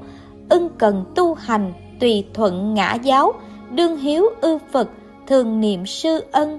ưng 0.48 0.68
cần 0.78 1.05
tu 1.14 1.34
hành, 1.34 1.72
tùy 2.00 2.24
thuận 2.34 2.74
ngã 2.74 2.94
giáo, 2.94 3.32
đương 3.74 3.96
hiếu 3.96 4.24
ư 4.40 4.58
Phật, 4.72 4.88
thường 5.26 5.60
niệm 5.60 5.86
sư 5.86 6.24
ân, 6.32 6.58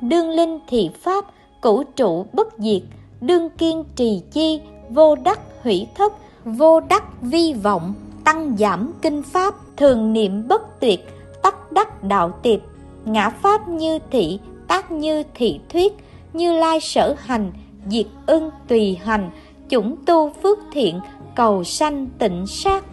đương 0.00 0.30
linh 0.30 0.58
thị 0.68 0.90
pháp, 1.02 1.24
cửu 1.62 1.84
trụ 1.96 2.26
bất 2.32 2.48
diệt, 2.58 2.82
đương 3.20 3.50
kiên 3.58 3.84
trì 3.96 4.22
chi, 4.32 4.60
vô 4.90 5.16
đắc 5.16 5.40
hủy 5.62 5.86
thất, 5.94 6.12
vô 6.44 6.80
đắc 6.80 7.04
vi 7.22 7.52
vọng, 7.52 7.94
tăng 8.24 8.56
giảm 8.58 8.92
kinh 9.02 9.22
pháp, 9.22 9.54
thường 9.76 10.12
niệm 10.12 10.48
bất 10.48 10.80
tuyệt, 10.80 11.00
tắc 11.42 11.72
đắc 11.72 12.04
đạo 12.04 12.32
tiệp, 12.42 12.60
ngã 13.04 13.30
pháp 13.30 13.68
như 13.68 13.98
thị, 14.10 14.38
tác 14.68 14.90
như 14.90 15.22
thị 15.34 15.60
thuyết, 15.68 15.92
như 16.32 16.52
lai 16.52 16.80
sở 16.80 17.16
hành, 17.18 17.52
diệt 17.88 18.06
ưng 18.26 18.50
tùy 18.68 18.98
hành, 19.04 19.30
chủng 19.68 19.96
tu 20.06 20.32
phước 20.42 20.58
thiện, 20.72 21.00
cầu 21.34 21.64
sanh 21.64 22.06
tịnh 22.18 22.46
sát, 22.46 22.84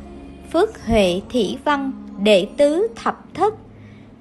phước 0.53 0.85
huệ 0.85 1.21
thị 1.29 1.57
văn, 1.63 2.00
đệ 2.23 2.47
tứ 2.57 2.87
thập 2.95 3.33
thất. 3.33 3.53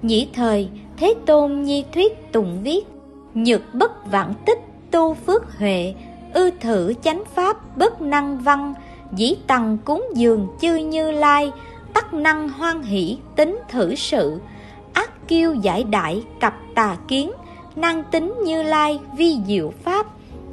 Nhĩ 0.01 0.27
thời, 0.33 0.69
Thế 0.97 1.13
Tôn 1.25 1.61
Nhi 1.61 1.83
Thuyết 1.93 2.31
tùng 2.31 2.63
viết, 2.63 2.85
nhược 3.33 3.61
bất 3.73 4.11
vạn 4.11 4.33
tích 4.45 4.59
tu 4.91 5.13
phước 5.13 5.57
huệ, 5.57 5.93
ư 6.33 6.51
thử 6.59 6.93
chánh 7.01 7.23
pháp 7.35 7.77
bất 7.77 8.01
năng 8.01 8.39
văn, 8.39 8.73
dĩ 9.15 9.35
tầng 9.47 9.77
cúng 9.85 10.05
dường 10.15 10.47
chư 10.61 10.75
như 10.75 11.11
lai, 11.11 11.51
tắc 11.93 12.13
năng 12.13 12.49
hoan 12.49 12.81
hỷ 12.83 13.17
tính 13.35 13.59
thử 13.69 13.95
sự, 13.95 14.39
ác 14.93 15.27
kiêu 15.27 15.53
giải 15.53 15.83
đại 15.83 16.23
cặp 16.39 16.53
tà 16.75 16.97
kiến, 17.07 17.31
năng 17.75 18.03
tính 18.03 18.33
như 18.43 18.63
lai 18.63 18.99
vi 19.17 19.37
diệu 19.47 19.73
pháp, 19.83 20.05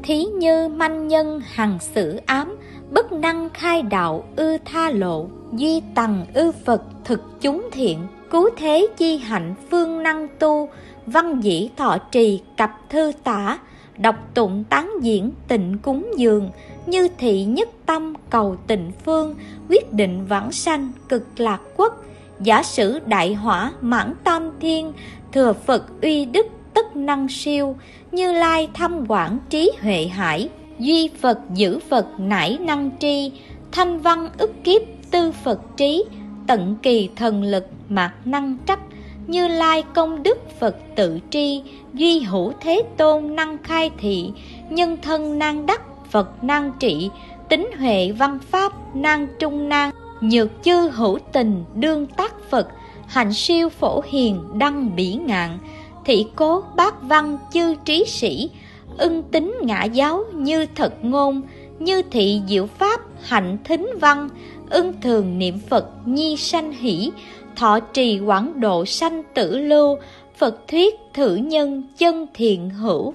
thí 0.03 0.24
như 0.24 0.68
manh 0.68 1.09
nhân 1.09 1.40
hằng 1.44 1.78
xử 1.80 2.20
ám, 2.26 2.57
bất 2.90 3.12
năng 3.12 3.49
khai 3.51 3.82
đạo 3.82 4.24
ư 4.36 4.59
tha 4.64 4.90
lộ, 4.90 5.26
duy 5.53 5.82
tầng 5.94 6.26
ư 6.34 6.53
Phật 6.64 6.82
thực 7.05 7.40
chúng 7.40 7.68
thiện, 7.72 7.99
cứu 8.30 8.49
thế 8.57 8.86
chi 8.96 9.16
hạnh 9.16 9.55
phương 9.70 10.03
năng 10.03 10.28
tu, 10.38 10.68
văn 11.07 11.40
dĩ 11.40 11.70
thọ 11.76 11.99
trì 11.99 12.40
cặp 12.57 12.90
thư 12.90 13.12
tả, 13.24 13.59
đọc 13.99 14.16
tụng 14.34 14.64
tán 14.70 14.92
diễn 15.03 15.30
tịnh 15.49 15.78
cúng 15.82 16.11
dường, 16.16 16.51
như 16.86 17.09
thị 17.18 17.44
nhất 17.44 17.68
tâm 17.86 18.14
cầu 18.30 18.57
tịnh 18.66 18.92
phương, 19.05 19.34
quyết 19.68 19.92
định 19.92 20.26
vãng 20.26 20.53
sanh 20.53 20.92
cực 21.09 21.40
lạc 21.40 21.61
quốc, 21.76 22.05
giả 22.40 22.62
sử 22.62 22.99
đại 23.07 23.34
hỏa 23.34 23.72
mãn 23.80 24.14
tam 24.24 24.51
thiên, 24.61 24.92
thừa 25.32 25.53
Phật 25.53 25.84
uy 26.03 26.24
đức 26.24 26.46
tất 26.74 26.96
năng 26.96 27.28
siêu, 27.28 27.76
như 28.12 28.32
lai 28.32 28.68
thâm 28.74 29.05
quản 29.09 29.38
trí 29.51 29.70
huệ 29.82 30.07
hải, 30.07 30.49
duy 30.78 31.11
Phật 31.20 31.38
giữ 31.55 31.78
Phật 31.88 32.07
nải 32.18 32.59
năng 32.61 32.90
tri, 33.01 33.32
thanh 33.72 33.99
văn 33.99 34.28
ức 34.38 34.51
kiếp 34.64 34.82
tư 35.11 35.32
Phật 35.44 35.61
trí, 35.76 36.04
tận 36.46 36.76
kỳ 36.82 37.09
thần 37.16 37.42
lực 37.42 37.66
mạc 37.88 38.12
năng 38.24 38.56
trách, 38.66 38.80
như 39.26 39.48
lai 39.48 39.84
công 39.94 40.22
đức 40.22 40.38
Phật 40.61 40.76
tự 40.96 41.18
tri, 41.30 41.62
duy 41.94 42.20
hữu 42.20 42.52
thế 42.61 42.82
tôn 42.96 43.36
năng 43.36 43.59
khai 43.62 43.90
thị, 43.98 44.30
nhân 44.70 44.96
thân 45.02 45.38
năng 45.38 45.66
đắc 45.66 45.82
Phật 46.11 46.44
năng 46.44 46.72
trị, 46.78 47.11
tính 47.48 47.70
huệ 47.78 48.12
văn 48.12 48.38
pháp 48.50 48.96
năng 48.96 49.26
trung 49.38 49.68
năng, 49.68 49.90
nhược 50.20 50.48
chư 50.62 50.88
hữu 50.88 51.18
tình 51.32 51.64
đương 51.74 52.06
tác 52.06 52.34
Phật, 52.50 52.68
hạnh 53.06 53.32
siêu 53.32 53.68
phổ 53.68 54.02
hiền 54.06 54.42
đăng 54.54 54.96
bỉ 54.96 55.14
ngạn, 55.14 55.59
thị 56.04 56.26
cố 56.36 56.62
bát 56.76 57.02
văn 57.02 57.38
chư 57.52 57.74
trí 57.84 58.04
sĩ, 58.04 58.50
ưng 58.98 59.22
tính 59.22 59.54
ngã 59.62 59.84
giáo 59.84 60.24
như 60.34 60.66
thật 60.74 60.94
ngôn, 61.02 61.42
như 61.78 62.02
thị 62.02 62.42
diệu 62.48 62.66
pháp 62.66 63.00
hạnh 63.22 63.59
thính 63.64 63.90
văn, 64.00 64.28
ưng 64.71 65.01
thường 65.01 65.39
niệm 65.39 65.59
Phật 65.69 65.87
nhi 66.05 66.37
sanh 66.37 66.73
hỷ, 66.73 67.12
thọ 67.57 67.81
trì 67.81 68.21
quảng 68.21 68.61
độ 68.61 68.85
sanh 68.85 69.23
tử 69.35 69.59
lưu, 69.59 69.99
Phật 70.39 70.69
thuyết 70.69 70.95
thử 71.14 71.37
nhân 71.37 71.83
chân 71.99 72.27
thiện 72.35 72.71
hữu. 72.71 73.14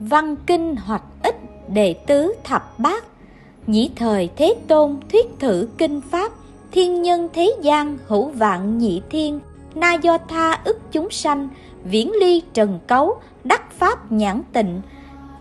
Văn 0.00 0.36
kinh 0.46 0.76
hoặc 0.76 1.02
ích 1.22 1.36
đệ 1.68 1.94
tứ 2.06 2.34
thập 2.44 2.78
bát, 2.78 3.04
nhĩ 3.66 3.90
thời 3.96 4.28
thế 4.36 4.54
tôn 4.68 4.96
thuyết 5.12 5.26
thử 5.38 5.68
kinh 5.78 6.00
pháp, 6.00 6.32
thiên 6.72 7.02
nhân 7.02 7.28
thế 7.32 7.56
gian 7.62 7.98
hữu 8.06 8.28
vạn 8.28 8.78
nhị 8.78 9.02
thiên, 9.10 9.40
na 9.74 9.92
do 9.92 10.18
tha 10.28 10.60
ức 10.64 10.78
chúng 10.92 11.10
sanh, 11.10 11.48
viễn 11.84 12.12
ly 12.20 12.42
trần 12.52 12.78
cấu, 12.86 13.20
đắc 13.44 13.72
pháp 13.72 14.12
nhãn 14.12 14.42
tịnh, 14.52 14.80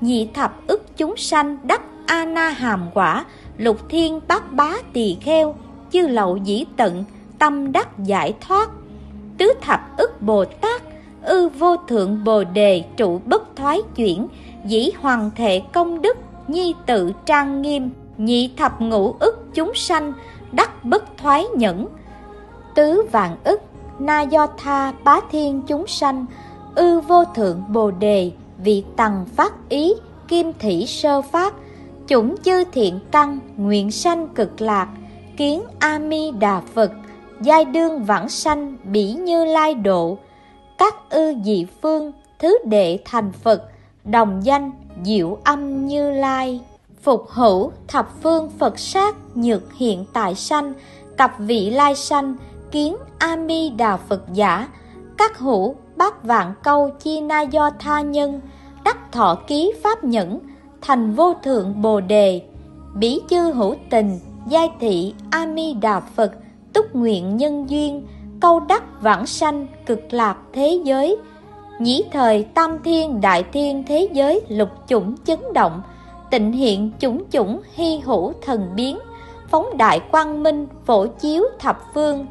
nhị 0.02 0.28
thập 0.34 0.68
ức 0.68 0.98
chúng 0.98 1.18
sanh 1.18 1.58
đắc 1.64 1.82
a 2.06 2.26
na 2.26 2.50
hàm 2.50 2.90
quả, 2.94 3.26
lục 3.58 3.90
thiên 3.90 4.20
bát 4.28 4.54
bá 4.54 4.74
tỳ 4.94 5.18
kheo, 5.22 5.56
chư 5.92 6.08
lậu 6.08 6.38
dĩ 6.38 6.66
tận, 6.78 7.04
tâm 7.40 7.72
đắc 7.72 8.00
giải 8.00 8.34
thoát. 8.42 8.70
Tứ 9.38 9.54
thập 9.62 9.98
ức 9.98 10.22
Bồ 10.22 10.46
Tát, 10.46 10.82
ư 11.22 11.50
vô 11.50 11.76
thượng 11.88 12.24
Bồ 12.24 12.44
đề 12.44 12.84
trụ 12.98 13.22
bất 13.26 13.56
thoái 13.56 13.82
chuyển, 13.96 14.28
dĩ 14.66 14.92
hoàng 15.00 15.32
thể 15.36 15.62
công 15.74 16.02
đức, 16.02 16.18
nhi 16.48 16.74
tự 16.86 17.12
trang 17.26 17.62
nghiêm, 17.62 17.90
nhị 18.18 18.52
thập 18.58 18.82
ngũ 18.82 19.16
ức 19.20 19.54
chúng 19.54 19.72
sanh, 19.76 20.14
đắc 20.52 20.86
bất 20.86 21.18
thoái 21.18 21.46
nhẫn. 21.56 21.88
Tứ 22.76 23.02
vạn 23.12 23.38
ức, 23.44 23.62
na 24.00 24.22
do 24.22 24.48
tha 24.58 24.94
bá 25.04 25.20
thiên 25.32 25.62
chúng 25.68 25.88
sanh, 25.88 26.26
ư 26.76 27.00
vô 27.00 27.24
thượng 27.36 27.64
Bồ 27.70 27.92
đề, 27.92 28.32
vị 28.58 28.84
tầng 28.96 29.26
phát 29.36 29.70
ý, 29.70 29.94
kim 30.28 30.54
thủy 30.60 30.86
sơ 30.88 31.22
phát, 31.22 31.54
chủng 32.08 32.36
chư 32.44 32.64
thiện 32.72 33.00
căn, 33.12 33.40
nguyện 33.58 33.92
sanh 33.92 34.28
cực 34.28 34.62
lạc, 34.62 34.88
kiến 35.38 35.64
a 35.80 36.00
mi 36.00 36.32
đà 36.32 36.62
phật 36.74 36.92
giai 37.42 37.66
đương 37.66 38.04
vãng 38.04 38.30
sanh 38.30 38.78
bỉ 38.84 39.14
như 39.14 39.46
lai 39.46 39.74
độ. 39.74 40.18
Các 40.78 40.96
ư 41.10 41.34
dị 41.44 41.66
phương 41.82 42.12
thứ 42.40 42.58
đệ 42.66 43.00
thành 43.06 43.32
phật 43.32 43.64
đồng 44.06 44.46
danh 44.46 44.72
diệu 45.04 45.38
âm 45.44 45.88
như 45.88 46.12
lai. 46.12 46.62
Phục 47.02 47.26
hữu 47.30 47.72
thập 47.88 48.10
phương 48.22 48.50
phật 48.60 48.80
sát 48.80 49.16
nhược 49.36 49.74
hiện 49.74 50.06
tại 50.14 50.36
sanh 50.36 50.74
cặp 51.18 51.40
vị 51.40 51.70
lai 51.70 51.96
sanh 51.96 52.36
kiến 52.72 52.96
a 53.20 53.36
mi 53.36 53.70
đà 53.70 53.98
phật 53.98 54.22
giả. 54.34 54.68
Các 55.18 55.38
hữu 55.38 55.76
bát 55.96 56.24
vạn 56.24 56.54
câu 56.64 56.90
chi 56.90 57.22
na 57.22 57.42
do 57.42 57.70
tha 57.80 58.02
nhân 58.02 58.42
đắc 58.84 59.12
thọ 59.12 59.38
ký 59.48 59.72
pháp 59.84 60.04
nhẫn 60.04 60.40
thành 60.84 61.14
vô 61.14 61.34
thượng 61.44 61.82
bồ 61.82 62.02
đề 62.02 62.42
bỉ 62.96 63.22
chư 63.30 63.52
hữu 63.52 63.76
tình, 63.90 64.20
giai 64.48 64.70
thị 64.80 65.14
a 65.32 65.46
mi 65.46 65.74
đà 65.74 66.00
phật, 66.00 66.32
túc 66.74 66.96
nguyện 66.96 67.38
nhân 67.38 67.70
duyên, 67.70 68.08
câu 68.42 68.60
đắc 68.60 69.02
vãng 69.02 69.26
sanh 69.26 69.68
cực 69.86 70.14
lạc 70.14 70.38
thế 70.54 70.82
giới, 70.84 71.18
nhĩ 71.80 72.04
thời 72.12 72.44
tam 72.44 72.78
thiên 72.84 73.22
đại 73.22 73.44
thiên 73.54 73.84
thế 73.88 74.10
giới 74.14 74.42
lục 74.48 74.70
chủng 74.88 75.16
chấn 75.26 75.40
động, 75.54 75.82
tịnh 76.32 76.52
hiện 76.52 76.92
chủng 77.00 77.24
chủng 77.32 77.62
hy 77.74 78.00
hữu 78.00 78.34
thần 78.42 78.70
biến, 78.76 79.00
phóng 79.50 79.78
đại 79.78 80.00
quang 80.00 80.44
minh 80.44 80.68
phổ 80.86 81.08
chiếu 81.08 81.44
thập 81.60 81.80
phương, 81.94 82.26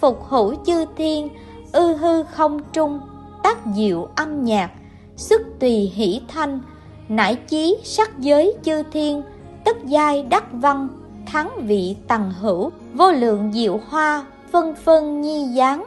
phục 0.00 0.24
hữu 0.28 0.54
chư 0.66 0.84
thiên, 0.96 1.28
ư 1.72 1.94
hư 1.96 2.22
không 2.22 2.58
trung, 2.72 3.00
tác 3.42 3.58
diệu 3.74 4.08
âm 4.16 4.44
nhạc, 4.44 4.70
sức 5.16 5.42
tùy 5.60 5.92
hỷ 5.94 6.20
thanh 6.28 6.60
nải 7.08 7.36
chí 7.36 7.76
sắc 7.84 8.18
giới 8.18 8.54
chư 8.62 8.82
thiên, 8.82 9.22
tất 9.64 9.76
giai 9.84 10.22
đắc 10.22 10.44
văn, 10.52 10.88
thắng 11.26 11.50
vị 11.66 11.96
tầng 12.08 12.32
hữu, 12.40 12.70
vô 12.94 13.12
lượng 13.12 13.52
diệu 13.52 13.80
hoa 13.88 14.24
phân 14.52 14.74
phân 14.74 15.20
nhi 15.20 15.46
giáng. 15.56 15.84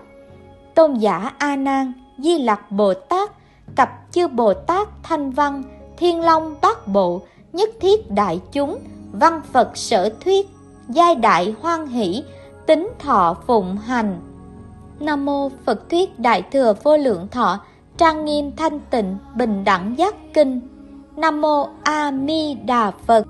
Tôn 0.75 0.93
giả 0.93 1.31
a 1.37 1.55
nan, 1.55 1.93
di 2.17 2.39
lặc 2.39 2.71
bồ 2.71 2.93
tát, 2.93 3.31
cặp 3.75 3.89
chư 4.11 4.27
bồ 4.27 4.53
tát 4.53 4.87
thanh 5.03 5.31
văn, 5.31 5.63
thiên 5.97 6.21
long 6.21 6.55
bát 6.61 6.87
bộ, 6.87 7.21
nhất 7.53 7.69
thiết 7.79 8.11
đại 8.11 8.41
chúng, 8.51 8.79
văn 9.11 9.41
phật 9.51 9.77
sở 9.77 10.09
thuyết, 10.23 10.49
giai 10.89 11.15
đại 11.15 11.55
hoan 11.61 11.87
hỷ, 11.87 12.23
tính 12.65 12.89
thọ 12.99 13.35
phụng 13.47 13.77
hành. 13.77 14.19
Nam 14.99 15.25
mô 15.25 15.49
phật 15.65 15.89
thuyết 15.89 16.19
đại 16.19 16.43
thừa 16.51 16.73
vô 16.83 16.97
lượng 16.97 17.27
thọ, 17.31 17.59
trang 17.97 18.25
nghiêm 18.25 18.51
thanh 18.55 18.79
tịnh, 18.79 19.17
bình 19.35 19.63
đẳng 19.63 19.95
giác 19.97 20.15
kinh 20.33 20.70
nam 21.21 21.41
mô 21.41 21.67
a 21.83 22.11
di 22.27 22.53
đà 22.53 22.91
phật. 22.91 23.23